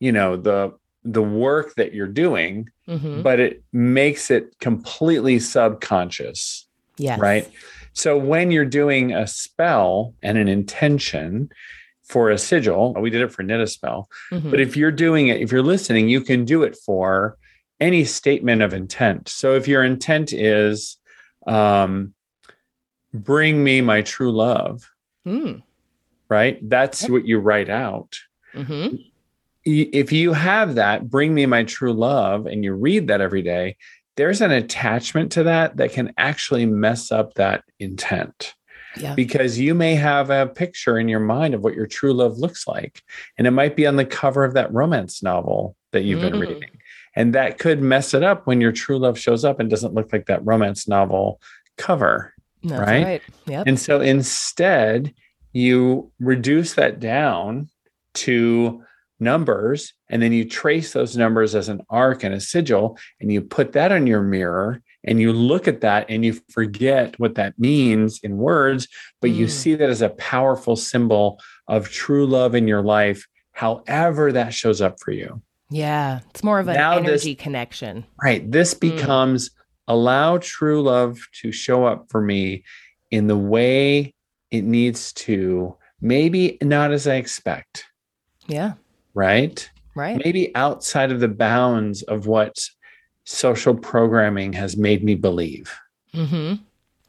you 0.00 0.10
know, 0.10 0.36
the 0.36 0.72
the 1.10 1.22
work 1.22 1.74
that 1.76 1.94
you're 1.94 2.06
doing, 2.24 2.68
hmm 2.86 3.22
but 3.22 3.40
it 3.40 3.62
makes 3.72 4.30
it 4.30 4.58
completely 4.60 5.38
subconscious 5.38 6.66
Yes. 6.98 7.18
right? 7.20 7.48
So 7.92 8.18
when 8.18 8.50
you're 8.50 8.64
doing 8.82 9.12
a 9.12 9.26
spell 9.26 10.14
and 10.22 10.36
an 10.36 10.48
intention 10.48 11.48
for 12.04 12.30
a 12.30 12.38
sigil, 12.38 12.94
we 12.98 13.08
did 13.10 13.22
it 13.22 13.32
for 13.32 13.42
knit 13.42 13.60
a 13.60 13.66
spell, 13.66 14.08
Mhm. 14.32 14.50
but 14.50 14.60
if 14.60 14.76
you're 14.76 14.90
doing 15.06 15.28
it, 15.28 15.40
if 15.40 15.52
you're 15.52 15.62
listening, 15.62 16.08
you 16.08 16.20
can 16.20 16.44
do 16.44 16.62
it 16.64 16.76
for 16.76 17.36
any 17.80 18.04
statement 18.04 18.62
of 18.62 18.74
intent. 18.74 19.28
So 19.28 19.54
if 19.54 19.68
your 19.68 19.84
intent 19.84 20.32
is, 20.32 20.96
um, 21.46 22.14
bring 23.14 23.62
me 23.62 23.80
my 23.80 24.02
true 24.02 24.32
love, 24.32 24.90
Mm. 25.26 25.62
right? 26.28 26.58
That's 26.68 27.02
Yep. 27.02 27.10
what 27.10 27.26
you 27.26 27.38
write 27.38 27.68
out. 27.70 28.16
hmm 28.54 28.70
Y- 28.92 29.07
If 29.70 30.12
you 30.12 30.32
have 30.32 30.76
that, 30.76 31.10
bring 31.10 31.34
me 31.34 31.46
my 31.46 31.64
true 31.64 31.92
love, 31.92 32.46
and 32.46 32.64
you 32.64 32.72
read 32.72 33.08
that 33.08 33.20
every 33.20 33.42
day, 33.42 33.76
there's 34.16 34.40
an 34.40 34.50
attachment 34.50 35.32
to 35.32 35.42
that 35.44 35.76
that 35.76 35.92
can 35.92 36.12
actually 36.16 36.64
mess 36.66 37.12
up 37.12 37.34
that 37.34 37.64
intent. 37.78 38.54
Yeah. 38.96 39.14
because 39.14 39.60
you 39.60 39.74
may 39.74 39.94
have 39.94 40.30
a 40.30 40.46
picture 40.46 40.98
in 40.98 41.08
your 41.08 41.20
mind 41.20 41.54
of 41.54 41.62
what 41.62 41.74
your 41.74 41.86
true 41.86 42.12
love 42.12 42.38
looks 42.38 42.66
like. 42.66 43.02
And 43.36 43.46
it 43.46 43.52
might 43.52 43.76
be 43.76 43.86
on 43.86 43.94
the 43.96 44.04
cover 44.04 44.44
of 44.44 44.54
that 44.54 44.72
romance 44.72 45.22
novel 45.22 45.76
that 45.92 46.02
you've 46.02 46.22
been 46.22 46.32
Mm. 46.32 46.40
reading. 46.40 46.70
And 47.14 47.32
that 47.34 47.58
could 47.58 47.80
mess 47.80 48.12
it 48.14 48.24
up 48.24 48.46
when 48.46 48.60
your 48.60 48.72
true 48.72 48.98
love 48.98 49.16
shows 49.16 49.44
up 49.44 49.60
and 49.60 49.70
doesn't 49.70 49.94
look 49.94 50.12
like 50.12 50.26
that 50.26 50.44
romance 50.44 50.88
novel 50.88 51.40
cover. 51.76 52.32
That's 52.64 52.80
Right? 52.80 53.04
right. 53.04 53.22
Yep. 53.46 53.66
And 53.68 53.78
so 53.78 54.00
instead, 54.00 55.12
you 55.52 56.10
reduce 56.18 56.74
that 56.74 56.98
down 56.98 57.68
to 58.14 58.82
numbers 59.20 59.94
and 60.08 60.22
then 60.22 60.32
you 60.32 60.44
trace 60.44 60.92
those 60.92 61.16
numbers 61.16 61.54
as 61.54 61.68
an 61.68 61.80
arc 61.90 62.22
and 62.24 62.34
a 62.34 62.40
sigil 62.40 62.98
and 63.20 63.32
you 63.32 63.40
put 63.40 63.72
that 63.72 63.92
on 63.92 64.06
your 64.06 64.22
mirror 64.22 64.80
and 65.04 65.20
you 65.20 65.32
look 65.32 65.66
at 65.68 65.80
that 65.80 66.06
and 66.08 66.24
you 66.24 66.38
forget 66.50 67.18
what 67.18 67.34
that 67.36 67.58
means 67.58 68.20
in 68.22 68.36
words, 68.36 68.88
but 69.20 69.30
you 69.30 69.46
Mm. 69.46 69.50
see 69.50 69.74
that 69.74 69.88
as 69.88 70.02
a 70.02 70.10
powerful 70.10 70.76
symbol 70.76 71.38
of 71.66 71.88
true 71.88 72.26
love 72.26 72.54
in 72.54 72.68
your 72.68 72.82
life, 72.82 73.26
however 73.52 74.32
that 74.32 74.52
shows 74.54 74.80
up 74.80 74.98
for 75.00 75.12
you. 75.12 75.40
Yeah. 75.70 76.20
It's 76.30 76.42
more 76.44 76.60
of 76.60 76.68
an 76.68 76.74
Now 76.76 76.98
this- 76.98 77.08
energy 77.08 77.34
connection. 77.34 78.04
Right. 78.22 78.50
This 78.50 78.74
Mm. 78.74 78.80
becomes 78.80 79.50
allow 79.86 80.38
true 80.38 80.82
love 80.82 81.18
to 81.40 81.50
show 81.52 81.84
up 81.86 82.06
for 82.10 82.20
me 82.20 82.62
in 83.10 83.26
the 83.26 83.36
way 83.38 84.14
it 84.50 84.62
needs 84.62 85.12
to, 85.14 85.74
maybe 86.00 86.58
not 86.62 86.92
as 86.92 87.06
I 87.06 87.14
expect, 87.16 87.84
Yeah. 88.46 88.74
Right? 89.14 89.68
Right. 89.94 90.20
Maybe 90.24 90.54
outside 90.54 91.10
of 91.10 91.20
the 91.20 91.28
bounds 91.28 92.02
of 92.02 92.26
what 92.26 92.58
social 93.24 93.74
programming 93.74 94.52
has 94.54 94.76
made 94.76 95.04
me 95.04 95.14
believe. 95.14 95.72
hmm 96.14 96.54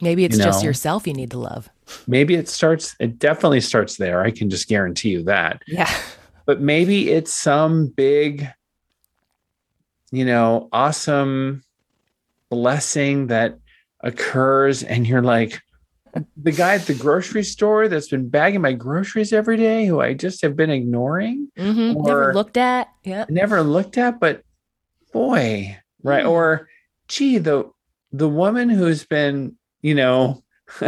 Maybe 0.01 0.23
it's 0.23 0.37
You 0.37 0.43
just 0.45 0.63
know? 0.63 0.67
yourself 0.69 1.05
you 1.05 1.13
need 1.13 1.31
to 1.31 1.39
love. 1.39 1.69
Maybe 2.07 2.35
it 2.35 2.47
starts, 2.47 2.95
it 2.99 3.19
definitely 3.19 3.59
starts 3.61 3.97
there. 3.97 4.21
I 4.21 4.31
can 4.31 4.49
just 4.49 4.67
guarantee 4.69 5.09
you 5.09 5.23
that. 5.23 5.61
Yeah. 5.67 5.89
But 6.45 6.61
maybe 6.61 7.11
it's 7.11 7.31
some 7.31 7.87
big, 7.87 8.47
you 10.11 10.25
know, 10.25 10.67
awesome 10.73 11.63
blessing 12.49 13.27
that 13.27 13.59
occurs, 14.01 14.81
and 14.81 15.05
you're 15.07 15.21
like, 15.21 15.61
the 16.38 16.51
guy 16.51 16.76
at 16.76 16.86
the 16.88 16.93
grocery 16.93 17.43
store 17.43 17.88
that's 17.88 18.10
been 18.10 18.30
bagging 18.30 18.62
my 18.62 18.74
groceries 18.74 19.34
every 19.34 19.57
day, 19.57 19.86
who 19.86 20.01
I 20.01 20.14
just 20.14 20.41
have 20.41 20.55
been 20.55 20.70
ignoring, 20.70 21.51
hmm 21.57 21.93
Never 21.93 22.34
looked 22.34 22.57
at. 22.57 22.89
Yeah. 23.03 23.26
never 23.30 23.62
looked 23.62 23.97
at, 23.97 24.20
but 24.20 24.43
boy, 25.14 25.78
right? 26.03 26.26
Mm. 26.26 26.30
Or 26.30 26.68
gee, 27.07 27.38
the 27.38 27.70
the 28.12 28.30
woman 28.30 28.70
who's 28.70 29.05
been, 29.05 29.55
you 29.82 29.95
know, 29.95 30.43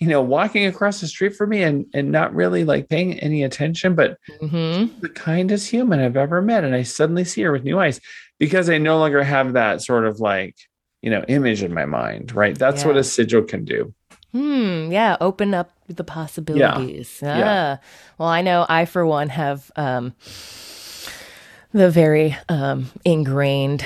you 0.00 0.08
know, 0.08 0.22
walking 0.22 0.66
across 0.66 1.00
the 1.00 1.06
street 1.08 1.34
for 1.36 1.46
me 1.46 1.62
and 1.62 1.86
and 1.94 2.10
not 2.10 2.34
really 2.34 2.64
like 2.64 2.88
paying 2.88 3.18
any 3.20 3.42
attention, 3.42 3.94
but 3.94 4.18
hmm 4.40 4.86
the 5.00 5.08
kindest 5.10 5.68
human 5.70 6.00
I've 6.00 6.16
ever 6.16 6.40
met. 6.42 6.64
And 6.64 6.74
I 6.74 6.82
suddenly 6.82 7.24
see 7.24 7.42
her 7.42 7.52
with 7.52 7.64
new 7.64 7.78
eyes 7.78 8.00
because 8.38 8.68
I 8.70 8.78
no 8.78 8.98
longer 8.98 9.22
have 9.22 9.52
that 9.54 9.82
sort 9.82 10.06
of 10.06 10.20
like, 10.20 10.56
you 11.02 11.10
know, 11.10 11.24
image 11.28 11.62
in 11.62 11.72
my 11.72 11.84
mind, 11.84 12.34
right? 12.34 12.58
That's 12.58 12.84
what 12.84 12.96
a 12.96 13.04
sigil 13.04 13.42
can 13.42 13.64
do. 13.64 13.94
Hmm. 14.32 14.90
Yeah. 14.92 15.16
Open 15.20 15.54
up 15.54 15.70
the 15.88 16.04
possibilities. 16.04 17.20
Yeah. 17.22 17.78
Ah. 17.80 17.86
Well, 18.18 18.28
I 18.28 18.42
know 18.42 18.66
I, 18.68 18.84
for 18.84 19.06
one, 19.06 19.28
have 19.28 19.70
um, 19.76 20.14
the 21.72 21.90
very 21.90 22.36
um, 22.48 22.90
ingrained 23.04 23.84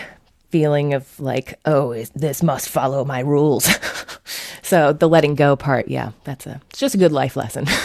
feeling 0.50 0.94
of 0.94 1.18
like, 1.20 1.58
oh, 1.64 1.92
is, 1.92 2.10
this 2.10 2.42
must 2.42 2.68
follow 2.68 3.04
my 3.04 3.20
rules. 3.20 3.68
so 4.62 4.92
the 4.92 5.08
letting 5.08 5.34
go 5.34 5.56
part, 5.56 5.88
yeah, 5.88 6.12
that's 6.24 6.46
a 6.46 6.60
it's 6.70 6.80
just 6.80 6.94
a 6.94 6.98
good 6.98 7.12
life 7.12 7.36
lesson. 7.36 7.66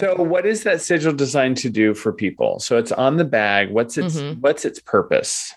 So 0.00 0.16
what 0.16 0.44
is 0.44 0.64
that 0.64 0.80
sigil 0.80 1.12
designed 1.12 1.56
to 1.58 1.70
do 1.70 1.94
for 1.94 2.12
people? 2.12 2.58
So 2.58 2.78
it's 2.78 2.90
on 2.90 3.16
the 3.16 3.24
bag. 3.24 3.70
What's 3.70 3.96
its 3.96 4.16
Mhm. 4.16 4.40
what's 4.40 4.64
its 4.64 4.80
purpose? 4.80 5.54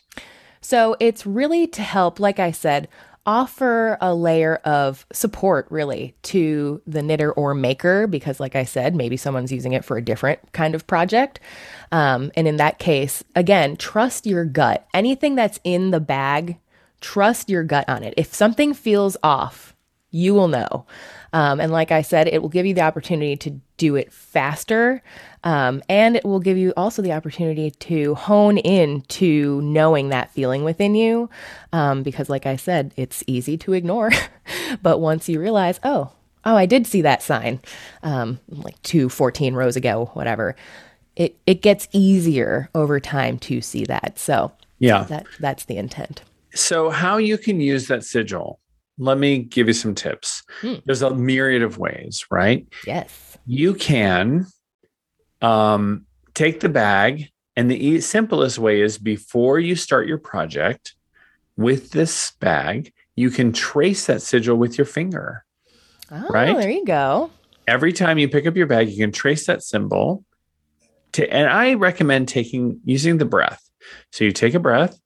So 0.62 0.96
it's 1.00 1.26
really 1.26 1.66
to 1.66 1.82
help, 1.82 2.20
like 2.20 2.38
I 2.40 2.52
said, 2.52 2.88
offer 3.26 3.98
a 4.02 4.14
layer 4.14 4.56
of 4.58 5.06
support 5.12 5.68
really 5.70 6.16
to 6.24 6.82
the 6.88 7.02
knitter 7.02 7.32
or 7.32 7.54
maker 7.54 8.08
because, 8.08 8.40
like 8.40 8.56
I 8.56 8.64
said, 8.64 8.96
maybe 8.96 9.18
someone's 9.18 9.52
using 9.52 9.74
it 9.74 9.86
for 9.86 9.98
a 9.98 10.02
different 10.02 10.52
kind 10.52 10.76
of 10.76 10.88
project. 10.88 11.40
Um, 11.92 12.32
and 12.36 12.48
in 12.48 12.58
that 12.58 12.80
case, 12.80 13.24
again, 13.36 13.78
trust 13.78 14.26
your 14.26 14.46
gut. 14.46 14.88
Anything 14.94 15.36
that's 15.36 15.60
in 15.64 15.92
the 15.92 16.00
bag, 16.00 16.58
trust 17.02 17.50
your 17.50 17.64
gut 17.64 17.88
on 17.88 18.04
it. 18.04 18.14
If 18.18 18.34
something 18.34 18.74
feels 18.74 19.18
off, 19.24 19.76
you 20.12 20.34
will 20.34 20.48
know. 20.48 20.86
Um, 21.34 21.60
and 21.60 21.72
like 21.72 21.92
I 21.92 22.02
said, 22.02 22.28
it 22.28 22.42
will 22.42 22.50
give 22.50 22.66
you 22.66 22.74
the 22.74 22.82
opportunity 22.82 23.36
to 23.38 23.60
do 23.78 23.96
it 23.96 24.12
faster. 24.12 25.02
Um, 25.44 25.82
and 25.88 26.16
it 26.16 26.26
will 26.26 26.40
give 26.40 26.58
you 26.58 26.74
also 26.76 27.02
the 27.02 27.14
opportunity 27.14 27.72
to 27.72 28.16
hone 28.16 28.58
in 28.58 29.02
to 29.02 29.62
knowing 29.62 30.10
that 30.10 30.32
feeling 30.32 30.64
within 30.64 30.96
you. 30.96 31.30
Um, 31.72 32.04
because, 32.04 32.30
like 32.30 32.46
I 32.46 32.56
said, 32.56 32.94
it's 32.98 33.24
easy 33.28 33.58
to 33.60 33.74
ignore. 33.74 34.12
but 34.82 35.00
once 35.00 35.30
you 35.30 35.40
realize, 35.40 35.80
oh, 35.84 36.12
oh, 36.46 36.56
I 36.56 36.66
did 36.66 36.88
see 36.88 37.02
that 37.02 37.22
sign 37.22 37.62
um, 38.04 38.40
like 38.50 38.82
two, 38.82 39.10
14 39.10 39.54
rows 39.54 39.76
ago, 39.76 40.10
whatever, 40.14 40.56
it, 41.16 41.38
it 41.46 41.62
gets 41.62 41.88
easier 41.92 42.70
over 42.74 43.00
time 43.00 43.38
to 43.40 43.62
see 43.62 43.86
that. 43.86 44.18
So 44.18 44.52
Yeah. 44.80 45.04
that 45.04 45.26
that's 45.40 45.66
the 45.66 45.78
intent. 45.78 46.22
So, 46.56 46.90
how 46.90 47.18
you 47.18 47.38
can 47.38 47.60
use 47.62 47.88
that 47.90 48.04
sigil? 48.04 48.60
Let 49.00 49.18
me 49.18 49.40
give 49.40 49.68
you 49.68 49.74
some 49.74 49.96
tips. 49.96 50.44
Hmm. 50.62 50.76
There's 50.86 51.02
a 51.02 51.10
myriad 51.10 51.64
of 51.64 51.78
ways, 51.78 52.26
right? 52.30 52.68
Yes. 52.86 53.38
You 53.46 53.74
can 53.74 54.46
um, 55.42 56.06
take 56.34 56.60
the 56.60 56.70
bag, 56.70 57.30
and 57.56 57.72
the 57.72 57.84
e- 57.84 58.02
simplest 58.02 58.60
way 58.60 58.82
is 58.82 58.98
before 58.98 59.58
you 59.60 59.76
start 59.76 60.08
your 60.08 60.18
project 60.18 60.96
with 61.58 61.92
this 61.92 62.32
bag, 62.40 62.94
you 63.16 63.30
can 63.30 63.52
trace 63.54 64.06
that 64.08 64.22
sigil 64.22 64.56
with 64.58 64.78
your 64.78 64.86
finger. 64.86 65.44
Oh, 66.12 66.28
Right? 66.30 66.56
there 66.58 66.70
you 66.70 66.86
go. 66.86 67.32
Every 67.68 67.94
time 67.94 68.18
you 68.18 68.28
pick 68.30 68.48
up 68.48 68.56
your 68.56 68.68
bag, 68.68 68.90
you 68.90 68.98
can 68.98 69.12
trace 69.12 69.46
that 69.48 69.62
symbol. 69.64 70.26
To, 71.14 71.32
and 71.34 71.50
I 71.50 71.74
recommend 71.76 72.28
taking 72.28 72.80
using 72.86 73.18
the 73.18 73.26
breath. 73.26 73.62
So 74.12 74.24
you 74.24 74.32
take 74.32 74.54
a 74.54 74.60
breath, 74.60 75.00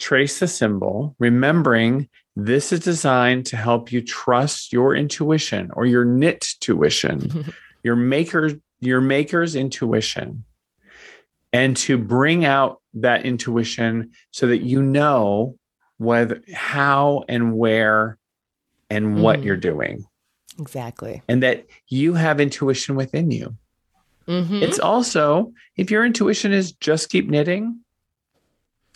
trace 0.00 0.40
the 0.40 0.48
symbol, 0.48 1.14
remembering 1.18 2.08
this 2.34 2.72
is 2.72 2.80
designed 2.80 3.46
to 3.46 3.56
help 3.56 3.92
you 3.92 4.00
trust 4.00 4.72
your 4.72 4.96
intuition 4.96 5.70
or 5.74 5.84
your 5.86 6.04
knit 6.04 6.40
tuition, 6.60 7.52
your 7.84 7.94
maker, 7.96 8.50
your 8.80 9.00
maker's 9.00 9.54
intuition, 9.54 10.44
and 11.52 11.76
to 11.76 11.98
bring 11.98 12.44
out 12.44 12.80
that 12.94 13.24
intuition 13.24 14.10
so 14.32 14.46
that 14.46 14.58
you 14.62 14.82
know 14.82 15.56
whether 15.98 16.40
how 16.54 17.24
and 17.28 17.54
where 17.56 18.16
and 18.88 19.22
what 19.22 19.40
Mm. 19.40 19.44
you're 19.44 19.56
doing 19.56 20.04
exactly. 20.58 21.22
and 21.28 21.42
that 21.42 21.66
you 21.88 22.14
have 22.14 22.40
intuition 22.40 22.96
within 22.96 23.30
you. 23.30 23.54
Mhm. 24.26 24.62
It's 24.62 24.78
also, 24.78 25.52
if 25.76 25.90
your 25.90 26.04
intuition 26.04 26.52
is 26.52 26.72
just 26.72 27.10
keep 27.10 27.28
knitting, 27.28 27.80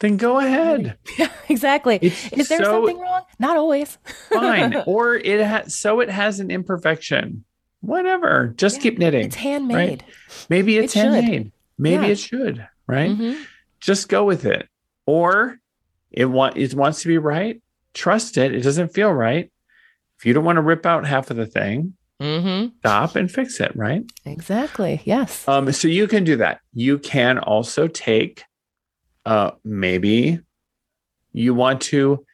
then 0.00 0.16
go 0.16 0.38
ahead. 0.38 0.98
Yeah, 1.18 1.28
exactly. 1.48 1.98
It's 2.02 2.32
Is 2.32 2.48
there 2.48 2.58
so 2.58 2.64
something 2.64 2.98
wrong? 2.98 3.22
Not 3.38 3.56
always. 3.56 3.96
fine. 4.30 4.82
or 4.86 5.14
it 5.14 5.40
has 5.44 5.76
so 5.78 6.00
it 6.00 6.10
has 6.10 6.40
an 6.40 6.50
imperfection. 6.50 7.44
Whatever. 7.80 8.54
Just 8.56 8.76
Yeah, 8.76 8.82
keep 8.82 8.98
knitting. 8.98 9.26
It's 9.26 9.36
handmade. 9.36 10.04
Maybe 10.48 10.78
it's 10.78 10.96
it 10.96 11.00
should. 11.00 11.12
handmade. 11.12 11.52
Maybe 11.78 12.06
Yeah. 12.06 12.12
it 12.12 12.18
should, 12.18 12.66
right? 12.86 13.10
Mhm. 13.10 13.44
Just 13.80 14.08
go 14.08 14.24
with 14.24 14.44
it. 14.46 14.68
Or 15.06 15.58
it 16.10 16.24
want 16.26 16.56
it 16.56 16.74
wants 16.74 17.02
to 17.02 17.08
be 17.08 17.18
right. 17.18 17.60
Trust 17.92 18.38
it. 18.38 18.54
It 18.54 18.62
doesn't 18.62 18.94
feel 18.94 19.12
right. 19.12 19.50
If 20.18 20.24
you 20.26 20.32
don't 20.32 20.44
want 20.44 20.56
to 20.56 20.62
rip 20.62 20.86
out 20.86 21.06
half 21.06 21.30
of 21.30 21.36
the 21.36 21.46
thing, 21.46 21.94
Mhm. 22.22 22.72
stop 22.78 23.16
and 23.16 23.30
fix 23.30 23.60
it, 23.60 23.72
right? 23.76 24.02
Exactly. 24.24 25.02
Yes. 25.04 25.46
Um, 25.46 25.70
so 25.72 25.88
you 25.88 26.06
can 26.08 26.24
do 26.24 26.36
that. 26.36 26.60
You 26.72 26.98
can 26.98 27.38
also 27.38 27.86
take, 27.88 28.44
uh, 29.26 29.52
maybe 29.64 30.40
you 31.32 31.54
want 31.54 31.80
to 31.82 32.24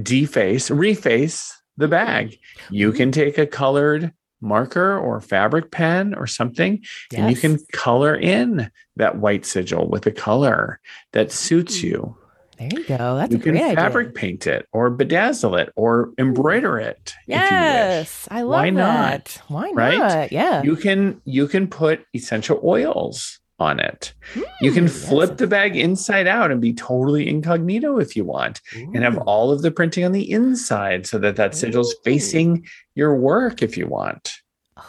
deface, 0.00 0.70
reface 0.70 1.50
the 1.76 1.88
bag. 1.88 2.38
You 2.70 2.88
Mm-hmm. 2.88 2.96
can 2.96 3.12
take 3.12 3.38
a 3.38 3.46
colored 3.46 4.12
marker 4.40 4.98
or 4.98 5.20
fabric 5.20 5.70
pen 5.70 6.14
or 6.14 6.26
something, 6.26 6.82
and 7.14 7.30
you 7.30 7.36
can 7.36 7.58
color 7.72 8.14
in 8.14 8.70
that 8.96 9.16
white 9.16 9.46
sigil 9.46 9.88
with 9.88 10.06
a 10.06 10.10
color 10.12 10.80
that 11.12 11.32
suits 11.32 11.82
you. 11.82 12.16
There 12.58 12.68
you 12.72 12.84
go. 12.84 13.16
That's 13.16 13.32
you 13.32 13.38
a 13.38 13.42
can 13.42 13.56
fabric 13.74 14.08
idea. 14.08 14.20
paint 14.20 14.46
it 14.46 14.68
or 14.72 14.88
bedazzle 14.96 15.58
it 15.58 15.72
or 15.74 16.10
embroider 16.18 16.78
it. 16.78 17.14
if 17.26 17.28
you 17.28 17.34
wish. 17.34 17.40
Yes, 17.40 18.28
I 18.30 18.42
love 18.42 18.50
that. 18.50 18.60
Why 18.62 18.70
not? 18.70 19.24
that. 19.24 19.42
Why 19.48 19.70
Right? 19.72 19.98
not? 19.98 20.30
Yeah. 20.32 20.62
you 20.62 20.76
can 20.76 21.20
you 21.24 21.48
can 21.48 21.66
put 21.66 22.04
essential 22.14 22.60
oils 22.62 23.40
on 23.60 23.78
it 23.78 24.12
you 24.60 24.72
can 24.72 24.84
Hmm, 24.88 24.92
flip 24.92 25.30
yes. 25.30 25.38
the 25.38 25.46
bag 25.46 25.76
inside 25.76 26.26
out 26.26 26.50
and 26.50 26.60
be 26.60 26.72
totally 26.72 27.28
incognito 27.28 27.98
if 27.98 28.16
you 28.16 28.24
want 28.24 28.60
and 28.74 29.04
have 29.04 29.16
all 29.18 29.52
of 29.52 29.62
the 29.62 29.70
printing 29.70 30.04
on 30.04 30.10
the 30.12 30.28
inside 30.30 31.06
so 31.06 31.18
that 31.18 31.36
that 31.36 31.54
sigil's 31.54 31.92
Ooh. 31.94 31.98
facing 32.04 32.66
your 32.96 33.14
work 33.16 33.62
if 33.62 33.76
you 33.76 33.86
want 33.86 34.32
Oh, 34.76 34.82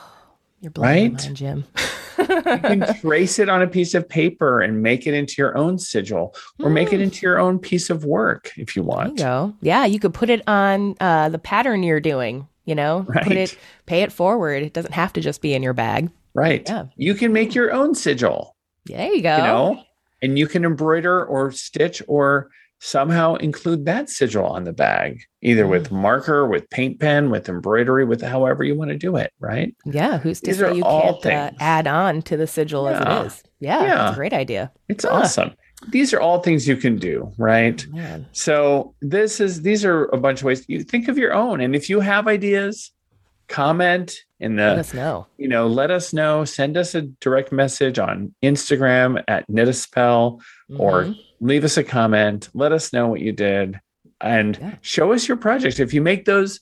You're 0.61 0.72
blowing 0.72 0.89
right? 0.89 1.11
mind, 1.24 1.36
Jim. 1.36 1.63
you 2.18 2.26
can 2.26 2.95
trace 3.01 3.38
it 3.38 3.49
on 3.49 3.61
a 3.61 3.68
piece 3.68 3.93
of 3.93 4.09
paper 4.09 4.61
and 4.61 4.82
make 4.82 5.05
it 5.05 5.13
into 5.13 5.36
your 5.38 5.55
own 5.57 5.78
sigil 5.78 6.34
or 6.63 6.70
make 6.72 6.91
it 6.91 6.97
Hmm. 6.97 7.03
into 7.03 7.24
your 7.26 7.38
own 7.39 7.59
piece 7.59 7.89
of 7.91 8.03
work 8.05 8.51
if 8.57 8.76
you 8.76 8.82
There 8.82 8.91
you 8.91 8.97
want 8.97 9.18
go. 9.18 9.53
Yeah, 9.61 9.86
you 9.86 9.99
could 9.99 10.13
put 10.16 10.30
it 10.32 10.41
on 10.47 10.95
uh, 10.99 11.30
the 11.30 11.38
pattern 11.39 11.84
you're 11.84 11.99
doing. 11.99 12.47
You 12.66 12.74
know, 12.74 13.05
put 13.22 13.34
it, 13.34 13.55
pay 13.86 14.01
it 14.01 14.11
forward. 14.11 14.63
It 14.63 14.74
doesn't 14.74 14.93
have 14.93 15.13
to 15.13 15.22
just 15.22 15.39
be 15.43 15.53
in 15.53 15.61
your 15.61 15.74
bag. 15.74 16.09
right 16.34 16.68
Yeah. 16.68 16.86
you 16.97 17.13
can 17.13 17.32
make 17.32 17.53
your 17.53 17.72
own 17.72 17.93
sigil 17.93 18.55
There 18.86 19.12
you 19.14 19.22
go. 19.22 19.38
you 19.38 19.44
know 19.44 19.84
and 20.22 20.40
you 20.40 20.48
can 20.48 20.64
embroider 20.66 21.24
or 21.26 21.52
stitch 21.52 22.02
or 22.08 22.50
somehow 22.80 23.36
include 23.36 23.86
that 23.86 24.10
sigil 24.10 24.46
on 24.46 24.64
the 24.64 24.74
bag, 24.74 25.22
either 25.42 25.66
with 25.68 25.90
Mm. 25.90 26.02
marker, 26.02 26.48
with 26.48 26.70
paint 26.70 27.00
pen, 27.00 27.30
with 27.30 27.48
embroidery, 27.50 28.06
with 28.06 28.22
however 28.22 28.64
you 28.64 28.76
want 28.76 28.92
to 28.92 28.98
do 28.98 29.16
it, 29.18 29.32
right? 29.40 29.74
Yeah, 29.86 30.18
who's 30.18 30.40
to 30.42 30.54
say 30.54 30.74
you 30.76 30.84
can't 30.84 31.26
uh, 31.26 31.52
add 31.60 31.88
on 31.88 32.22
to 32.24 32.38
the 32.38 32.48
sigil 32.48 32.88
as 32.88 33.00
it 33.02 33.26
is? 33.28 33.44
Yeah, 33.60 33.82
Yeah. 33.82 33.96
that's 33.96 34.12
a 34.14 34.16
great 34.16 34.34
idea. 34.34 34.72
It's 34.90 35.04
Huh. 35.04 35.12
awesome. 35.14 35.52
These 35.90 36.14
are 36.14 36.20
all 36.20 36.40
things 36.42 36.68
you 36.68 36.76
can 36.78 36.98
do, 36.98 37.32
right? 37.38 37.86
So 38.32 38.94
this 39.02 39.40
is 39.40 39.62
these 39.62 39.86
are 39.86 40.06
a 40.06 40.18
bunch 40.18 40.40
of 40.42 40.46
ways 40.46 40.66
you 40.68 40.84
think 40.84 41.08
of 41.08 41.18
your 41.18 41.34
own. 41.34 41.62
And 41.62 41.76
if 41.76 41.90
you 41.90 42.00
have 42.00 42.28
ideas, 42.28 42.92
comment 43.48 44.16
in 44.39 44.56
the 44.56 44.64
Let 44.70 44.80
us 44.80 44.93
know. 44.93 45.28
you 45.38 45.48
know, 45.48 45.68
let 45.68 45.91
us 45.91 46.14
know. 46.14 46.46
Send 46.46 46.78
us 46.78 46.96
a 46.96 47.04
direct 47.04 47.52
message 47.52 48.00
on 48.00 48.34
Instagram 48.43 49.24
at 49.28 49.50
Knitaspell 49.50 50.41
or 50.78 51.04
Mhm. 51.06 51.16
leave 51.39 51.64
us 51.64 51.78
a 51.78 51.84
comment. 51.84 52.50
Let 52.54 52.72
us 52.72 52.91
know 52.91 53.08
what 53.08 53.22
you 53.22 53.32
did 53.32 53.80
and 54.22 54.58
Yeah. 54.60 54.76
show 54.82 55.14
us 55.14 55.28
your 55.28 55.38
project. 55.38 55.80
If 55.80 55.93
you 55.93 56.02
make 56.02 56.26
those 56.26 56.60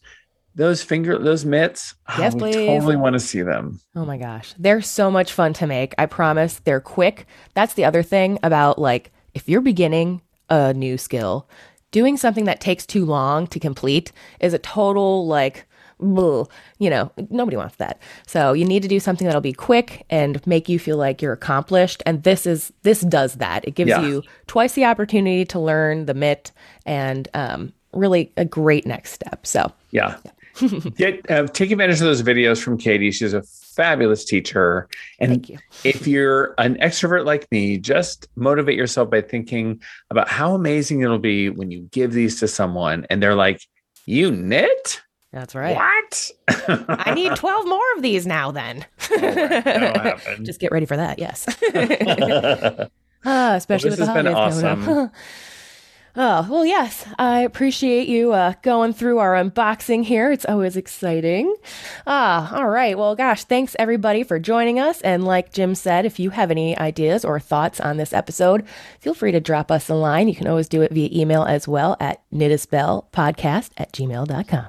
those 0.56 0.84
finger 0.84 1.18
those 1.18 1.46
mitts, 1.46 1.96
oh, 2.10 2.16
Yes, 2.20 2.36
we 2.36 2.40
please. 2.42 2.56
totally 2.68 2.96
want 2.96 3.14
to 3.14 3.20
see 3.20 3.42
them. 3.42 3.80
Oh 3.96 4.06
my 4.06 4.18
gosh. 4.18 4.54
They're 4.60 4.82
so 4.82 5.10
much 5.10 5.34
fun 5.34 5.52
to 5.54 5.66
make. 5.66 5.96
I 5.98 6.06
promise. 6.06 6.60
They're 6.64 6.80
quick. 6.80 7.26
That's 7.56 7.74
the 7.74 7.86
other 7.86 8.04
thing 8.04 8.38
about 8.44 8.78
like 8.78 9.12
if 9.34 9.50
you're 9.50 9.62
beginning 9.62 10.22
a 10.52 10.72
new 10.72 11.00
skill, 11.00 11.50
doing 11.90 12.18
something 12.18 12.46
that 12.46 12.62
takes 12.62 12.86
too 12.86 13.04
long 13.04 13.48
to 13.48 13.60
complete 13.60 14.12
is 14.40 14.54
a 14.54 14.60
total 14.60 15.26
like 15.26 15.66
you 16.04 16.90
know, 16.90 17.12
nobody 17.30 17.58
wants 17.58 17.76
that. 17.78 18.00
So 18.28 18.54
you 18.54 18.66
need 18.66 18.82
to 18.84 18.88
do 18.88 19.00
something 19.00 19.26
that'll 19.26 19.42
be 19.42 19.54
quick 19.54 20.06
and 20.10 20.46
make 20.46 20.68
you 20.70 20.78
feel 20.80 20.98
like 20.98 21.22
you're 21.22 21.34
accomplished. 21.34 22.04
And 22.06 22.24
this 22.24 22.46
is 22.46 22.72
this 22.84 23.02
does 23.02 23.36
that. 23.36 23.68
It 23.68 23.76
gives 23.76 23.90
Yeah. 23.90 24.02
you 24.02 24.24
twice 24.48 24.74
the 24.74 24.86
opportunity 24.86 25.46
to 25.46 25.60
learn 25.60 26.06
the 26.06 26.14
mitt 26.14 26.52
and 26.86 27.28
um, 27.34 27.74
really 27.94 28.32
a 28.38 28.46
great 28.46 28.86
next 28.86 29.14
step. 29.14 29.46
So 29.48 29.72
Yeah. 29.92 30.18
Get 30.98 31.30
uh, 31.32 31.48
take 31.48 31.72
advantage 31.72 31.96
of 31.96 32.06
those 32.06 32.22
videos 32.22 32.62
from 32.62 32.78
Katie. 32.78 33.10
She's 33.10 33.34
a 33.34 33.42
fabulous 33.42 34.24
teacher. 34.24 34.88
And 35.20 35.32
thank 35.32 35.50
you. 35.50 35.58
if 35.84 36.06
you're 36.06 36.54
an 36.60 36.76
extrovert 36.76 37.26
like 37.26 37.52
me, 37.52 37.80
just 37.80 38.28
motivate 38.36 38.78
yourself 38.78 39.10
by 39.10 39.22
thinking 39.22 39.82
about 40.12 40.28
how 40.30 40.54
amazing 40.54 41.02
it'll 41.02 41.18
be 41.18 41.50
when 41.50 41.72
you 41.72 41.90
give 41.92 42.14
these 42.14 42.40
to 42.42 42.48
someone 42.48 43.08
and 43.10 43.22
they're 43.24 43.34
like, 43.34 43.62
You 44.06 44.30
knit? 44.32 45.02
That's 45.34 45.56
right. 45.56 45.76
What? 45.76 46.32
I 46.88 47.14
need 47.16 47.36
12 47.36 47.68
more 47.68 47.82
of 47.96 48.04
these 48.04 48.28
now 48.28 48.52
then. 48.52 48.86
That'll. 49.10 50.44
Just 50.46 50.60
get 50.60 50.72
ready 50.72 50.86
for 50.86 50.96
that. 50.96 51.18
Yes. 51.18 51.48
ah, 53.26 53.56
especially 53.56 53.90
this 53.90 54.00
with 54.00 54.08
the 54.08 54.14
holidays 54.14 54.62
coming 54.62 54.90
up. 54.90 55.12
oh, 56.16 56.48
well, 56.52 56.64
yes. 56.64 57.08
I 57.18 57.40
appreciate 57.40 58.08
you 58.08 58.32
uh, 58.32 58.54
going 58.62 58.94
through 58.94 59.18
our 59.18 59.34
unboxing 59.34 60.04
here. 60.04 60.32
It's 60.32 60.46
always 60.46 60.78
exciting. 60.78 61.56
Ah, 62.06 62.56
all 62.56 62.70
right. 62.70 62.96
Well, 62.96 63.16
gosh, 63.16 63.44
thanks 63.44 63.76
everybody 63.80 64.22
for 64.22 64.38
joining 64.38 64.80
us. 64.80 65.02
And 65.02 65.26
like 65.26 65.52
Jim 65.52 65.74
said, 65.74 66.06
if 66.06 66.20
you 66.20 66.30
have 66.30 66.52
any 66.52 66.78
ideas 66.78 67.26
or 67.26 67.40
thoughts 67.40 67.80
on 67.80 67.98
this 67.98 68.14
episode, 68.14 68.68
feel 69.00 69.16
free 69.16 69.32
to 69.32 69.40
drop 69.40 69.72
us 69.72 69.90
a 69.90 69.96
line. 69.96 70.28
You 70.28 70.36
can 70.36 70.46
always 70.48 70.70
do 70.70 70.84
it 70.84 70.92
via 70.92 71.10
email 71.12 71.42
as 71.42 71.68
well 71.68 71.98
at 72.00 72.22
knitaspellpodcast 72.32 73.72
at 73.78 73.92
gmail.com. 73.94 74.68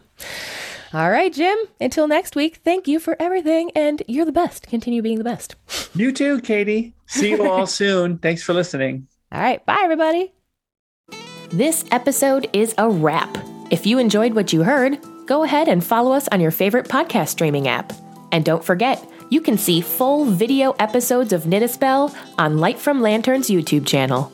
All 0.92 1.10
right, 1.10 1.32
Jim. 1.32 1.58
Until 1.80 2.06
next 2.06 2.36
week, 2.36 2.56
thank 2.64 2.86
you 2.86 3.00
for 3.00 3.16
everything, 3.18 3.72
and 3.74 4.02
you're 4.06 4.24
the 4.24 4.30
best. 4.32 4.68
Continue 4.68 5.02
being 5.02 5.18
the 5.18 5.24
best. 5.24 5.56
you 5.94 6.12
too, 6.12 6.40
Katie. 6.40 6.94
See 7.06 7.30
you 7.30 7.48
all 7.50 7.66
soon. 7.80 8.18
Thanks 8.18 8.42
for 8.42 8.54
listening. 8.54 9.08
All 9.32 9.40
right, 9.40 9.64
bye, 9.66 9.80
everybody. 9.82 10.32
This 11.50 11.84
episode 11.90 12.48
is 12.52 12.74
a 12.78 12.88
wrap. 12.88 13.36
If 13.70 13.86
you 13.86 13.98
enjoyed 13.98 14.34
what 14.34 14.52
you 14.52 14.62
heard, 14.62 14.98
go 15.26 15.42
ahead 15.42 15.68
and 15.68 15.82
follow 15.84 16.12
us 16.12 16.28
on 16.28 16.40
your 16.40 16.50
favorite 16.50 16.86
podcast 16.88 17.28
streaming 17.28 17.66
app. 17.66 17.92
And 18.30 18.44
don't 18.44 18.64
forget, 18.64 19.04
you 19.30 19.40
can 19.40 19.58
see 19.58 19.80
full 19.80 20.24
video 20.26 20.72
episodes 20.78 21.32
of 21.32 21.46
Knit 21.46 21.62
a 21.62 21.68
Spell 21.68 22.14
on 22.38 22.58
Light 22.58 22.78
from 22.78 23.00
Lantern's 23.00 23.48
YouTube 23.48 23.86
channel. 23.86 24.30